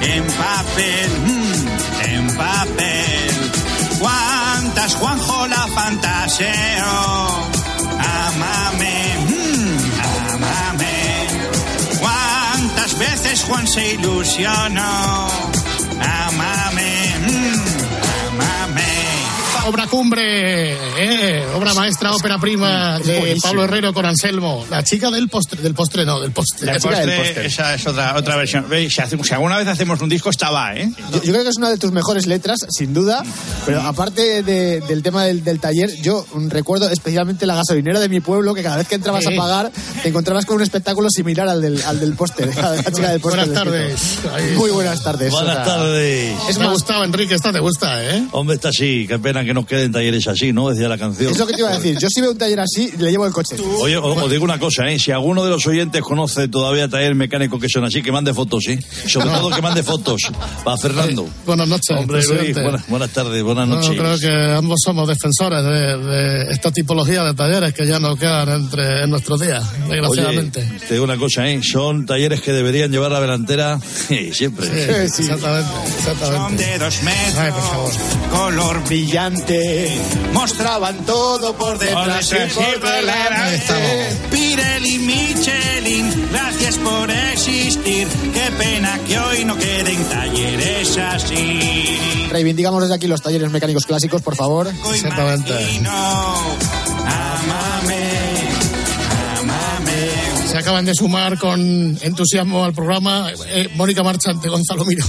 En 0.00 0.24
papel, 0.24 1.10
mm, 1.26 2.04
en 2.04 2.36
papel. 2.36 3.50
¿Cuántas 3.98 4.94
Juanjo 4.94 5.46
la 5.46 5.66
fantaseo? 5.68 7.50
Amame, 7.98 9.09
Juan 13.50 13.66
se 13.66 13.94
ilusionó? 13.94 15.26
Amame. 16.00 16.99
Obra 19.66 19.86
cumbre, 19.86 20.72
eh, 20.98 21.44
obra 21.54 21.74
maestra, 21.74 22.12
ópera 22.14 22.38
prima 22.38 22.98
de 22.98 23.18
buenísimo. 23.18 23.42
Pablo 23.42 23.64
Herrero 23.64 23.92
con 23.92 24.04
Anselmo. 24.06 24.64
La 24.70 24.82
chica 24.82 25.10
del 25.10 25.28
postre, 25.28 25.60
del 25.62 25.74
postre 25.74 26.04
no, 26.04 26.18
del 26.18 26.32
postre. 26.32 26.66
La 26.66 26.78
postre, 26.78 27.46
esa 27.46 27.74
es 27.74 27.86
otra, 27.86 28.16
otra 28.16 28.36
versión. 28.36 28.68
¿Veis? 28.68 28.92
Si, 28.94 29.00
hacemos- 29.00 29.26
si 29.28 29.34
alguna 29.34 29.58
vez 29.58 29.68
hacemos 29.68 30.00
un 30.00 30.08
disco, 30.08 30.30
estaba, 30.30 30.74
¿eh? 30.74 30.90
Yo, 31.12 31.22
yo 31.22 31.32
creo 31.32 31.42
que 31.44 31.50
es 31.50 31.56
una 31.58 31.68
de 31.70 31.76
tus 31.78 31.92
mejores 31.92 32.26
letras, 32.26 32.58
sin 32.70 32.92
duda, 32.94 33.22
pero 33.66 33.82
aparte 33.82 34.42
de- 34.42 34.80
del 34.80 35.02
tema 35.02 35.24
del, 35.24 35.44
del 35.44 35.60
taller, 35.60 35.94
yo 36.02 36.26
recuerdo 36.48 36.88
especialmente 36.90 37.46
la 37.46 37.54
gasolinera 37.54 38.00
de 38.00 38.08
mi 38.08 38.20
pueblo, 38.20 38.54
que 38.54 38.62
cada 38.62 38.78
vez 38.78 38.88
que 38.88 38.96
entrabas 38.96 39.26
a 39.26 39.30
pagar, 39.36 39.70
te 40.02 40.08
encontrabas 40.08 40.46
con 40.46 40.56
un 40.56 40.62
espectáculo 40.62 41.08
similar 41.10 41.48
al 41.48 41.60
del, 41.60 41.80
al 41.82 42.00
del 42.00 42.14
póster, 42.14 42.54
la, 42.56 42.70
la 42.76 42.82
chica 42.84 43.10
del 43.10 43.20
póster. 43.20 43.46
Buenas 43.46 43.46
del 43.46 43.54
tardes. 43.54 44.56
Muy 44.56 44.70
buenas 44.70 45.04
tardes. 45.04 45.30
Buenas 45.30 45.64
tardes. 45.64 46.34
Es 46.48 46.58
me 46.58 46.64
más- 46.64 46.72
gustado, 46.72 47.04
Enrique, 47.04 47.34
esta 47.34 47.52
te 47.52 47.60
gusta, 47.60 48.02
¿eh? 48.04 48.24
Hombre, 48.32 48.56
está 48.56 48.70
así. 48.70 49.06
Qué 49.06 49.18
pena 49.18 49.44
que 49.44 49.49
nos 49.54 49.66
queden 49.66 49.92
talleres 49.92 50.26
así, 50.28 50.52
¿no? 50.52 50.68
Decía 50.70 50.88
la 50.88 50.98
canción. 50.98 51.32
Es 51.32 51.38
lo 51.38 51.46
que 51.46 51.54
te 51.54 51.60
iba 51.60 51.70
a 51.70 51.76
decir. 51.78 51.98
Yo 51.98 52.08
si 52.08 52.20
veo 52.20 52.32
un 52.32 52.38
taller 52.38 52.60
así, 52.60 52.90
le 52.98 53.10
llevo 53.10 53.26
el 53.26 53.32
coche. 53.32 53.56
Oye, 53.80 53.96
os, 53.96 54.16
os 54.22 54.30
digo 54.30 54.44
una 54.44 54.58
cosa, 54.58 54.88
¿eh? 54.88 54.98
Si 54.98 55.10
alguno 55.10 55.44
de 55.44 55.50
los 55.50 55.66
oyentes 55.66 56.02
conoce 56.02 56.48
todavía 56.48 56.88
taller 56.88 57.14
mecánico 57.14 57.58
que 57.58 57.68
son 57.68 57.84
así, 57.84 58.02
que 58.02 58.12
mande 58.12 58.32
fotos, 58.34 58.64
¿sí? 58.66 58.78
Sobre 59.06 59.28
todo 59.30 59.50
que 59.50 59.62
mande 59.62 59.82
fotos. 59.82 60.22
Para 60.64 60.76
Fernando. 60.76 61.28
Buenas 61.46 61.68
noches, 61.68 61.96
Hombre, 61.96 62.22
Luis, 62.24 62.54
buenas, 62.54 62.88
buenas 62.88 63.10
tardes, 63.10 63.42
buenas 63.42 63.68
No, 63.68 63.76
noches. 63.76 63.98
creo 63.98 64.18
que 64.18 64.52
ambos 64.54 64.78
somos 64.84 65.08
defensores 65.08 65.62
de, 65.64 65.98
de 65.98 66.52
esta 66.52 66.70
tipología 66.70 67.24
de 67.24 67.34
talleres 67.34 67.72
que 67.74 67.86
ya 67.86 67.98
no 67.98 68.16
quedan 68.16 68.48
entre 68.48 69.04
en 69.04 69.10
nuestros 69.10 69.40
días, 69.40 69.64
desgraciadamente. 69.88 70.60
Oye, 70.60 70.80
te 70.86 70.94
digo 70.94 71.04
una 71.04 71.16
cosa, 71.16 71.48
¿eh? 71.48 71.60
Son 71.62 72.06
talleres 72.06 72.40
que 72.40 72.52
deberían 72.52 72.90
llevar 72.90 73.10
la 73.12 73.20
delantera 73.20 73.78
sí, 74.08 74.30
siempre. 74.32 74.66
Sí, 74.66 75.22
Exactamente, 75.22 75.70
exactamente. 75.98 76.36
Son 76.38 76.56
de 76.56 76.78
dos 76.78 77.02
metros, 77.02 77.98
color 78.30 78.84
brillante, 78.84 79.39
mostraban 80.32 81.04
todo 81.04 81.54
por 81.54 81.78
detrás 81.78 82.32
y 82.32 82.50
por 82.54 82.80
delante. 82.80 84.16
Pirelli, 84.30 84.98
Michelin, 84.98 86.28
gracias 86.30 86.76
por 86.78 87.10
existir. 87.10 88.06
Qué 88.32 88.50
pena 88.58 88.98
que 89.06 89.18
hoy 89.18 89.44
no 89.44 89.56
queden 89.56 90.04
talleres 90.04 90.96
así. 90.98 91.98
Reivindicamos 92.30 92.82
desde 92.82 92.94
aquí 92.94 93.06
los 93.06 93.22
talleres 93.22 93.50
mecánicos 93.50 93.86
clásicos, 93.86 94.22
por 94.22 94.36
favor. 94.36 94.68
Exactamente. 94.68 95.50
Imagino, 95.50 96.56
acaban 100.60 100.84
de 100.84 100.94
sumar 100.94 101.38
con 101.38 101.60
entusiasmo 102.00 102.64
al 102.64 102.72
programa 102.72 103.28
eh, 103.48 103.68
Mónica 103.74 104.02
Marchante, 104.02 104.48
Gonzalo 104.48 104.84
Miro. 104.84 105.04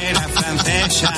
Era 0.00 0.28
francesa, 0.28 1.12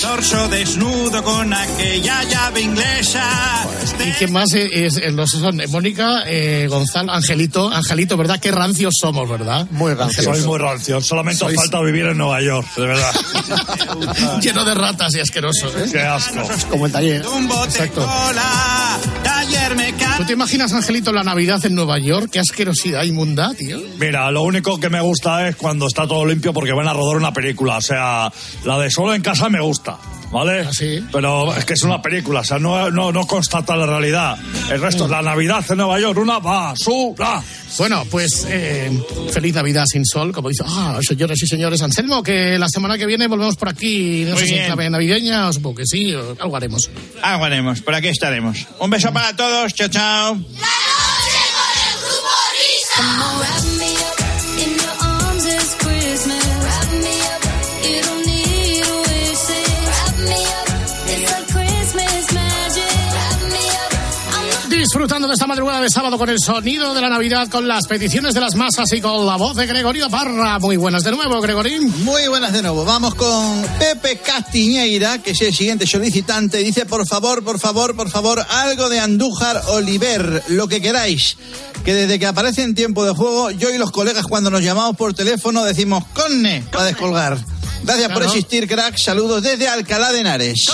torso 0.00 0.48
desnudo 0.48 1.22
con 1.22 1.52
aquella 1.52 2.22
llave 2.24 2.60
inglesa. 2.62 3.66
¿Y 4.04 4.12
quién 4.12 4.32
más 4.32 4.52
es, 4.54 4.96
es- 4.96 5.12
los 5.12 5.30
son? 5.30 5.60
Mónica, 5.70 6.22
eh, 6.26 6.66
Gonzalo, 6.68 7.12
Angelito. 7.12 7.70
Angelito, 7.72 8.16
¿verdad? 8.16 8.38
Qué 8.40 8.50
rancios 8.50 8.94
somos, 9.00 9.28
¿verdad? 9.28 9.66
Muy 9.70 9.94
Soy 10.22 10.40
muy 10.42 10.58
rancio. 10.58 11.00
Solamente 11.00 11.44
os 11.44 11.52
Sois- 11.52 11.56
falta 11.56 11.80
vivir 11.80 12.06
en 12.06 12.18
Nueva 12.18 12.40
York, 12.42 12.66
de 12.76 12.86
verdad. 12.86 13.12
Lleno 14.42 14.64
de 14.64 14.74
ratas 14.74 15.14
y 15.14 15.20
asqueroso. 15.20 15.68
¿eh? 15.78 15.88
Qué 15.90 16.00
asco. 16.00 16.40
Como 16.70 16.86
el 16.86 16.92
taller. 16.92 17.24
Exacto. 17.64 18.08
taller 19.22 19.76
mecánico. 19.76 20.19
¿Tú 20.20 20.26
te 20.26 20.34
imaginas, 20.34 20.70
Angelito, 20.74 21.14
la 21.14 21.22
Navidad 21.22 21.64
en 21.64 21.74
Nueva 21.74 21.98
York? 21.98 22.28
Qué 22.30 22.40
asquerosidad 22.40 23.04
inmunda, 23.04 23.54
tío. 23.54 23.78
Mira, 23.98 24.30
lo 24.30 24.42
único 24.42 24.78
que 24.78 24.90
me 24.90 25.00
gusta 25.00 25.48
es 25.48 25.56
cuando 25.56 25.86
está 25.86 26.06
todo 26.06 26.26
limpio 26.26 26.52
porque 26.52 26.74
van 26.74 26.86
a 26.86 26.92
rodar 26.92 27.16
una 27.16 27.32
película. 27.32 27.78
O 27.78 27.80
sea, 27.80 28.30
la 28.66 28.78
de 28.78 28.90
solo 28.90 29.14
en 29.14 29.22
casa 29.22 29.48
me 29.48 29.62
gusta. 29.62 29.96
¿Vale? 30.30 30.68
Pero 31.10 31.52
es 31.56 31.64
que 31.64 31.72
es 31.74 31.82
una 31.82 32.00
película, 32.00 32.40
o 32.40 32.44
sea, 32.44 32.58
no, 32.60 32.88
no, 32.90 33.10
no 33.10 33.26
constata 33.26 33.74
la 33.76 33.84
realidad. 33.84 34.38
El 34.70 34.80
resto 34.80 35.04
es 35.04 35.10
la 35.10 35.22
Navidad 35.22 35.64
en 35.68 35.76
Nueva 35.78 35.98
York, 35.98 36.18
una 36.18 36.38
basura. 36.38 37.42
Bueno, 37.78 38.04
pues 38.08 38.46
eh, 38.48 38.90
feliz 39.32 39.54
Navidad 39.54 39.84
sin 39.86 40.04
sol, 40.06 40.30
como 40.32 40.48
dice, 40.48 40.62
ah, 40.66 40.98
señores 41.02 41.42
y 41.42 41.46
señores, 41.48 41.82
Anselmo, 41.82 42.22
que 42.22 42.58
la 42.58 42.68
semana 42.68 42.96
que 42.96 43.06
viene 43.06 43.26
volvemos 43.26 43.56
por 43.56 43.68
aquí, 43.70 44.24
no 44.24 44.32
Muy 44.32 44.40
sé 44.40 44.46
si 44.46 44.52
en 44.52 44.58
bien. 44.58 44.66
clave 44.66 44.90
navideña, 44.90 45.48
o 45.48 45.52
supongo 45.52 45.76
que 45.78 45.86
sí, 45.86 46.14
o 46.14 46.36
algo 46.40 46.56
haremos. 46.56 46.88
Algo 47.22 47.44
haremos, 47.44 47.80
por 47.80 47.94
aquí 47.96 48.08
estaremos. 48.08 48.66
Un 48.78 48.90
beso 48.90 49.12
para 49.12 49.34
todos, 49.34 49.74
chao, 49.74 49.88
chao. 49.88 50.38
Disfrutando 52.76 53.99
de 65.26 65.34
esta 65.34 65.46
madrugada 65.46 65.80
de 65.80 65.90
sábado 65.90 66.16
con 66.18 66.28
el 66.28 66.38
sonido 66.38 66.94
de 66.94 67.00
la 67.00 67.08
Navidad, 67.08 67.48
con 67.48 67.66
las 67.68 67.86
peticiones 67.86 68.34
de 68.34 68.40
las 68.40 68.54
masas 68.54 68.92
y 68.92 69.00
con 69.00 69.26
la 69.26 69.36
voz 69.36 69.56
de 69.56 69.66
Gregorio 69.66 70.08
Parra. 70.10 70.58
Muy 70.58 70.76
buenas 70.76 71.02
de 71.04 71.10
nuevo, 71.12 71.40
Gregorín. 71.40 71.92
Muy 72.04 72.26
buenas 72.28 72.52
de 72.52 72.62
nuevo. 72.62 72.84
Vamos 72.84 73.14
con 73.14 73.62
Pepe 73.78 74.18
Castiñeira, 74.18 75.18
que 75.18 75.30
es 75.32 75.40
el 75.42 75.54
siguiente 75.54 75.86
solicitante. 75.86 76.58
Dice, 76.58 76.86
por 76.86 77.06
favor, 77.06 77.42
por 77.44 77.58
favor, 77.58 77.94
por 77.96 78.10
favor, 78.10 78.44
algo 78.48 78.88
de 78.88 79.00
Andújar 79.00 79.62
Oliver, 79.68 80.42
lo 80.48 80.68
que 80.68 80.80
queráis. 80.80 81.36
Que 81.84 81.94
desde 81.94 82.18
que 82.18 82.26
aparece 82.26 82.62
en 82.62 82.74
tiempo 82.74 83.04
de 83.04 83.12
juego, 83.12 83.50
yo 83.50 83.70
y 83.70 83.78
los 83.78 83.90
colegas 83.90 84.26
cuando 84.26 84.50
nos 84.50 84.62
llamamos 84.62 84.96
por 84.96 85.14
teléfono 85.14 85.64
decimos, 85.64 86.04
conne, 86.12 86.64
para 86.70 86.84
descolgar. 86.84 87.38
Gracias 87.82 88.08
por 88.08 88.18
Claro. 88.22 88.32
existir, 88.34 88.66
crack. 88.68 88.96
Saludos 88.98 89.42
desde 89.42 89.66
Alcalá 89.68 90.12
de 90.12 90.20
Henares. 90.20 90.66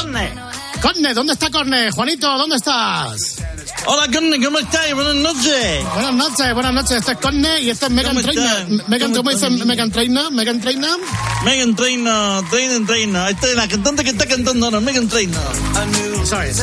Corne, 0.83 1.15
¿dónde 1.15 1.33
está 1.33 1.51
Corne? 1.51 1.91
Juanito, 1.91 2.27
¿dónde 2.37 2.57
estás? 2.57 3.37
Hola, 3.89 4.09
Corne, 4.13 4.43
¿cómo 4.45 4.59
estáis? 4.59 4.95
Buenas 4.95 5.15
noches. 5.15 5.85
Buenas 5.95 6.15
noches, 6.15 6.55
buenas 6.55 6.75
noches. 6.75 6.91
Este 6.99 7.13
es 7.13 7.19
Corne 7.19 7.61
y 7.61 7.71
este 7.71 7.87
es 7.87 7.93
Megan 7.93 8.17
¿Cómo 8.17 8.23
Trainer. 8.33 8.67
Megan, 8.89 9.11
¿Cómo 9.11 9.17
¿cómo 9.19 9.31
dice 9.31 9.47
están? 9.47 9.67
Megan 9.69 9.91
Trainer? 9.93 10.31
Megan 10.33 10.61
Trainer. 10.61 10.91
Megan 11.45 11.77
Trainer, 11.77 12.43
Trainer, 12.51 12.87
Trainer. 12.87 13.29
Esta 13.31 13.47
es 13.49 13.55
la 13.55 13.69
cantante 13.69 14.03
que 14.05 14.11
está 14.11 14.27
cantando 14.27 14.67
ahora, 14.67 14.81
Megan 14.81 15.09
Trainer. 15.09 15.39
Eso 16.23 16.43
es. 16.43 16.63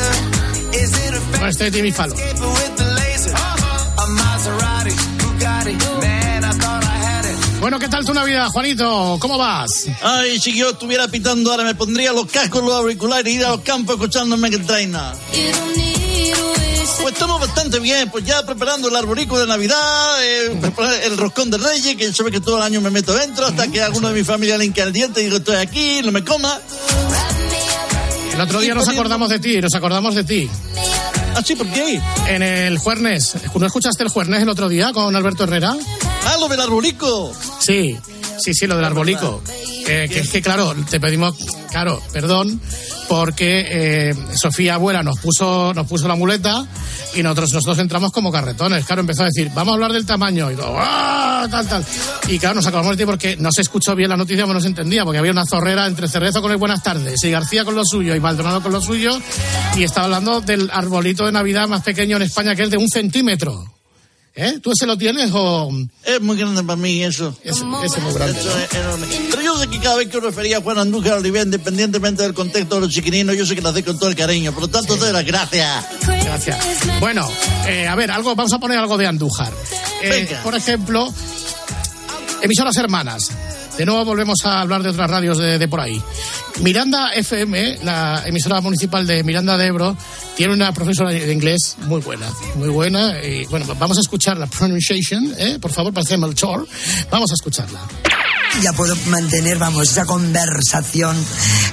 Bueno, 1.30 1.48
este 1.48 1.68
es 1.68 1.74
Jimmy 1.74 1.92
Fallon. 1.92 2.18
Bueno, 7.60 7.78
¿qué 7.78 7.88
tal 7.88 8.04
tu 8.04 8.12
Navidad, 8.12 8.48
Juanito? 8.48 9.16
¿Cómo 9.20 9.38
vas? 9.38 9.86
Ay, 10.02 10.38
si 10.38 10.54
yo 10.54 10.70
estuviera 10.70 11.08
pitando 11.08 11.50
ahora, 11.50 11.64
me 11.64 11.74
pondría 11.74 12.12
los 12.12 12.26
cascos, 12.26 12.62
los 12.62 12.74
auriculares 12.74 13.32
y 13.32 13.36
ir 13.36 13.44
a 13.46 13.50
los 13.50 13.60
campos 13.62 13.94
escuchando 13.96 14.36
Megan 14.36 14.66
Trainer. 14.66 15.00
Pues 16.84 17.14
estamos 17.14 17.40
bastante 17.40 17.78
bien, 17.80 18.10
pues 18.10 18.24
ya 18.26 18.44
preparando 18.44 18.88
el 18.88 18.96
arborico 18.96 19.38
de 19.38 19.46
Navidad, 19.46 20.22
eh, 20.22 20.52
el 21.04 21.16
roscón 21.16 21.50
de 21.50 21.56
Reyes, 21.56 21.96
que 21.96 22.12
sabe 22.12 22.30
que 22.30 22.40
todo 22.40 22.58
el 22.58 22.62
año 22.62 22.82
me 22.82 22.90
meto 22.90 23.14
dentro, 23.14 23.46
hasta 23.46 23.68
que 23.68 23.80
alguno 23.80 24.08
de 24.08 24.14
mi 24.14 24.22
familia 24.22 24.58
le 24.58 24.66
el 24.66 24.92
diente 24.92 25.22
y 25.22 25.24
digo, 25.24 25.38
estoy 25.38 25.56
aquí, 25.56 26.00
no 26.04 26.12
me 26.12 26.22
coma. 26.22 26.60
El 28.34 28.40
otro 28.40 28.60
día 28.60 28.74
nos 28.74 28.86
acordamos 28.86 29.30
de 29.30 29.38
ti, 29.38 29.62
nos 29.62 29.74
acordamos 29.74 30.14
de 30.14 30.24
ti. 30.24 30.50
¿Ah, 31.34 31.42
sí? 31.42 31.56
¿Por 31.56 31.68
qué? 31.68 32.00
En 32.28 32.42
el 32.42 32.76
Juernes. 32.76 33.34
¿No 33.54 33.66
escuchaste 33.66 34.02
el 34.02 34.10
Juernes 34.10 34.42
el 34.42 34.48
otro 34.50 34.68
día 34.68 34.92
con 34.92 35.16
Alberto 35.16 35.44
Herrera? 35.44 35.74
Ah, 36.26 36.36
lo 36.38 36.48
del 36.48 36.60
arbolico. 36.60 37.32
Sí, 37.60 37.96
sí, 38.38 38.52
sí, 38.52 38.66
lo 38.66 38.76
del 38.76 38.84
arbolico. 38.84 39.42
Eh, 39.86 40.06
que 40.10 40.20
es 40.20 40.28
que, 40.28 40.42
claro, 40.42 40.74
te 40.90 41.00
pedimos, 41.00 41.34
claro, 41.70 42.02
perdón, 42.12 42.60
porque 43.08 43.66
eh, 43.68 44.14
Sofía 44.34 44.74
Abuela 44.74 45.02
nos 45.02 45.18
puso, 45.18 45.72
nos 45.74 45.86
puso 45.86 46.08
la 46.08 46.14
muleta 46.14 46.66
y 47.14 47.22
nosotros, 47.22 47.52
nosotros 47.52 47.78
entramos 47.78 48.12
como 48.12 48.32
carretones. 48.32 48.84
Claro, 48.84 49.00
empezó 49.00 49.22
a 49.22 49.26
decir, 49.26 49.50
vamos 49.54 49.72
a 49.72 49.74
hablar 49.74 49.92
del 49.92 50.06
tamaño 50.06 50.50
y 50.50 50.56
todo, 50.56 50.74
¡ah! 50.78 51.46
tal, 51.50 51.68
tal. 51.68 51.84
Y 52.28 52.38
claro, 52.38 52.56
nos 52.56 52.66
acabamos 52.66 52.96
de 52.96 53.06
porque 53.06 53.36
no 53.36 53.50
se 53.52 53.62
escuchó 53.62 53.94
bien 53.94 54.10
la 54.10 54.16
noticia, 54.16 54.46
no 54.46 54.60
se 54.60 54.68
entendía, 54.68 55.04
porque 55.04 55.18
había 55.18 55.32
una 55.32 55.44
zorrera 55.46 55.86
entre 55.86 56.08
Cerrezo 56.08 56.40
con 56.40 56.50
el 56.50 56.56
Buenas 56.56 56.82
tardes 56.82 57.22
y 57.22 57.30
García 57.30 57.64
con 57.64 57.74
lo 57.74 57.84
suyo 57.84 58.14
y 58.14 58.20
Maldonado 58.20 58.62
con 58.62 58.72
lo 58.72 58.80
suyo 58.80 59.18
y 59.76 59.82
estaba 59.82 60.06
hablando 60.06 60.40
del 60.40 60.70
arbolito 60.72 61.26
de 61.26 61.32
Navidad 61.32 61.68
más 61.68 61.82
pequeño 61.82 62.16
en 62.16 62.22
España 62.22 62.54
que 62.54 62.64
es 62.64 62.70
de 62.70 62.78
un 62.78 62.88
centímetro. 62.88 63.73
¿Eh? 64.36 64.58
¿Tú 64.60 64.72
ese 64.72 64.84
lo 64.86 64.98
tienes 64.98 65.30
o...? 65.32 65.70
Es 66.02 66.20
muy 66.20 66.36
grande 66.36 66.64
para 66.64 66.76
mí 66.76 67.04
eso. 67.04 67.36
Ese, 67.44 67.62
ese 67.84 67.98
es 67.98 68.02
muy 68.02 68.12
grande. 68.14 68.40
Eso 68.40 68.58
es 68.58 68.74
enorme. 68.74 69.06
Pero 69.30 69.42
yo 69.42 69.58
sé 69.60 69.68
que 69.68 69.78
cada 69.78 69.96
vez 69.96 70.08
que 70.08 70.16
os 70.16 70.24
refería 70.24 70.58
a 70.58 70.60
Juan 70.60 70.78
Andújar 70.78 71.18
Oliver, 71.18 71.44
independientemente 71.46 72.24
del 72.24 72.34
contexto 72.34 72.74
de 72.74 72.80
los 72.80 72.90
chiquininos, 72.90 73.36
yo 73.36 73.46
sé 73.46 73.54
que 73.54 73.60
lo 73.62 73.68
hacéis 73.68 73.84
con 73.86 73.96
todo 73.96 74.08
el 74.08 74.16
cariño. 74.16 74.52
Por 74.52 74.62
lo 74.62 74.68
tanto, 74.68 74.94
te 74.94 75.00
doy 75.00 75.12
las 75.12 75.24
gracias. 75.24 75.84
Gracias. 76.04 76.58
Bueno, 76.98 77.28
eh, 77.68 77.86
a 77.86 77.94
ver, 77.94 78.10
algo, 78.10 78.34
vamos 78.34 78.52
a 78.52 78.58
poner 78.58 78.76
algo 78.78 78.96
de 78.98 79.06
Andújar. 79.06 79.52
Eh, 80.02 80.08
Venga. 80.08 80.42
por 80.42 80.56
ejemplo, 80.56 81.14
emisoras 82.42 82.76
hermanas. 82.76 83.30
De 83.76 83.84
nuevo 83.84 84.04
volvemos 84.04 84.38
a 84.44 84.60
hablar 84.60 84.82
de 84.82 84.90
otras 84.90 85.10
radios 85.10 85.38
de, 85.38 85.66
por 85.68 85.80
ahí. 85.80 86.00
Miranda 86.60 87.12
FM, 87.12 87.80
la 87.82 88.22
emisora 88.24 88.60
municipal 88.60 89.04
de 89.06 89.24
Miranda 89.24 89.56
de 89.56 89.66
Ebro, 89.66 89.96
tiene 90.36 90.52
una 90.52 90.72
profesora 90.72 91.10
de 91.10 91.32
inglés 91.32 91.76
muy 91.86 92.00
buena, 92.00 92.26
muy 92.54 92.68
buena. 92.68 93.20
Y 93.22 93.46
bueno, 93.46 93.66
vamos 93.78 93.98
a 93.98 94.00
escuchar 94.00 94.38
la 94.38 94.46
pronunciation, 94.46 95.34
¿eh? 95.38 95.58
por 95.60 95.72
favor, 95.72 95.92
el 95.96 96.34
tour. 96.34 96.66
Vamos 97.10 97.30
a 97.32 97.34
escucharla. 97.34 97.80
Ya 98.62 98.72
puedo 98.72 98.94
mantener, 99.06 99.58
vamos, 99.58 99.90
esa 99.90 100.04
conversación 100.06 101.16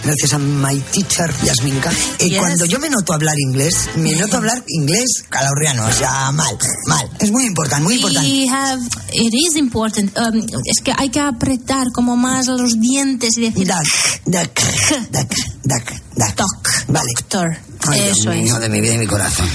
gracias 0.03 0.33
a 0.33 0.39
my 0.39 0.77
teacher, 0.91 1.33
Yasminka. 1.43 1.91
Y 2.19 2.29
Yes. 2.31 2.39
cuando 2.39 2.65
yo 2.65 2.79
me 2.79 2.89
noto 2.89 3.13
hablar 3.13 3.35
inglés, 3.39 3.89
me 3.95 4.13
noto 4.15 4.37
hablar 4.37 4.61
inglés 4.67 5.05
calabriano, 5.29 5.85
o 5.85 5.91
sea, 5.93 6.31
mal, 6.31 6.57
mal. 6.87 7.09
Es 7.19 7.31
muy 7.31 7.45
importante, 7.45 7.83
muy 7.83 7.95
importante. 7.95 8.27
We 8.29 8.49
have, 8.49 8.81
it 9.13 9.33
is 9.33 9.55
important. 9.55 10.17
Um, 10.17 10.39
es 10.65 10.81
que 10.83 10.91
hay 10.97 11.09
que 11.09 11.19
apretar 11.21 11.87
como 11.93 12.17
más 12.17 12.47
los 12.47 12.79
dientes 12.79 13.37
y 13.37 13.41
decir. 13.41 13.67
Duck, 13.67 14.25
duck, 14.25 14.59
duck, 15.11 15.33
duck, 15.63 15.91
duck. 16.15 16.35
Doc, 16.35 16.69
Vale. 16.87 17.11
doctor. 17.15 17.57
Ay, 17.87 18.01
Dios 18.01 18.17
Eso 18.19 18.29
mío, 18.31 18.55
es. 18.55 18.61
de 18.61 18.69
mi 18.69 18.81
vida 18.81 18.93
y 18.95 18.97
mi 18.97 19.07
corazón. 19.07 19.47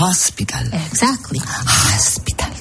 Hospital. 0.00 0.70
Exactly. 0.90 1.40
Hospital. 1.96 2.52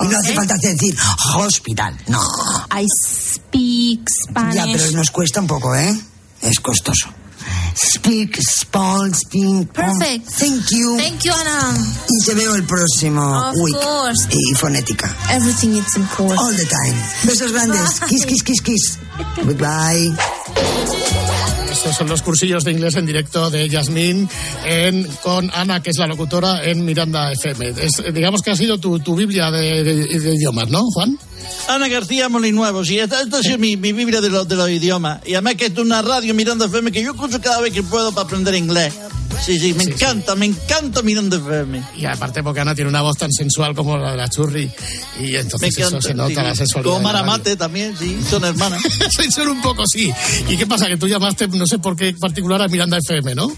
Y 0.00 0.06
no 0.06 0.18
hace 0.18 0.34
falta 0.34 0.54
decir 0.60 0.96
hospital, 1.36 1.96
no. 2.08 2.20
I 2.70 2.86
speak 2.88 4.00
Spanish. 4.28 4.54
Ya, 4.54 4.64
pero 4.72 4.90
nos 4.92 5.10
cuesta 5.10 5.40
un 5.40 5.46
poco, 5.46 5.74
¿eh? 5.74 5.98
Es 6.42 6.58
costoso. 6.60 7.08
Speak, 7.76 8.38
small, 8.40 9.12
speak. 9.14 9.68
Perfect. 9.72 10.28
Thank 10.38 10.70
you. 10.70 10.96
Thank 10.96 11.22
you, 11.24 11.32
Anna. 11.32 11.74
Y 12.08 12.24
te 12.24 12.34
veo 12.34 12.54
el 12.54 12.64
próximo 12.64 13.48
Of 13.50 13.54
week. 13.62 13.74
course. 13.76 14.28
Y 14.30 14.54
fonética. 14.54 15.14
Everything 15.30 15.70
is 15.76 15.96
important. 15.96 16.38
All 16.40 16.56
the 16.56 16.66
time. 16.66 16.94
Besos 17.24 17.52
grandes. 17.52 18.00
Kiss, 18.08 18.24
kiss, 18.24 18.42
kiss, 18.42 18.60
kiss. 18.62 18.98
Goodbye. 19.44 20.14
Estos 21.74 21.96
son 21.96 22.08
los 22.08 22.22
cursillos 22.22 22.62
de 22.64 22.70
inglés 22.70 22.94
en 22.94 23.04
directo 23.04 23.50
de 23.50 23.68
Yasmín 23.68 24.28
en, 24.64 25.04
con 25.22 25.50
Ana, 25.52 25.82
que 25.82 25.90
es 25.90 25.98
la 25.98 26.06
locutora 26.06 26.64
en 26.64 26.84
Miranda 26.84 27.32
FM. 27.32 27.74
Es, 27.82 28.02
digamos 28.14 28.42
que 28.42 28.52
ha 28.52 28.56
sido 28.56 28.78
tu, 28.78 29.00
tu 29.00 29.16
Biblia 29.16 29.50
de, 29.50 29.82
de- 29.82 30.06
de 30.20 30.34
idiomas, 30.36 30.68
¿no, 30.70 30.82
Juan? 30.94 31.18
Ana 31.68 31.88
García 31.88 32.28
Molinuevo, 32.28 32.84
sí, 32.84 32.98
esta, 32.98 33.20
esta 33.20 33.38
ha 33.38 33.42
sido 33.42 33.58
mi, 33.58 33.76
mi 33.76 33.92
biblia 33.92 34.20
de 34.20 34.30
los, 34.30 34.46
de 34.48 34.54
los 34.56 34.70
idiomas. 34.70 35.20
Y 35.26 35.34
además 35.34 35.56
que 35.56 35.66
es 35.66 35.76
una 35.76 36.00
radio 36.00 36.32
Miranda 36.32 36.66
FM 36.66 36.92
que 36.92 37.02
yo 37.02 37.10
escucho 37.10 37.40
cada 37.40 37.60
vez 37.60 37.72
que 37.72 37.82
puedo 37.82 38.12
para 38.12 38.24
aprender 38.26 38.54
inglés. 38.54 38.94
Sí, 39.42 39.58
sí, 39.58 39.74
me 39.74 39.84
encanta, 39.84 40.34
me 40.34 40.46
encanta 40.46 41.02
Miranda 41.02 41.36
FM. 41.36 41.82
Y 41.96 42.06
aparte 42.06 42.42
porque 42.42 42.60
Ana 42.60 42.74
tiene 42.74 42.88
una 42.88 43.02
voz 43.02 43.16
tan 43.18 43.30
sensual 43.32 43.74
como 43.74 43.96
la 43.98 44.12
de 44.12 44.16
la 44.16 44.28
churri. 44.28 44.70
Y 45.18 45.22
Me 45.32 45.38
entonces 45.40 45.76
eso 45.78 45.88
encanta. 45.88 46.08
se 46.08 46.14
nota 46.14 46.28
sí. 46.28 46.34
la 46.36 46.54
sensualidad. 46.54 46.92
Como. 46.94 47.04
Maramate 47.04 47.56
también, 47.56 47.96
sí, 47.96 48.22
son 48.28 48.44
hermanas. 48.44 48.80
Son 49.34 49.48
un 49.48 49.60
poco, 49.62 49.82
sí. 49.86 50.12
¿Y 50.48 50.56
qué 50.56 50.66
pasa? 50.66 50.86
Que 50.86 50.96
tú 50.96 51.06
llamaste, 51.08 51.48
no 51.48 51.66
sé 51.66 51.78
por 51.78 51.96
qué 51.96 52.12
particular, 52.14 52.62
a 52.62 52.68
Miranda 52.68 52.98
FM, 52.98 53.34
¿no? 53.34 53.50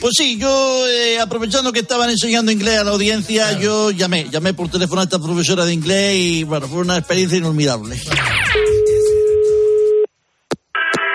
Pues 0.00 0.14
sí, 0.16 0.38
yo 0.38 0.86
eh, 0.86 1.18
aprovechando 1.18 1.72
que 1.72 1.80
estaban 1.80 2.08
enseñando 2.10 2.52
inglés 2.52 2.78
a 2.78 2.84
la 2.84 2.92
audiencia, 2.92 3.58
yo 3.58 3.90
llamé, 3.90 4.28
llamé 4.30 4.54
por 4.54 4.68
teléfono 4.70 5.00
a 5.00 5.04
esta 5.04 5.18
profesora 5.18 5.64
de 5.64 5.72
inglés 5.74 6.14
y 6.16 6.44
bueno, 6.44 6.68
fue 6.68 6.80
una 6.80 6.96
experiencia 6.98 7.38
inolvidable. 7.38 7.96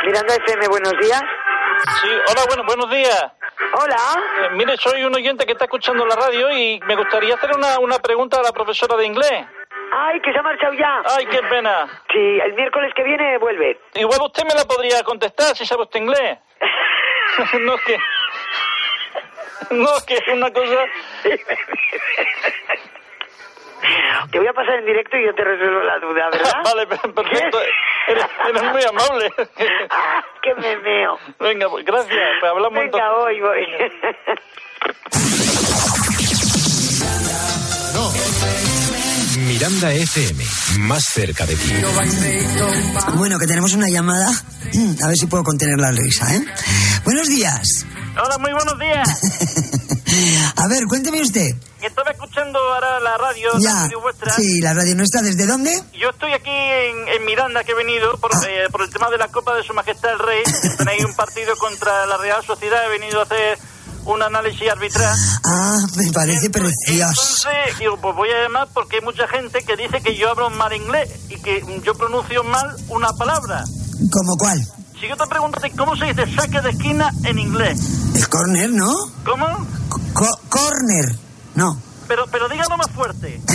Miranda 0.06 0.36
FM, 0.36 0.68
buenos 0.68 0.94
días. 1.02 1.22
Sí, 2.02 2.10
hola, 2.32 2.42
bueno, 2.48 2.64
buenos 2.68 2.90
días. 2.92 3.20
Hola. 3.74 3.98
Eh, 4.42 4.50
mire, 4.54 4.78
soy 4.78 5.04
un 5.04 5.16
oyente 5.16 5.46
que 5.46 5.54
está 5.54 5.66
escuchando 5.66 6.06
la 6.06 6.16
radio 6.16 6.52
y 6.52 6.80
me 6.86 6.96
gustaría 6.96 7.36
hacer 7.36 7.52
una, 7.56 7.80
una 7.80 8.00
pregunta 8.00 8.40
a 8.40 8.44
la 8.44 8.52
profesora 8.52 8.98
de 8.98 9.06
inglés. 9.06 9.46
Ay, 9.96 10.20
que 10.22 10.32
se 10.32 10.40
ha 10.40 10.42
marchado 10.42 10.74
ya. 10.74 11.04
Ay, 11.16 11.26
qué 11.28 11.42
pena. 11.44 11.88
Sí, 12.12 12.40
el 12.44 12.54
miércoles 12.54 12.92
que 12.96 13.04
viene 13.04 13.38
vuelve. 13.38 13.80
Igual 13.94 14.22
usted 14.24 14.44
me 14.44 14.56
la 14.56 14.66
podría 14.66 15.04
contestar 15.04 15.56
si 15.56 15.66
sabe 15.66 15.84
usted 15.84 16.00
inglés. 16.00 16.40
no 17.62 17.76
es 17.76 17.82
que... 17.84 17.98
No, 19.72 19.98
es 19.98 20.04
que 20.04 20.16
es 20.16 20.28
una 20.30 20.52
cosa... 20.52 20.86
Te 24.32 24.40
voy 24.40 24.48
a 24.48 24.54
pasar 24.54 24.80
en 24.80 24.86
directo 24.86 25.18
y 25.18 25.26
yo 25.26 25.34
te 25.36 25.44
resuelvo 25.44 25.82
la 25.82 26.00
duda, 26.00 26.30
¿verdad? 26.32 26.54
vale, 26.64 26.88
perfecto. 26.88 27.60
Eres, 28.08 28.26
eres 28.50 28.64
muy 28.64 28.84
amable. 28.84 29.32
ah, 29.90 30.24
que 30.42 30.56
me 30.56 30.78
meo. 30.78 31.18
Venga, 31.40 31.70
pues 31.70 31.86
gracias. 31.86 32.30
Pues 32.40 32.52
hablamos 32.52 32.80
Venga, 32.80 32.98
entonces. 32.98 33.42
voy, 33.42 33.42
voy. 33.42 33.68
Miranda 39.48 39.92
FM, 39.94 40.44
más 40.80 41.04
cerca 41.12 41.46
de 41.46 41.56
ti. 41.56 41.74
Bueno, 43.16 43.38
que 43.40 43.48
tenemos 43.48 43.74
una 43.74 43.88
llamada. 43.88 44.28
A 44.28 45.08
ver 45.08 45.16
si 45.18 45.28
puedo 45.28 45.44
contener 45.44 45.78
la 45.80 45.92
risa, 45.92 46.34
¿eh? 46.36 46.44
Buenos 47.04 47.28
días. 47.28 47.86
Hola, 48.16 48.38
muy 48.38 48.52
buenos 48.54 48.80
días. 48.80 50.00
A 50.56 50.68
ver, 50.68 50.86
cuénteme 50.88 51.22
usted. 51.22 51.56
Estaba 51.82 52.12
escuchando 52.12 52.60
ahora 52.60 53.00
la 53.00 53.18
radio, 53.18 53.50
la 53.56 53.60
Ya. 53.60 53.74
radio 53.84 54.02
vuestra. 54.02 54.34
Sí, 54.34 54.62
la 54.62 54.74
radio 54.74 54.96
nuestra, 54.96 55.22
¿desde 55.22 55.46
dónde? 55.48 55.72
Yo 56.00 56.10
estoy 56.10 56.32
aquí 56.34 56.50
en, 56.52 57.08
en 57.10 57.26
Miranda, 57.26 57.64
que 57.64 57.72
he 57.72 57.76
venido 57.76 58.16
por, 58.20 58.32
eh, 58.48 58.70
por 58.72 58.84
el 58.84 58.90
tema 58.90 59.10
de 59.10 59.18
la 59.18 59.28
Copa 59.30 59.56
de 59.56 59.64
Su 59.64 59.74
Majestad 59.74 60.12
el 60.14 60.20
Rey. 60.20 60.44
Tenéis 60.78 61.04
un 61.06 61.16
partido 61.16 61.56
contra 61.58 62.06
la 62.06 62.18
Real 62.18 62.46
Sociedad. 62.46 62.86
He 62.86 62.90
venido 63.00 63.20
a 63.20 63.24
hacer 63.24 63.58
un 64.06 64.22
análisis 64.22 64.70
arbitral. 64.70 65.18
Ah, 65.46 65.78
me 65.96 66.12
parece 66.12 66.50
precioso. 66.50 67.48
Entonces, 67.50 67.80
digo, 67.80 67.98
pues 67.98 68.16
voy 68.16 68.30
a 68.30 68.44
llamar 68.44 68.68
porque 68.74 68.98
hay 68.98 69.02
mucha 69.02 69.28
gente 69.28 69.64
que 69.64 69.76
dice 69.76 70.00
que 70.02 70.16
yo 70.16 70.30
hablo 70.30 70.50
mal 70.52 70.74
inglés 70.74 71.10
y 71.30 71.42
que 71.42 71.64
yo 71.84 71.96
pronuncio 71.96 72.44
mal 72.44 72.76
una 72.90 73.10
palabra. 73.14 73.64
¿Cómo 74.12 74.36
cuál? 74.38 74.60
Si 75.00 75.08
yo 75.10 75.18
te 75.18 75.26
pregunto, 75.28 75.60
¿cómo 75.78 75.96
se 75.98 76.06
dice 76.06 76.34
saque 76.36 76.62
de 76.62 76.70
esquina 76.70 77.12
en 77.26 77.40
inglés? 77.40 77.78
El 78.16 78.30
corner, 78.30 78.70
¿no? 78.70 78.90
¿Cómo? 79.26 79.48
Co- 80.14 80.40
corner. 80.50 81.16
No. 81.56 81.78
Pero, 82.08 82.26
pero 82.32 82.48
dígalo 82.50 82.78
más 82.78 82.92
fuerte. 82.92 83.42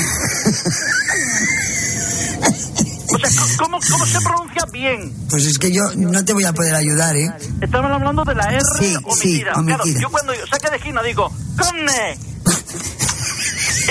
O 3.10 3.18
sea, 3.18 3.30
¿cómo, 3.58 3.78
¿cómo 3.90 4.04
se 4.06 4.20
pronuncia 4.20 4.62
bien? 4.70 5.12
Pues 5.30 5.46
es 5.46 5.58
que 5.58 5.72
yo 5.72 5.82
no 5.96 6.22
te 6.26 6.34
voy 6.34 6.44
a 6.44 6.52
poder 6.52 6.74
ayudar, 6.74 7.16
¿eh? 7.16 7.32
Estamos 7.62 7.90
hablando 7.90 8.22
de 8.22 8.34
la 8.34 8.44
R 8.52 8.60
Sí, 8.78 8.94
omitida. 9.02 9.54
sí, 9.54 9.64
Claro, 9.64 9.84
yo 9.86 10.10
cuando 10.10 10.34
yo 10.34 10.46
saque 10.46 10.68
de 10.70 10.76
esquina 10.76 11.02
digo, 11.02 11.32
¡Conne! 11.58 12.18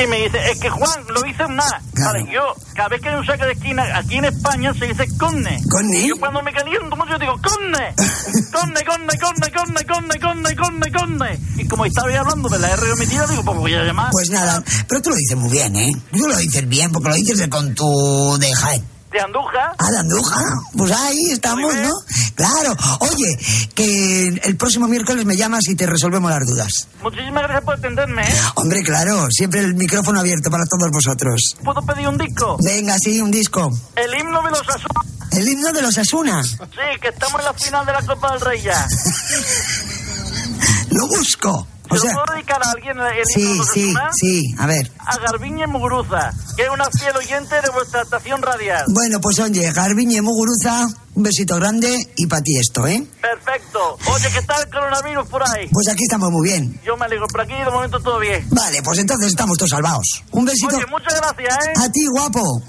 Y 0.01 0.05
me 0.07 0.17
dice, 0.17 0.51
es 0.51 0.59
que 0.59 0.69
Juan, 0.69 1.05
lo 1.07 1.25
hice 1.25 1.47
mal. 1.47 1.81
Vale, 1.93 2.25
yo, 2.31 2.53
cada 2.75 2.89
vez 2.89 3.01
que 3.01 3.09
hay 3.09 3.15
un 3.15 3.25
saque 3.25 3.45
de 3.45 3.53
esquina, 3.53 3.97
aquí 3.97 4.17
en 4.17 4.25
España 4.25 4.71
se 4.77 4.85
dice 4.85 5.07
conne. 5.17 5.59
¿Conne? 5.69 5.99
Y 6.01 6.09
Yo 6.09 6.17
cuando 6.17 6.43
me 6.43 6.53
caliento 6.53 6.95
mucho 6.95 7.13
yo 7.13 7.19
digo, 7.19 7.35
conne. 7.41 7.95
Conne, 8.51 8.83
conne, 8.85 9.17
conne, 9.19 9.51
conne, 9.51 9.85
conne, 9.85 10.19
conne, 10.19 10.55
conne, 10.55 10.91
conne. 10.91 11.39
Y 11.57 11.67
como 11.67 11.85
estaba 11.85 12.11
yo 12.11 12.21
hablando 12.21 12.49
de 12.49 12.59
la 12.59 12.71
R 12.71 12.91
omitida, 12.91 13.25
digo, 13.27 13.43
pues 13.43 13.57
voy 13.57 13.73
a 13.73 13.83
llamar. 13.83 14.09
Pues 14.11 14.29
nada, 14.29 14.63
pero 14.87 15.01
tú 15.01 15.09
lo 15.09 15.15
dices 15.15 15.37
muy 15.37 15.49
bien, 15.49 15.75
¿eh? 15.75 15.91
Tú 16.11 16.27
lo 16.27 16.35
dices 16.37 16.67
bien, 16.67 16.91
porque 16.91 17.09
lo 17.09 17.15
dices 17.15 17.47
con 17.49 17.73
tu 17.75 18.37
de 18.39 18.53
Jaén. 18.53 18.96
De 19.11 19.21
Andújar. 19.21 19.73
Ah, 19.77 19.91
de 19.91 19.97
Andújar. 19.99 20.43
Pues 20.77 20.91
ahí 20.91 21.31
estamos, 21.31 21.73
¿no? 21.75 21.91
Claro. 22.35 22.75
Oye, 22.99 23.37
que 23.73 24.27
el 24.27 24.57
próximo 24.57 24.87
miércoles 24.87 25.25
me 25.25 25.37
llamas 25.37 25.67
y 25.69 25.75
te 25.75 25.85
resolvemos 25.87 26.29
las 26.29 26.45
dudas. 26.45 26.87
Muchísimas 27.01 27.43
gracias 27.43 27.63
por 27.63 27.75
atenderme, 27.75 28.23
¿eh? 28.23 28.35
Hombre, 28.55 28.83
claro, 28.83 29.27
siempre 29.29 29.61
el 29.61 29.75
micrófono 29.75 30.19
abierto 30.19 30.49
para 30.51 30.65
todos 30.65 30.91
vosotros. 30.91 31.55
¿Puedo 31.63 31.81
pedir 31.83 32.07
un 32.07 32.17
disco? 32.17 32.57
Venga, 32.63 32.97
sí, 32.99 33.21
un 33.21 33.31
disco. 33.31 33.71
El 33.95 34.13
himno 34.19 34.43
de 34.43 34.49
los 34.49 34.61
Asuna. 34.67 35.01
El 35.31 35.47
himno 35.47 35.71
de 35.71 35.81
los 35.81 35.97
Asuna. 35.97 36.43
Sí, 36.43 36.99
que 37.01 37.07
estamos 37.07 37.39
en 37.39 37.45
la 37.45 37.53
final 37.53 37.85
de 37.85 37.93
la 37.93 38.01
Copa 38.01 38.31
del 38.31 38.41
Rey 38.41 38.61
ya. 38.61 38.87
Lo 40.91 41.07
busco. 41.07 41.67
O 41.89 41.95
¿Se 41.95 42.01
sea, 42.01 42.11
lo 42.13 42.19
puedo 42.23 42.33
dedicar 42.35 42.61
a 42.63 42.71
alguien 42.71 42.97
el 42.97 42.97
himno 42.97 43.05
de 43.05 43.25
sí, 43.25 43.61
sí, 43.73 43.93
sí. 44.19 44.55
A 44.57 44.65
ver. 44.67 44.91
A 44.99 45.17
Garbiñe 45.17 45.67
Muguruza, 45.67 46.31
que 46.55 46.63
es 46.63 46.69
una 46.69 46.85
fiel 46.91 47.15
oyente 47.15 47.61
de 47.61 47.69
vuestra 47.69 48.01
estación 48.01 48.41
radial. 48.41 48.85
Bueno, 48.89 49.19
pues 49.21 49.39
oye, 49.39 49.71
Garbiñe 49.71 50.21
Muguruza, 50.21 50.87
un 51.15 51.23
besito 51.23 51.55
grande 51.55 51.97
y 52.15 52.27
para 52.27 52.41
ti 52.41 52.57
esto, 52.59 52.85
¿eh? 52.87 53.05
Perfecto. 53.21 53.97
Oye, 54.13 54.27
¿qué 54.33 54.41
tal 54.41 54.61
el 54.63 54.69
coronavirus 54.69 55.27
por 55.29 55.43
ahí? 55.43 55.67
Pues 55.71 55.87
aquí 55.89 56.03
estamos 56.03 56.31
muy 56.31 56.47
bien. 56.49 56.79
Yo 56.85 56.97
me 56.97 57.05
alegro, 57.05 57.27
por 57.27 57.41
aquí 57.41 57.53
de 57.53 57.65
momento 57.71 57.99
todo 57.99 58.19
bien. 58.19 58.45
Vale, 58.51 58.81
pues 58.83 58.99
entonces 58.99 59.27
estamos 59.27 59.57
todos 59.57 59.69
salvados. 59.69 60.23
Un 60.31 60.45
besito 60.45 60.75
Oye, 60.75 60.85
muchas 60.87 61.15
gracias, 61.15 61.67
¿eh? 61.67 61.73
a 61.77 61.89
ti, 61.91 62.05
guapo. 62.07 62.61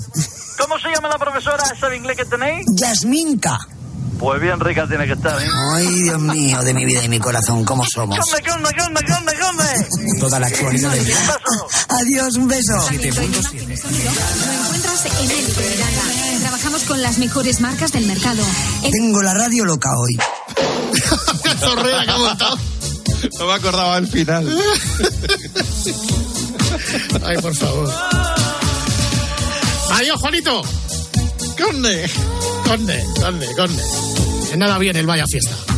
¿Cómo 0.58 0.78
se 0.78 0.88
llama 0.90 1.08
la 1.08 1.18
profesora 1.18 1.62
esa 1.74 1.88
de 1.88 1.96
inglés 1.96 2.16
que 2.16 2.24
tenéis? 2.24 2.66
Yasminka. 2.74 3.58
Pues 4.18 4.40
bien 4.40 4.58
rica 4.58 4.86
tiene 4.88 5.06
que 5.06 5.12
estar, 5.12 5.40
¿eh? 5.40 5.46
Ay, 5.74 5.86
Dios 6.02 6.20
mío, 6.20 6.60
de 6.62 6.74
mi 6.74 6.84
vida 6.84 7.04
y 7.04 7.08
mi 7.08 7.20
corazón, 7.20 7.64
¿cómo 7.64 7.84
somos? 7.86 8.18
¡Conde, 8.18 8.50
conde, 8.50 8.70
conde, 8.76 9.04
conde, 9.04 9.32
conde! 9.40 10.18
Toda 10.18 10.40
la 10.40 10.48
actualidad 10.48 10.90
del 10.90 11.12
Adiós, 11.88 12.34
un 12.34 12.48
beso. 12.48 12.72
Lo 12.74 12.90
encuentras 12.90 13.52
en 13.52 13.68
Miranda. 15.28 16.02
Trabajamos 16.40 16.82
con 16.82 17.00
las 17.00 17.18
mejores 17.18 17.60
marcas 17.60 17.92
del 17.92 18.06
mercado. 18.06 18.42
Tengo 18.90 19.22
la 19.22 19.34
radio 19.34 19.64
loca 19.64 19.90
hoy. 19.96 20.18
Zorrera 21.60 22.04
que 22.04 22.10
ha 22.10 22.18
montado. 22.18 22.58
No 23.38 23.46
me 23.46 23.52
acordaba 23.52 23.96
al 23.96 24.06
final. 24.08 24.58
Ay, 27.24 27.36
por 27.38 27.54
favor. 27.54 27.92
Adiós, 29.92 30.20
Juanito. 30.20 30.62
Conde. 31.56 32.10
Conde, 32.64 33.04
conde, 33.20 33.46
conde. 33.56 34.07
Que 34.50 34.56
nada 34.56 34.78
viene 34.78 35.00
el 35.00 35.06
vaya 35.06 35.24
fiesta. 35.30 35.77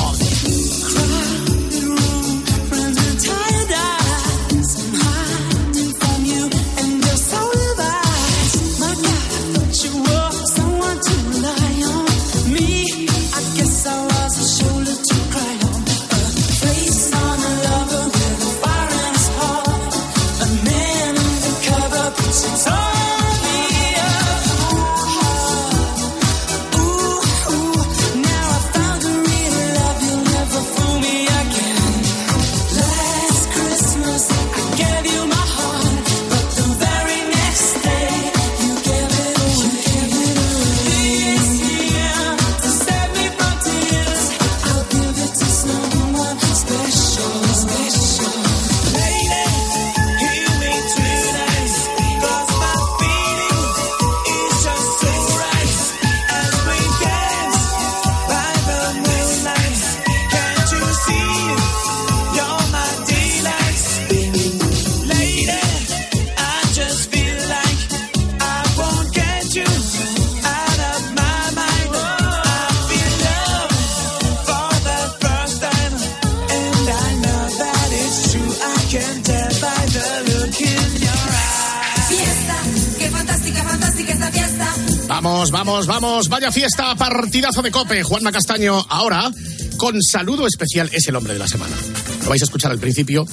Vamos. 86.01 86.29
Vaya 86.29 86.51
fiesta, 86.51 86.95
partidazo 86.95 87.61
de 87.61 87.69
cope. 87.69 88.01
Juanma 88.01 88.31
Castaño, 88.31 88.83
ahora, 88.89 89.29
con 89.77 90.01
saludo 90.01 90.47
especial, 90.47 90.89
es 90.91 91.07
el 91.07 91.15
hombre 91.15 91.33
de 91.33 91.39
la 91.39 91.47
semana. 91.47 91.75
Lo 92.23 92.29
vais 92.29 92.41
a 92.41 92.45
escuchar 92.45 92.71
al 92.71 92.79
principio. 92.79 93.23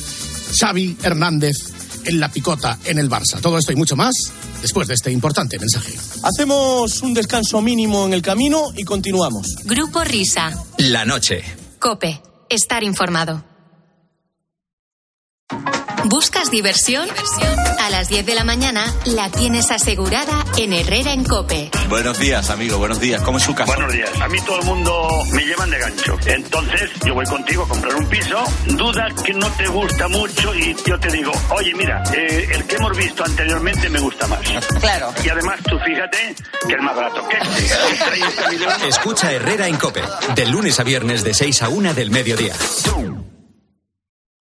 Xavi 0.61 0.99
Hernández 1.03 1.57
en 2.05 2.21
la 2.21 2.31
picota 2.31 2.79
en 2.85 2.99
el 2.99 3.09
Barça. 3.09 3.41
Todo 3.41 3.57
esto 3.57 3.73
y 3.73 3.77
mucho 3.77 3.97
más 3.97 4.15
después 4.61 4.87
de 4.87 4.95
este 4.95 5.11
importante 5.11 5.59
mensaje. 5.59 5.95
Hacemos 6.23 7.01
un 7.01 7.15
descanso 7.15 7.63
mínimo 7.63 8.05
en 8.05 8.13
el 8.13 8.21
camino 8.21 8.65
y 8.77 8.85
continuamos. 8.85 9.47
Grupo 9.65 10.05
Risa. 10.05 10.53
La 10.77 11.07
noche. 11.07 11.43
Cope. 11.79 12.21
Estar 12.51 12.85
informado. 12.85 13.45
¿Buscas 16.05 16.51
diversión? 16.51 17.09
A 17.89 17.91
las 17.91 18.11
10 18.11 18.27
de 18.27 18.35
la 18.35 18.45
mañana 18.45 18.85
la 19.07 19.31
tienes 19.31 19.71
asegurada 19.71 20.45
en 20.59 20.75
Herrera 20.75 21.15
en 21.15 21.25
Cope. 21.25 21.71
Buenos 21.89 22.19
días, 22.19 22.51
amigo, 22.51 22.77
buenos 22.77 23.01
días. 23.01 23.23
¿Cómo 23.23 23.39
es 23.39 23.45
su 23.45 23.55
casa? 23.55 23.73
Buenos 23.75 23.91
días. 23.91 24.11
A 24.21 24.29
mí 24.29 24.39
todo 24.43 24.61
el 24.61 24.67
mundo 24.67 25.09
me 25.33 25.43
llevan 25.43 25.71
de 25.71 25.79
gancho. 25.79 26.19
Entonces 26.27 26.91
yo 27.07 27.15
voy 27.15 27.25
contigo 27.25 27.63
a 27.63 27.69
comprar 27.69 27.95
un 27.95 28.07
piso, 28.07 28.45
duda 28.67 29.09
que 29.25 29.33
no 29.33 29.51
te 29.53 29.69
gusta 29.69 30.07
mucho 30.09 30.55
y 30.55 30.77
yo 30.87 31.01
te 31.01 31.11
digo, 31.11 31.33
oye, 31.49 31.75
mira, 31.77 32.03
eh, 32.15 32.47
el 32.53 32.67
que 32.67 32.77
hemos 32.77 32.95
visto 32.95 33.25
anteriormente 33.25 33.89
me 33.89 34.01
gusta 34.01 34.27
más. 34.27 34.41
Claro. 34.81 35.15
Y 35.25 35.29
además 35.31 35.59
tú 35.67 35.79
fíjate 35.79 36.35
que 36.69 36.75
es 36.75 36.83
más 36.83 36.95
barato 36.95 37.27
que 37.27 37.37
este. 37.39 37.75
Con 37.75 38.13
30 38.13 38.51
millones. 38.51 38.83
Escucha 38.87 39.33
Herrera 39.33 39.67
en 39.67 39.77
Cope. 39.79 40.03
De 40.35 40.45
lunes 40.45 40.79
a 40.79 40.83
viernes 40.83 41.25
de 41.25 41.33
6 41.33 41.63
a 41.63 41.71
1 41.71 41.95
del 41.95 42.11
mediodía. 42.11 42.53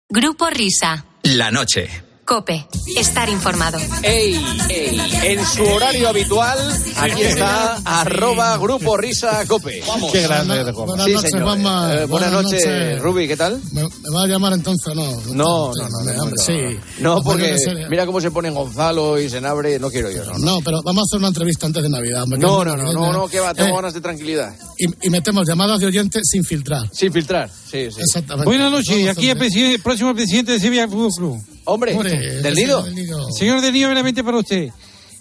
Grupo 0.10 0.48
Risa. 0.52 1.06
La 1.24 1.50
noche. 1.50 2.11
Cope. 2.32 2.66
Estar 2.96 3.28
informado. 3.28 3.78
¡Ey! 4.04 4.42
¡Ey! 4.70 5.02
En 5.24 5.46
su 5.46 5.64
horario 5.66 6.08
habitual, 6.08 6.58
aquí 6.96 7.24
está 7.24 7.76
arroba 7.84 8.56
Grupo 8.58 8.96
Risa 8.96 9.46
Cope. 9.48 9.84
Qué 10.14 10.22
grande, 10.22 10.72
Juanma. 10.72 10.86
Buenas 10.86 11.06
Sí, 11.08 11.12
noches, 11.14 11.32
señor. 11.32 11.44
Juanma. 11.46 11.94
Eh, 11.94 12.06
buenas, 12.06 12.10
Buenas 12.10 12.32
noches, 12.32 12.66
noches. 12.66 13.02
Ruby, 13.02 13.28
¿qué 13.28 13.36
tal? 13.36 13.62
¿Me, 13.74 13.84
me 13.84 14.16
va 14.16 14.24
a 14.24 14.28
llamar 14.28 14.54
entonces 14.54 14.96
no? 14.96 15.04
No, 15.34 15.74
no, 15.74 15.74
no, 15.74 15.74
no, 15.74 16.24
hombre, 16.24 16.38
no, 16.38 16.42
sí. 16.42 16.80
No, 17.00 17.22
porque 17.22 17.52
de 17.52 17.88
mira 17.90 18.06
cómo 18.06 18.22
se 18.22 18.32
ponen 18.32 18.54
Gonzalo 18.54 19.20
y 19.20 19.30
Senabre, 19.30 19.78
no 19.78 19.90
quiero 19.92 20.10
yo, 20.10 20.24
no. 20.24 20.38
No, 20.40 20.60
pero 20.64 20.82
vamos 20.84 21.02
a 21.02 21.06
hacer 21.08 21.20
una 21.20 21.28
entrevista 21.28 21.66
antes 21.66 21.84
de 21.84 21.90
Navidad. 21.90 22.24
hombre, 22.24 22.40
No, 22.40 22.64
no, 22.64 22.78
no, 22.78 22.94
no, 22.94 23.12
no, 23.12 23.28
que 23.28 23.42
va, 23.42 23.54
tengo 23.54 23.72
Eh, 23.72 23.76
ganas 23.76 23.94
de 23.94 24.00
tranquilidad. 24.00 24.56
y, 24.78 24.86
y 25.06 25.10
metemos 25.10 25.46
llamadas 25.46 25.82
de 25.82 25.88
oyentes 25.88 26.22
sin 26.32 26.46
filtrar. 26.46 26.90
Sin 26.94 27.12
filtrar, 27.12 27.50
sí, 27.50 27.90
sí. 27.92 28.00
Exactamente. 28.00 28.46
Buenas 28.46 28.72
noches, 28.72 29.10
aquí 29.10 29.30
el, 29.30 29.38
el 29.42 29.82
próximo 29.82 30.14
presidente 30.16 30.54
de 30.54 30.60
Sevilla 30.62 30.88
Fútbol 30.88 31.12
Club. 31.18 31.44
Hombre, 31.74 31.94
Hombre, 31.94 32.18
¿del 32.42 32.54
ese 32.54 32.62
nido? 32.66 32.84
del 32.84 32.96
Nido. 32.96 33.32
Señor 33.32 33.62
de 33.62 33.72
Nido, 33.72 33.90
veramente 33.90 34.24
para 34.24 34.38
usted. 34.38 34.70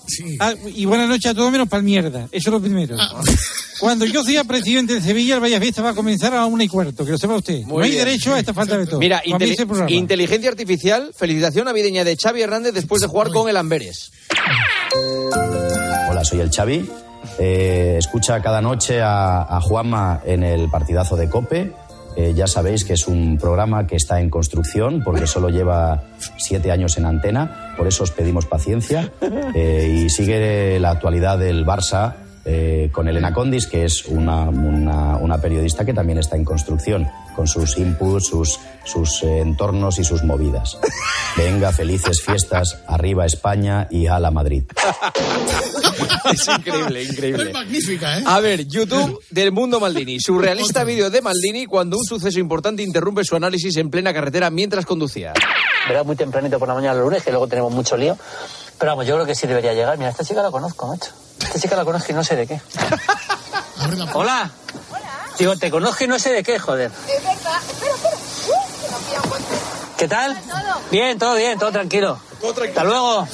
Sí. 0.07 0.37
Ah, 0.41 0.55
y 0.75 0.85
buenas 0.87 1.09
noches 1.09 1.27
a 1.31 1.35
todos 1.35 1.53
menos 1.53 1.69
para 1.69 1.79
el 1.79 1.85
mierda. 1.85 2.27
Eso 2.33 2.49
es 2.51 2.53
lo 2.53 2.61
primero. 2.61 2.97
Ah. 2.99 3.23
Cuando 3.79 4.05
yo 4.05 4.25
sea 4.25 4.43
presidente 4.45 4.95
de 4.95 5.01
Sevilla, 5.01 5.35
el 5.37 5.41
Vaya 5.41 5.61
Fiesta 5.61 5.83
va 5.83 5.91
a 5.91 5.95
comenzar 5.95 6.35
a 6.35 6.45
una 6.47 6.65
y 6.65 6.69
cuarto, 6.69 7.05
que 7.05 7.13
lo 7.13 7.19
sepa 7.19 7.35
usted. 7.37 7.63
Muy 7.63 7.79
no 7.79 7.85
hay 7.85 7.91
bien. 7.93 8.05
derecho 8.05 8.35
a 8.35 8.39
esta 8.41 8.53
falta 8.53 8.77
de 8.77 8.87
todo. 8.87 8.99
Mira, 8.99 9.23
inteligencia 9.25 10.51
artificial, 10.51 11.13
felicitación 11.17 11.65
navideña 11.67 12.03
de 12.05 12.17
Xavi 12.17 12.43
Hernández 12.43 12.75
después 12.75 13.01
de 13.01 13.07
jugar 13.07 13.29
con 13.31 13.49
el 13.49 13.57
Amberes. 13.57 14.11
Hola, 16.11 16.25
soy 16.25 16.41
el 16.41 16.51
Xavi. 16.51 16.91
Eh, 17.39 17.97
escucha 17.99 18.43
cada 18.43 18.61
noche 18.61 19.01
a, 19.01 19.43
a 19.43 19.61
Juanma 19.61 20.21
en 20.25 20.43
el 20.43 20.69
partidazo 20.69 21.17
de 21.17 21.29
Cope. 21.31 21.73
Eh, 22.21 22.35
ya 22.35 22.47
sabéis 22.47 22.85
que 22.85 22.93
es 22.93 23.09
un 23.09 23.39
programa 23.39 23.87
que 23.87 23.97
está 23.97 24.21
en 24.21 24.29
construcción 24.29 25.03
porque 25.03 25.27
solo 25.27 25.49
lleva 25.49 26.03
siete 26.37 26.71
años 26.71 26.99
en 26.99 27.07
antena, 27.07 27.73
por 27.79 27.87
eso 27.87 28.05
os 28.05 28.11
pedimos 28.11 28.45
paciencia. 28.47 29.11
Eh, 29.55 30.05
y 30.05 30.11
sigue 30.11 30.79
la 30.81 30.91
actualidad 30.91 31.39
del 31.39 31.65
Barça 31.67 32.15
eh, 32.45 32.89
con 32.93 33.09
Elena 33.09 33.33
Condis, 33.33 33.67
que 33.67 33.85
es 33.85 34.05
una, 34.07 34.49
una- 34.49 35.17
una 35.17 35.39
periodista 35.39 35.85
que 35.85 35.93
también 35.95 36.19
está 36.19 36.37
en 36.37 36.45
construcción, 36.45 37.09
con 37.41 37.49
sus 37.49 37.79
inputs, 37.79 38.27
sus, 38.27 38.61
sus 38.85 39.23
eh, 39.23 39.41
entornos 39.41 39.99
y 39.99 40.05
sus 40.05 40.23
movidas. 40.25 40.77
Venga, 41.39 41.73
felices 41.73 42.21
fiestas, 42.21 42.83
arriba 42.87 43.25
España 43.25 43.89
y 43.91 44.09
a 44.09 44.19
la 44.19 44.31
Madrid. 44.31 44.65
es 46.31 46.49
increíble, 46.49 47.03
increíble. 47.03 47.45
Es 47.45 47.53
magnífica, 47.55 48.19
¿eh? 48.19 48.25
A 48.27 48.41
ver, 48.41 48.67
YouTube 48.67 49.25
del 49.31 49.53
mundo 49.53 49.81
Maldini. 49.81 50.21
Surrealista 50.21 50.85
vídeo 50.85 51.09
de 51.09 51.23
Maldini 51.23 51.65
cuando 51.65 51.97
un 51.97 52.05
suceso 52.05 52.39
importante 52.39 52.83
interrumpe 52.83 53.25
su 53.25 53.37
análisis 53.37 53.75
en 53.79 53.89
plena 53.89 54.13
carretera 54.13 54.51
mientras 54.51 54.85
conducía. 54.85 55.33
Verá 55.89 56.03
muy 56.03 56.17
tempranito 56.17 56.59
por 56.59 56.69
la 56.69 56.75
mañana 56.75 56.93
el 56.93 57.01
lunes, 57.01 57.23
que 57.23 57.31
luego 57.31 57.49
tenemos 57.49 57.73
mucho 57.73 57.97
lío. 57.97 58.19
Pero 58.79 58.93
vamos, 58.93 59.07
yo 59.07 59.15
creo 59.15 59.25
que 59.25 59.35
sí 59.35 59.47
debería 59.47 59.73
llegar. 59.73 59.97
Mira, 59.97 60.11
esta 60.11 60.25
chica 60.25 60.43
la 60.43 60.51
conozco, 60.51 60.89
macho. 60.89 61.11
Esta 61.41 61.59
chica 61.59 61.75
la 61.75 61.87
conozco 61.87 62.13
y 62.13 62.15
no 62.15 62.23
sé 62.23 62.37
de 62.37 62.47
qué. 62.47 62.61
Hola. 64.13 64.51
Digo, 65.41 65.57
te 65.57 65.71
conozco 65.71 66.05
y 66.05 66.07
no 66.07 66.19
sé 66.19 66.35
de 66.35 66.43
qué, 66.43 66.59
joder. 66.59 66.91
Es 67.09 67.25
verdad. 67.25 67.63
Espera, 67.67 67.95
espera. 67.95 68.15
Uh. 68.47 69.97
¿Qué 69.97 70.07
tal? 70.07 70.39
Bien, 70.91 71.19
todo 71.19 71.35
bien, 71.35 71.59
todo 71.59 71.73
tranquilo. 71.73 72.21
Hasta 72.69 72.85
luego. 72.85 73.27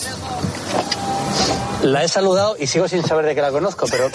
La 1.82 2.04
he 2.04 2.08
saludado 2.08 2.54
y 2.60 2.68
sigo 2.68 2.86
sin 2.86 3.04
saber 3.04 3.26
de 3.26 3.34
qué 3.34 3.42
la 3.42 3.50
conozco, 3.50 3.86
pero 3.90 4.08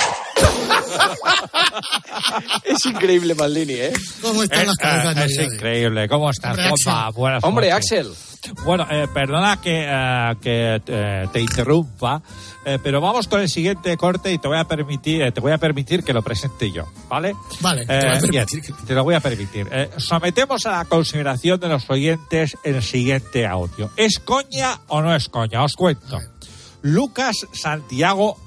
Es 2.64 2.86
increíble, 2.86 3.36
Maldini, 3.36 3.74
¿eh? 3.74 3.92
¿Cómo 4.22 4.44
están 4.44 4.68
las 4.68 4.78
cabezas 4.78 5.18
Eh, 5.18 5.26
es 5.26 5.38
increíble. 5.54 6.08
¿Cómo 6.08 6.30
estás, 6.30 6.52
Hombre, 6.52 6.70
Juanma? 6.70 7.08
Axel. 7.08 7.14
Buenas 7.16 7.44
Hombre. 7.44 7.72
Axel. 7.74 8.14
Bueno, 8.64 8.88
eh, 8.90 9.08
perdona 9.14 9.62
que, 9.62 9.86
eh, 9.88 10.36
que 10.42 10.82
eh, 10.86 11.28
te 11.32 11.42
interrumpa, 11.42 12.22
eh, 12.66 12.80
pero 12.82 13.00
vamos 13.00 13.28
con 13.28 13.42
el 13.42 13.50
siguiente 13.50 13.96
corte 13.98 14.32
y 14.32 14.38
te 14.40 14.48
voy 14.48 14.58
a 14.58 14.66
permitir, 14.66 15.32
te 15.32 15.42
voy 15.42 15.52
a 15.52 15.58
permitir 15.58 16.04
que 16.04 16.14
lo 16.14 16.22
presente 16.22 16.72
yo, 16.72 16.86
¿vale? 17.08 17.36
Vale, 17.60 17.86
te 17.86 17.98
voy 17.98 18.18
a 18.18 18.20
bien, 18.20 18.46
te 18.86 18.94
lo 18.94 19.04
voy 19.04 19.16
a 19.16 19.20
permitir. 19.20 19.68
Sometemos 19.98 20.66
a 20.66 20.72
la 20.72 20.86
consideración 20.86 21.60
de 21.60 21.70
los 21.70 21.90
oyentes 21.90 22.58
el 22.64 22.82
siguiente 22.82 23.46
audio. 23.46 23.92
¿Es 23.96 24.20
coña 24.20 24.80
o 24.88 25.02
no 25.02 25.14
es 25.16 25.30
coña? 25.30 25.64
Os 25.64 25.74
cuento. 25.74 26.20
Lucas 26.82 27.46
Santiago 27.54 28.38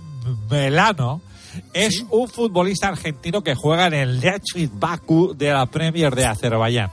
Melano 0.51 1.23
es 1.73 2.05
un 2.11 2.29
futbolista 2.29 2.89
argentino 2.89 3.43
que 3.43 3.55
juega 3.55 3.87
en 3.87 3.95
el 3.95 4.21
Leipzig 4.21 4.71
Baku 4.73 5.35
de 5.37 5.53
la 5.53 5.67
Premier 5.67 6.15
de 6.15 6.27
Azerbaiyán. 6.27 6.91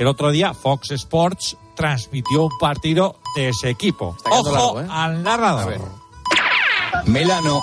El 0.00 0.06
otro 0.06 0.30
día 0.30 0.54
Fox 0.54 0.92
Sports 0.92 1.58
transmitió 1.76 2.44
un 2.44 2.58
partido 2.58 3.20
de 3.36 3.50
ese 3.50 3.68
equipo. 3.68 4.16
Ojo 4.30 4.50
largo, 4.50 4.80
¿eh? 4.80 4.86
al 4.88 5.22
narrador. 5.22 5.78
Melano. 7.04 7.62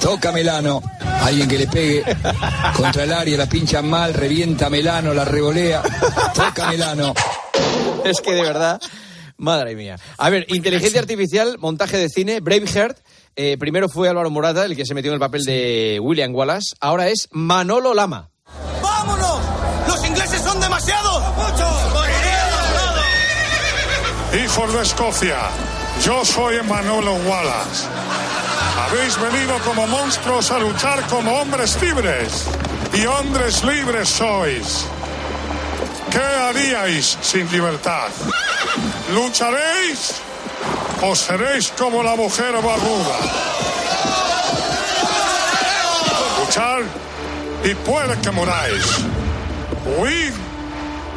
Toca 0.00 0.32
Melano. 0.32 0.82
Alguien 1.22 1.46
que 1.46 1.58
le 1.58 1.68
pegue 1.68 2.02
contra 2.76 3.04
el 3.04 3.12
área, 3.12 3.38
la 3.38 3.48
pincha 3.48 3.82
mal, 3.82 4.14
revienta 4.14 4.68
Melano, 4.68 5.14
la 5.14 5.24
revolea. 5.24 5.80
Toca 6.34 6.70
Melano. 6.70 7.14
Es 8.04 8.20
que 8.20 8.32
de 8.32 8.42
verdad, 8.42 8.80
madre 9.36 9.76
mía. 9.76 9.96
A 10.18 10.28
ver, 10.28 10.44
inteligencia 10.48 10.98
artificial, 10.98 11.56
montaje 11.60 11.98
de 11.98 12.08
cine, 12.08 12.40
Braveheart. 12.40 12.98
eh, 13.36 13.56
primero 13.60 13.88
fue 13.88 14.08
Álvaro 14.08 14.28
Morata, 14.28 14.64
el 14.64 14.74
que 14.74 14.86
se 14.86 14.94
metió 14.94 15.12
en 15.12 15.14
el 15.14 15.20
papel 15.20 15.44
de 15.44 16.00
William 16.02 16.34
Wallace. 16.34 16.74
Ahora 16.80 17.06
es 17.10 17.28
Manolo 17.30 17.94
Lama. 17.94 18.32
¡Vámonos! 20.52 20.60
¡Los 20.60 20.60
ingleses 20.60 20.60
son 20.60 20.60
demasiados! 20.60 21.22
Hijos 24.44 24.72
de 24.72 24.82
Escocia, 24.82 25.38
yo 26.04 26.24
soy 26.24 26.62
Manolo 26.62 27.14
Wallace. 27.14 27.86
Habéis 28.86 29.20
venido 29.20 29.58
como 29.64 29.86
monstruos 29.86 30.50
a 30.50 30.58
luchar 30.58 31.02
como 31.06 31.40
hombres 31.40 31.80
libres. 31.80 32.46
Y 32.92 33.06
hombres 33.06 33.64
libres 33.64 34.08
sois. 34.08 34.86
¿Qué 36.10 36.18
haríais 36.18 37.18
sin 37.22 37.50
libertad? 37.50 38.08
¿Lucharéis? 39.14 40.16
¿O 41.02 41.16
seréis 41.16 41.72
como 41.76 42.02
la 42.02 42.14
mujer 42.16 42.52
barbuda? 42.52 43.18
Luchar 46.40 46.82
y 47.64 47.74
puede 47.74 48.20
que 48.20 48.30
muráis. 48.30 48.84
Huid 49.84 50.32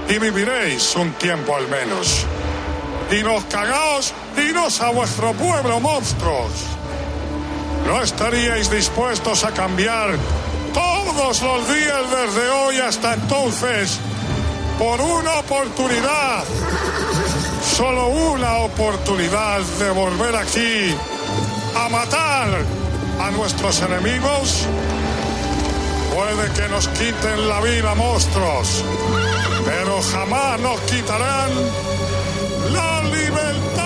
y 0.10 0.18
viviréis 0.20 0.96
un 0.96 1.14
tiempo 1.14 1.56
al 1.56 1.68
menos. 1.68 2.26
Y 3.12 3.24
nos 3.24 3.44
cagaos, 3.46 4.14
iros 4.38 4.82
a 4.82 4.90
vuestro 4.90 5.34
pueblo, 5.34 5.80
monstruos. 5.80 6.52
¿No 7.86 8.02
estaríais 8.02 8.70
dispuestos 8.70 9.44
a 9.44 9.52
cambiar 9.52 10.16
todos 10.74 11.42
los 11.42 11.68
días 11.70 12.02
desde 12.10 12.50
hoy 12.50 12.78
hasta 12.78 13.14
entonces 13.14 14.00
por 14.80 15.00
una 15.00 15.40
oportunidad? 15.40 16.44
Solo 17.76 18.08
una 18.08 18.58
oportunidad 18.58 19.62
de 19.80 19.92
volver 19.92 20.36
aquí 20.36 20.96
a 21.78 21.90
matar 21.90 22.48
a 23.22 23.32
nuestros 23.32 23.82
enemigos. 23.82 24.66
Puede 26.16 26.50
que 26.54 26.70
nos 26.70 26.88
quiten 26.90 27.50
la 27.50 27.60
vida 27.62 27.94
monstruos, 27.96 28.84
pero 29.66 30.02
jamás 30.02 30.60
nos 30.62 30.80
quitarán 30.82 31.50
la 32.72 33.04
libertad. 33.04 33.84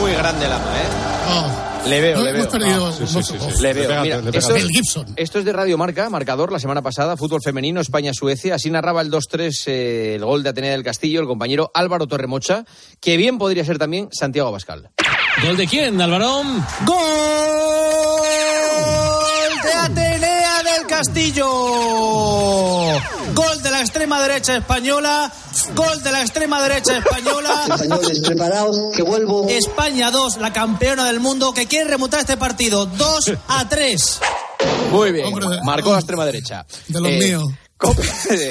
Muy 0.00 0.12
grande 0.12 0.48
Lama, 0.48 0.64
¿eh? 0.64 0.88
Oh. 1.28 1.88
Le 1.88 2.00
veo, 2.00 2.16
No, 2.16 2.24
le 2.24 2.32
veo. 2.32 2.40
hemos 2.42 2.52
perdido 2.52 2.86
Ah, 2.86 2.92
sí, 2.92 3.06
sí, 3.06 3.22
sí, 3.22 3.34
sí. 3.38 3.62
Le 3.62 3.72
veo. 3.74 4.02
Mira, 4.02 4.16
esto, 4.32 4.56
es, 4.56 4.62
Mel 4.64 4.70
Gibson. 4.72 5.06
esto 5.16 5.38
es 5.38 5.44
de 5.44 5.52
Radio 5.52 5.76
Marca, 5.78 6.08
marcador, 6.10 6.50
la 6.50 6.58
semana 6.58 6.80
pasada, 6.82 7.16
fútbol 7.16 7.40
femenino, 7.44 7.80
España-Suecia. 7.80 8.54
Así 8.56 8.70
narraba 8.70 9.02
el 9.02 9.10
2-3 9.10 9.52
eh, 9.66 10.14
el 10.16 10.24
gol 10.24 10.42
de 10.42 10.48
Atenea 10.48 10.72
del 10.72 10.82
Castillo, 10.82 11.20
el 11.20 11.26
compañero 11.26 11.70
Álvaro 11.74 12.06
Torremocha, 12.08 12.64
que 13.00 13.16
bien 13.18 13.36
podría 13.38 13.64
ser 13.66 13.78
también 13.78 14.08
Santiago 14.12 14.48
Abascal. 14.48 14.90
¿Gol 15.44 15.56
de 15.58 15.66
quién, 15.66 16.00
Alvarón? 16.00 16.64
¡Gol 16.86 17.55
Castillo! 20.96 21.46
Gol 23.34 23.62
de 23.62 23.70
la 23.70 23.80
extrema 23.82 24.22
derecha 24.22 24.56
española. 24.56 25.30
Gol 25.74 26.02
de 26.02 26.10
la 26.10 26.22
extrema 26.22 26.62
derecha 26.62 26.96
española. 26.96 27.64
Españoles, 27.68 28.20
preparaos, 28.20 28.76
que 28.96 29.02
vuelvo. 29.02 29.46
España 29.46 30.10
2, 30.10 30.38
la 30.38 30.54
campeona 30.54 31.04
del 31.04 31.20
mundo, 31.20 31.52
que 31.52 31.66
quiere 31.66 31.90
remontar 31.90 32.20
este 32.20 32.38
partido 32.38 32.86
2 32.86 33.32
a 33.48 33.68
3. 33.68 34.20
Muy 34.90 35.12
bien, 35.12 35.26
marcó 35.64 35.92
la 35.92 35.98
extrema 35.98 36.24
derecha. 36.24 36.64
De 36.88 36.98
los 37.00 37.10
Eh, 37.12 37.18
míos. 37.18 37.44
Cope, 37.76 38.02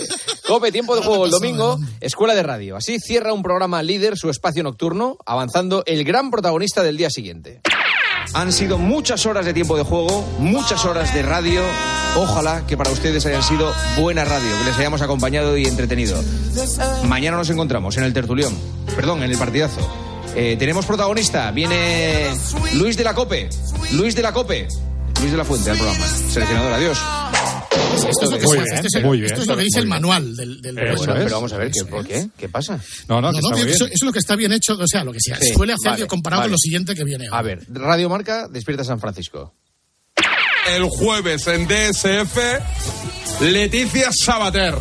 Cope, 0.47 0.71
tiempo 0.71 0.95
de 0.95 1.01
juego 1.01 1.25
el 1.25 1.31
domingo, 1.31 1.79
Escuela 1.99 2.35
de 2.35 2.43
Radio. 2.43 2.77
Así 2.77 2.99
cierra 2.99 3.33
un 3.33 3.41
programa 3.41 3.81
líder 3.81 4.17
su 4.19 4.29
espacio 4.29 4.61
nocturno, 4.61 5.17
avanzando 5.25 5.81
el 5.87 6.03
gran 6.03 6.29
protagonista 6.29 6.83
del 6.83 6.95
día 6.97 7.09
siguiente. 7.09 7.61
Han 8.33 8.51
sido 8.51 8.77
muchas 8.77 9.25
horas 9.25 9.45
de 9.45 9.53
tiempo 9.53 9.77
de 9.77 9.83
juego, 9.83 10.27
muchas 10.39 10.83
horas 10.85 11.13
de 11.13 11.21
radio. 11.21 11.61
Ojalá 12.17 12.65
que 12.67 12.77
para 12.77 12.91
ustedes 12.91 13.25
hayan 13.25 13.43
sido 13.43 13.73
buena 13.97 14.25
radio, 14.25 14.49
que 14.59 14.65
les 14.65 14.77
hayamos 14.77 15.01
acompañado 15.01 15.57
y 15.57 15.65
entretenido. 15.65 16.21
Mañana 17.07 17.37
nos 17.37 17.49
encontramos 17.49 17.97
en 17.97 18.03
el 18.03 18.13
tertulión, 18.13 18.53
perdón, 18.95 19.23
en 19.23 19.31
el 19.31 19.37
partidazo. 19.37 19.81
Eh, 20.35 20.55
tenemos 20.59 20.85
protagonista, 20.85 21.51
viene 21.51 22.29
Luis 22.73 22.97
de 22.97 23.03
la 23.03 23.13
Cope, 23.13 23.49
Luis 23.93 24.15
de 24.15 24.21
la 24.21 24.33
Cope, 24.33 24.67
Luis 25.19 25.31
de 25.31 25.37
la 25.37 25.45
Fuente 25.45 25.71
al 25.71 25.77
programa, 25.77 26.05
seleccionador, 26.05 26.73
adiós. 26.73 26.99
Esto 28.09 28.25
es 28.25 28.31
lo 28.31 28.37
que, 28.39 28.45
Muy 28.45 28.57
se- 28.57 28.63
bien, 28.63 28.75
este 28.75 28.87
es 28.99 29.03
muy 29.05 29.17
bien, 29.19 29.31
esto 29.31 29.41
es 29.41 29.47
lo 29.47 29.57
que 29.57 29.63
dice 29.63 29.79
el 29.79 29.87
manual 29.87 30.35
del, 30.35 30.61
del 30.61 30.75
programa. 30.75 31.19
es. 31.19 31.23
Pero 31.25 31.35
vamos 31.35 31.53
a 31.53 31.57
ver, 31.57 31.71
¿qué, 31.71 31.83
¿por 31.85 32.05
qué? 32.05 32.27
¿Qué 32.37 32.49
pasa? 32.49 32.79
No, 33.07 33.21
no, 33.21 33.31
No, 33.31 33.39
que 33.39 33.41
no, 33.41 33.57
eso, 33.57 33.85
eso 33.85 33.87
es 33.91 34.03
lo 34.03 34.11
que 34.11 34.19
está 34.19 34.35
bien 34.35 34.51
hecho, 34.51 34.73
o 34.79 34.87
sea, 34.87 35.03
lo 35.03 35.11
que 35.11 35.19
se 35.19 35.35
Sí, 35.35 35.53
suele 35.53 35.73
hacer 35.73 35.91
vale, 35.91 36.07
comparado 36.07 36.41
vale. 36.41 36.49
con 36.49 36.51
lo 36.53 36.57
siguiente 36.57 36.95
que 36.95 37.03
viene. 37.03 37.27
A 37.31 37.41
ver, 37.41 37.59
Radio 37.69 38.09
Marca, 38.09 38.47
despierta 38.49 38.83
San 38.83 38.99
Francisco. 38.99 39.53
El 40.75 40.83
jueves 40.85 41.45
en 41.47 41.67
DSF, 41.67 42.37
Leticia 43.41 44.09
Sabater. 44.11 44.75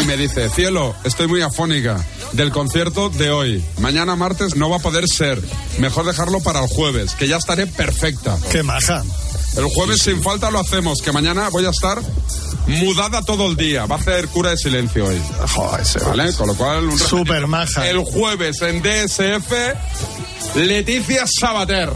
Y 0.00 0.04
me 0.06 0.16
dice, 0.16 0.48
cielo, 0.48 0.94
estoy 1.04 1.26
muy 1.28 1.42
afónica 1.42 2.02
del 2.32 2.50
concierto 2.50 3.10
de 3.10 3.30
hoy. 3.30 3.62
Mañana 3.78 4.16
martes 4.16 4.54
no 4.56 4.70
va 4.70 4.76
a 4.76 4.80
poder 4.80 5.06
ser. 5.08 5.40
Mejor 5.78 6.06
dejarlo 6.06 6.40
para 6.40 6.60
el 6.62 6.68
jueves, 6.68 7.14
que 7.14 7.28
ya 7.28 7.36
estaré 7.36 7.66
perfecta. 7.66 8.38
Qué 8.50 8.62
maja. 8.62 9.02
El 9.56 9.64
jueves 9.64 10.02
sin 10.02 10.22
falta 10.22 10.50
lo 10.50 10.60
hacemos, 10.60 11.00
que 11.02 11.12
mañana 11.12 11.48
voy 11.48 11.66
a 11.66 11.70
estar 11.70 12.00
mudada 12.66 13.22
todo 13.22 13.46
el 13.46 13.56
día. 13.56 13.86
Va 13.86 13.96
a 13.96 13.98
hacer 13.98 14.28
cura 14.28 14.50
de 14.50 14.56
silencio 14.56 15.06
hoy. 15.06 15.20
¿Vale? 16.06 16.32
Con 16.34 16.48
lo 16.48 16.54
cual... 16.54 16.84
Un 16.84 16.98
Súper 16.98 17.46
maja. 17.46 17.88
El 17.88 17.98
jueves 17.98 18.60
en 18.62 18.82
DSF, 18.82 19.52
Leticia 20.54 21.24
Sabater. 21.26 21.90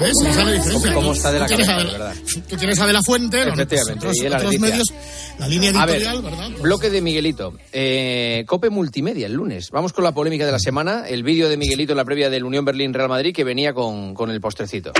¿Ves? 0.00 0.12
Esa 0.20 0.28
es 0.30 0.36
la 0.46 0.52
diferencia. 0.52 0.94
¿Cómo 0.94 1.12
está 1.12 1.32
de 1.32 1.38
la 1.40 1.46
Tú 1.46 1.48
tienes 1.56 1.66
cabeza, 1.68 1.88
a 1.88 1.92
verdad? 1.92 2.14
Tú 2.48 2.56
tienes 2.56 2.80
a 2.80 2.86
De 2.86 2.92
La 2.92 3.02
Fuente, 3.02 3.44
los 3.44 3.54
Efectivamente, 3.54 3.98
otros, 4.06 4.16
y 4.18 4.28
la 4.28 4.36
otros 4.36 4.52
Leticia. 4.52 4.68
medios, 4.70 4.94
la 5.38 5.48
línea 5.48 5.70
A 5.82 5.86
ver, 5.86 5.96
editorial, 5.96 6.22
¿verdad? 6.22 6.50
bloque 6.60 6.90
de 6.90 7.00
Miguelito. 7.02 7.54
Eh, 7.72 8.44
Cope 8.46 8.70
Multimedia 8.70 9.26
el 9.26 9.32
lunes. 9.32 9.70
Vamos 9.70 9.92
con 9.92 10.04
la 10.04 10.12
polémica 10.12 10.44
de 10.46 10.52
la 10.52 10.58
semana. 10.58 11.04
El 11.08 11.22
vídeo 11.22 11.48
de 11.48 11.56
Miguelito 11.56 11.92
en 11.92 11.96
la 11.96 12.04
previa 12.04 12.28
del 12.30 12.44
Unión 12.44 12.64
Berlín-Real 12.64 13.08
Madrid 13.08 13.34
que 13.34 13.44
venía 13.44 13.72
con, 13.72 14.14
con 14.14 14.30
el 14.30 14.40
postrecito. 14.40 14.92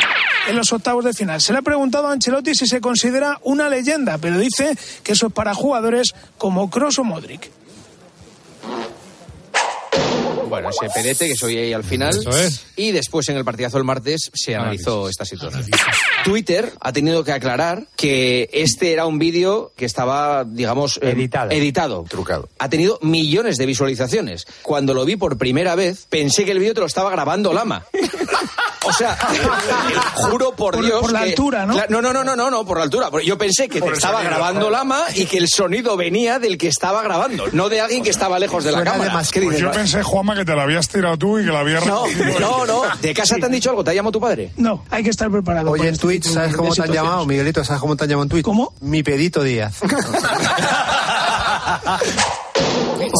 en 0.49 0.57
los 0.57 0.73
octavos 0.73 1.05
de 1.05 1.13
final. 1.13 1.41
Se 1.41 1.53
le 1.53 1.59
ha 1.59 1.63
preguntado 1.63 2.07
a 2.09 2.13
Ancelotti 2.13 2.55
si 2.55 2.67
se 2.67 2.81
considera 2.81 3.39
una 3.43 3.69
leyenda, 3.69 4.19
pero 4.19 4.39
dice 4.39 4.77
que 5.03 5.13
eso 5.13 5.27
es 5.29 5.33
para 5.33 5.55
jugadores 5.55 6.15
como 6.39 6.71
Kroos 6.71 6.99
o 6.99 7.05
Modric. 7.05 7.51
Bueno, 10.49 10.71
ese 10.71 10.89
pedete 10.95 11.29
que 11.29 11.37
soy 11.37 11.57
ahí 11.57 11.73
al 11.73 11.85
final. 11.85 12.11
Eso 12.17 12.31
es. 12.31 12.67
Y 12.77 12.93
después 12.93 13.29
en 13.29 13.37
el 13.37 13.45
partidazo 13.45 13.79
el 13.79 13.85
martes 13.85 14.31
se 14.35 14.55
analizó 14.55 15.09
esta 15.09 15.25
situación. 15.25 15.65
Twitter 16.25 16.73
ha 16.81 16.93
tenido 16.93 17.25
que 17.25 17.33
aclarar 17.33 17.87
que 17.97 18.49
este 18.53 18.93
era 18.93 19.07
un 19.07 19.19
vídeo 19.19 19.73
que 19.77 19.85
estaba, 19.85 20.45
digamos, 20.45 20.99
eh, 21.03 21.11
Editado. 21.11 21.51
editado. 21.51 22.05
Trucado. 22.09 22.49
Ha 22.59 22.69
tenido 22.69 22.99
millones 23.03 23.57
de 23.57 23.67
visualizaciones. 23.67 24.47
Cuando 24.63 24.95
lo 24.95 25.05
vi 25.05 25.17
por 25.17 25.39
primera 25.39 25.75
vez, 25.75 26.07
pensé 26.09 26.45
que 26.45 26.53
el 26.53 26.59
vídeo 26.59 26.75
te 26.75 26.81
lo 26.81 26.87
estaba 26.87 27.11
grabando 27.11 27.53
Lama. 27.53 27.85
O 28.87 28.93
sea, 28.93 29.17
juro 30.15 30.53
por, 30.53 30.75
Por- 30.75 30.85
Dios. 30.85 31.01
por 31.01 31.13
la 31.13 31.21
que- 31.25 31.31
altura, 31.31 31.67
¿no? 31.67 31.75
No, 31.89 32.03
no, 32.03 32.13
no, 32.13 32.25
no, 32.25 32.37
no, 32.37 32.51
no, 32.51 32.65
por 32.65 32.79
la 32.79 32.85
altura. 32.85 33.11
Porque 33.11 33.27
Yo 33.27 33.39
pensé 33.39 33.69
que 33.69 33.81
Por 33.81 33.91
te 33.91 33.95
estaba 33.97 34.19
sonido, 34.19 34.31
grabando. 34.37 34.71
Lama 34.71 35.03
y 35.15 35.27
que 35.27 35.39
el 35.39 35.49
sonido 35.49 35.97
venía 35.97 36.39
del 36.39 36.59
que 36.59 36.69
estaba 36.69 37.03
grabando, 37.03 37.45
no 37.53 37.69
de 37.69 37.81
alguien 37.81 38.03
que 38.03 38.11
estaba 38.11 38.39
lejos 38.39 38.65
de 38.65 38.73
la 38.73 38.85
cámara. 38.85 39.11
¿Qué 39.31 39.41
Pues 39.43 39.57
dices? 39.57 39.61
yo 39.61 39.71
pensé, 39.73 40.03
Juanma, 40.03 40.35
que 40.35 40.45
te 40.45 40.55
la 40.55 40.63
habías 40.63 40.89
tirado 40.89 41.17
tú 41.17 41.39
y 41.39 41.45
que 41.45 41.51
la 41.53 41.61
habías 41.61 41.85
No, 41.87 42.05
no, 42.41 42.67
no. 42.67 42.83
¿De 43.01 43.15
casa 43.15 43.37
te 43.37 43.47
han 43.47 43.53
dicho 43.53 43.71
algo? 43.71 43.85
¿Te 43.85 43.91
ha 43.91 43.95
llamado 43.95 44.13
tu 44.13 44.21
padre? 44.21 44.53
No, 44.57 44.85
hay 44.91 45.03
que 45.03 45.11
estar 45.11 45.31
preparado. 45.31 45.71
Oye, 45.71 45.89
en 45.89 45.95
este 45.95 46.07
Twitch, 46.07 46.25
¿sabes 46.27 46.57
cómo 46.57 46.75
te 46.75 46.83
han 46.83 46.93
llamado, 46.93 47.27
Miguelito? 47.27 47.65
¿Sabes 47.65 47.81
cómo 47.81 47.97
te 47.97 48.05
han 48.05 48.11
llamado 48.11 48.25
en 48.25 48.29
Twitch? 48.31 48.45
¿Cómo? 48.45 48.73
Mi 48.81 49.03
pedito 49.03 49.43
Díaz. 49.43 49.75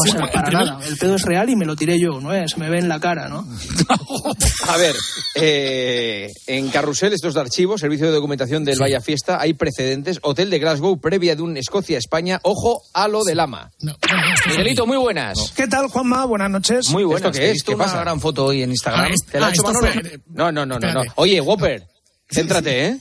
Sea, 0.03 0.31
para 0.31 0.49
nada. 0.49 0.79
El 0.87 0.97
pedo 0.97 1.15
es 1.15 1.21
real 1.23 1.49
y 1.49 1.55
me 1.55 1.65
lo 1.65 1.75
tiré 1.75 1.99
yo, 1.99 2.19
¿no? 2.21 2.33
es? 2.33 2.51
Se 2.51 2.57
me 2.57 2.69
ve 2.69 2.79
en 2.79 2.87
la 2.89 2.99
cara, 2.99 3.27
¿no? 3.27 3.47
A 4.67 4.77
ver, 4.77 4.95
eh, 5.35 6.31
en 6.47 6.69
Carrusel, 6.69 7.13
estos 7.13 7.33
de 7.33 7.41
archivos, 7.41 7.81
Servicio 7.81 8.07
de 8.07 8.11
Documentación 8.13 8.63
del 8.63 8.77
Vaya 8.79 9.01
Fiesta, 9.01 9.39
hay 9.39 9.53
precedentes. 9.53 10.19
Hotel 10.23 10.49
de 10.49 10.59
Glasgow, 10.59 10.99
previa 10.99 11.35
de 11.35 11.41
un 11.41 11.57
Escocia-España. 11.57 12.39
Ojo 12.43 12.81
a 12.93 13.07
lo 13.07 13.23
de 13.23 13.35
Lama. 13.35 13.71
Miguelito, 14.49 14.85
muy 14.85 14.97
buenas. 14.97 15.53
¿Qué 15.55 15.67
tal, 15.67 15.87
Juanma? 15.87 16.25
Buenas 16.25 16.49
noches. 16.49 16.89
Muy 16.89 17.03
buenas. 17.03 17.27
¿Esto 17.29 17.39
qué 17.39 17.47
¿He 17.47 17.51
es? 17.51 17.63
¿Qué 17.63 17.75
una 17.75 17.85
pasa? 17.85 17.99
gran 18.01 18.19
foto 18.19 18.45
hoy 18.45 18.63
en 18.63 18.71
Instagram? 18.71 19.05
Ah, 19.05 19.09
es- 19.13 19.25
¿Te 19.25 19.39
la 19.39 19.47
ha 19.47 19.49
ah, 19.49 19.53
hecho 19.53 19.63
fue- 19.63 20.19
No, 20.27 20.51
no, 20.51 20.65
no, 20.65 20.79
no, 20.79 20.93
no. 20.93 21.01
Oye, 21.15 21.39
Whopper, 21.41 21.87
céntrate, 22.29 22.85
¿eh? 22.87 22.97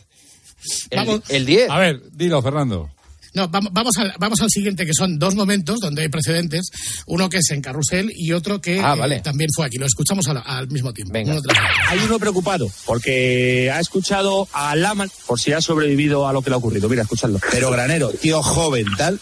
El, 0.90 0.98
Vamos. 0.98 1.20
el 1.28 1.46
10. 1.46 1.70
A 1.70 1.78
ver, 1.78 2.00
dilo, 2.12 2.42
Fernando. 2.42 2.90
No, 3.36 3.48
vamos, 3.48 3.70
vamos, 3.72 3.96
al, 3.98 4.14
vamos 4.18 4.40
al 4.40 4.50
siguiente, 4.50 4.86
que 4.86 4.94
son 4.94 5.18
dos 5.18 5.34
momentos 5.34 5.78
donde 5.80 6.02
hay 6.02 6.08
precedentes. 6.08 6.70
Uno 7.06 7.28
que 7.28 7.36
es 7.38 7.50
en 7.50 7.60
Carrusel 7.60 8.10
y 8.16 8.32
otro 8.32 8.60
que 8.60 8.80
Ah, 8.80 8.96
eh, 9.10 9.20
también 9.22 9.50
fue 9.54 9.66
aquí. 9.66 9.76
Lo 9.76 9.86
escuchamos 9.86 10.26
al, 10.28 10.42
al 10.44 10.68
mismo 10.68 10.92
tiempo. 10.92 11.12
Venga. 11.12 11.32
Uno 11.32 11.42
tras 11.42 11.58
otro. 11.58 11.70
Hay 11.90 11.98
uno 12.06 12.18
preocupado 12.18 12.66
porque 12.86 13.70
ha 13.72 13.78
escuchado 13.78 14.48
a 14.52 14.74
Lama 14.74 15.06
por 15.26 15.38
si 15.38 15.52
ha 15.52 15.60
sobrevivido 15.60 16.26
a 16.26 16.32
lo 16.32 16.40
que 16.42 16.50
le 16.50 16.54
ha 16.54 16.58
ocurrido. 16.58 16.88
Mira, 16.88 17.02
escuchadlo. 17.02 17.38
Pero 17.50 17.70
Granero, 17.70 18.08
tío 18.10 18.42
joven, 18.42 18.86
tal. 18.96 19.20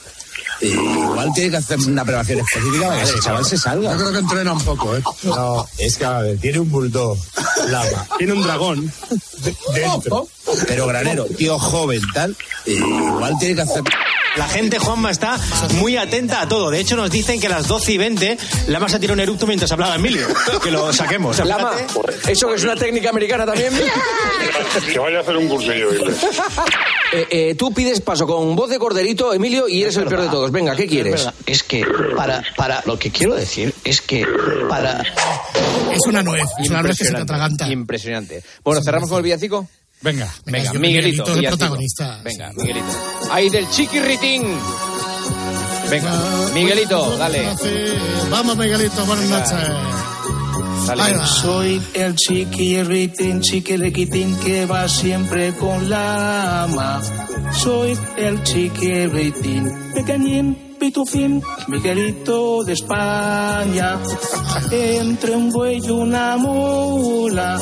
eh, 0.60 0.68
igual 0.68 1.30
tiene 1.34 1.50
que 1.50 1.56
hacer 1.56 1.78
una 1.80 2.04
preparación 2.04 2.38
específica 2.38 2.86
para 2.88 3.02
que 3.02 3.10
ese 3.10 3.20
chaval 3.20 3.44
se 3.44 3.58
salga. 3.58 3.90
Yo 3.92 3.98
creo 3.98 4.12
que 4.12 4.18
entrena 4.18 4.52
un 4.52 4.62
poco, 4.62 4.96
¿eh? 4.96 5.02
No, 5.24 5.66
es 5.78 5.96
que 5.96 6.04
a 6.04 6.18
ver, 6.20 6.38
tiene 6.38 6.60
un 6.60 6.70
bulldog, 6.70 7.18
lama. 7.68 8.06
Tiene 8.18 8.32
un 8.34 8.42
dragón 8.42 8.92
de- 9.42 9.56
dentro. 9.74 10.28
Pero 10.66 10.86
Granero, 10.86 11.24
tío 11.26 11.58
joven, 11.58 12.00
tal. 12.12 12.36
eh, 12.66 12.72
igual 12.72 13.34
tiene 13.38 13.54
que 13.54 13.60
hacer. 13.62 13.82
La 14.36 14.48
gente, 14.48 14.80
Juanma, 14.80 15.12
está 15.12 15.38
muy 15.76 15.96
atenta 15.96 16.40
a 16.40 16.48
todo. 16.48 16.68
De 16.68 16.80
hecho, 16.80 16.96
nos 16.96 17.08
dicen 17.08 17.40
que 17.40 17.46
a 17.46 17.50
las 17.50 17.68
12 17.68 17.92
y 17.92 17.98
20 17.98 18.38
Lama 18.66 18.88
se 18.88 18.98
tiró 18.98 19.12
un 19.12 19.20
eructo 19.20 19.46
mientras 19.46 19.70
hablaba 19.70 19.94
Emilio. 19.94 20.26
Que 20.60 20.72
lo 20.72 20.92
saquemos. 20.92 21.38
Lama, 21.44 21.70
¿eso 22.26 22.48
que 22.48 22.54
es 22.56 22.64
una 22.64 22.74
técnica 22.74 23.10
americana 23.10 23.46
también? 23.46 23.72
Que 24.92 24.98
vaya 24.98 25.18
a 25.18 25.20
hacer 25.20 25.36
un 25.36 25.48
cursillo. 25.48 25.88
Eh, 27.12 27.26
eh, 27.30 27.54
tú 27.54 27.72
pides 27.72 28.00
paso 28.00 28.26
con 28.26 28.56
voz 28.56 28.68
de 28.70 28.76
corderito, 28.78 29.32
Emilio, 29.32 29.68
y 29.68 29.82
eres 29.82 29.96
el 29.98 30.06
peor 30.06 30.22
de 30.22 30.28
todos. 30.30 30.50
Venga, 30.50 30.74
¿qué 30.74 30.88
quieres? 30.88 31.28
Es 31.46 31.62
que 31.62 31.86
para, 32.16 32.42
para 32.56 32.82
lo 32.86 32.98
que 32.98 33.12
quiero 33.12 33.36
decir 33.36 33.72
es 33.84 34.00
que 34.00 34.26
para 34.68 35.00
Es 35.92 36.00
una 36.08 36.24
nuez, 36.24 36.42
es 36.60 36.70
una 36.70 36.82
nuez 36.82 36.98
que 36.98 37.04
se 37.04 37.12
te 37.12 37.20
atraganta. 37.22 37.68
Impresionante. 37.68 38.42
Bueno, 38.64 38.80
cerramos 38.82 39.08
con 39.08 39.18
el 39.18 39.22
villancico. 39.22 39.68
Venga. 40.04 40.30
Venga, 40.44 40.72
Miguelito. 40.74 41.24
Miguelito 41.24 41.48
protagonista. 41.48 42.20
Venga, 42.22 42.52
Miguelito. 42.52 42.86
Ahí 43.30 43.48
del 43.48 43.68
chiquirritín. 43.70 44.42
Venga, 45.90 46.12
Miguelito, 46.52 47.16
dale. 47.16 47.48
Vamos, 48.30 48.56
Miguelito, 48.56 49.06
buenas 49.06 49.30
noches. 49.30 49.58
Soy 51.40 51.80
el 51.94 52.14
chiquirritín, 52.16 53.40
chiquiriquitín 53.40 54.36
que 54.40 54.66
va 54.66 54.86
siempre 54.90 55.54
con 55.54 55.88
la 55.88 56.64
ama. 56.64 57.00
Soy 57.54 57.96
el 58.18 58.42
chiquirritín, 58.42 59.72
pequeñín, 59.94 60.73
pitufín, 60.84 61.42
Miguelito 61.68 62.62
de 62.62 62.74
España. 62.74 63.98
Entre 64.70 65.34
un 65.34 65.50
buey 65.50 65.80
y 65.82 65.88
una 65.88 66.36
mula, 66.36 67.58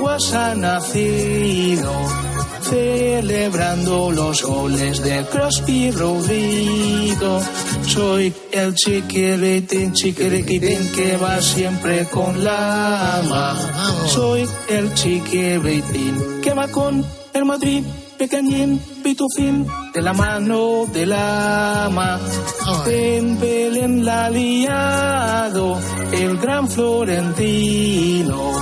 pues 0.00 0.34
ha 0.34 0.52
nacido. 0.54 1.92
Celebrando 2.62 4.10
los 4.10 4.42
goles 4.42 5.00
de 5.00 5.24
Crosby 5.26 5.92
Rodrigo. 5.92 7.40
Soy 7.86 8.34
el 8.50 8.74
chiquiritín, 8.74 9.92
chiquiriquitín 9.92 10.90
que 10.92 11.16
va 11.16 11.40
siempre 11.40 12.06
con 12.06 12.42
la 12.42 13.18
ama. 13.18 13.56
Soy 14.08 14.44
el 14.68 14.92
chiquiritín 14.94 16.40
que 16.42 16.52
va 16.52 16.66
con 16.66 17.04
el 17.32 17.44
Madrid, 17.44 17.84
pequeñín, 18.18 18.80
pitufín, 19.02 19.66
de 19.92 20.02
la 20.02 20.12
mano 20.12 20.86
del 20.92 21.12
ama. 21.12 22.18
En 22.86 23.38
Belén 23.40 24.04
la 24.04 24.30
liado 24.30 25.78
el 26.12 26.36
gran 26.38 26.68
Florentino. 26.68 28.52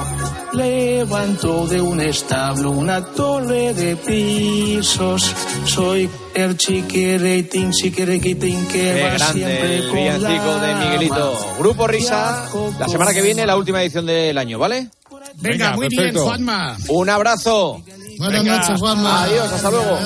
Levanto 0.53 1.67
de 1.67 1.81
un 1.81 2.01
establo 2.01 2.71
una 2.71 3.05
torre 3.05 3.75
de 3.75 3.97
pisos. 3.97 5.35
Soy 5.65 6.09
el 6.35 6.57
chiquiritín, 6.57 7.73
chiquiriquitín 7.73 8.65
que 8.67 8.79
Qué 8.79 9.03
va 9.03 9.15
grande 9.15 9.33
siempre 9.33 9.77
el 9.77 9.89
con 9.89 9.97
villancico 9.97 10.55
de 10.61 10.73
la 10.73 10.79
Miguelito. 10.79 11.37
ama. 11.37 11.59
Grupo 11.59 11.87
Risa, 11.89 12.49
la 12.79 12.89
semana 12.89 13.13
que 13.13 13.23
viene, 13.23 13.45
la 13.47 13.57
última 13.57 13.83
edición 13.83 14.07
del 14.07 14.39
año, 14.39 14.59
¿vale? 14.59 14.91
Venga, 15.37 15.75
muy 15.75 15.89
bien, 15.89 16.15
Juanma. 16.15 16.77
Un 16.89 17.11
abrazo. 17.11 17.83
Buenas 18.19 18.43
Venga. 18.43 18.59
noches, 18.59 18.81
Juanma. 18.81 19.23
Adiós, 19.25 19.53
hasta 19.53 19.71
luego. 19.71 19.99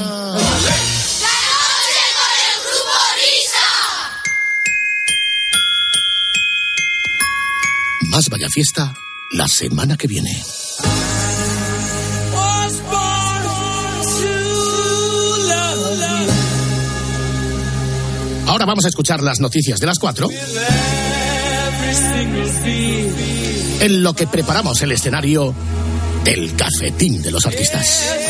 Más 8.10 8.28
Vaya 8.30 8.48
Fiesta 8.48 8.94
la 9.32 9.46
semana 9.46 9.96
que 9.96 10.06
viene. 10.06 10.42
Ahora 18.46 18.64
vamos 18.64 18.86
a 18.86 18.88
escuchar 18.88 19.22
las 19.22 19.40
noticias 19.40 19.78
de 19.78 19.86
las 19.86 19.98
cuatro. 19.98 20.28
En 23.80 24.02
lo 24.02 24.14
que 24.14 24.26
preparamos 24.26 24.80
el 24.82 24.92
escenario 24.92 25.54
del 26.28 26.54
cafetín 26.54 27.22
de 27.22 27.30
los 27.30 27.46
artistas. 27.46 28.28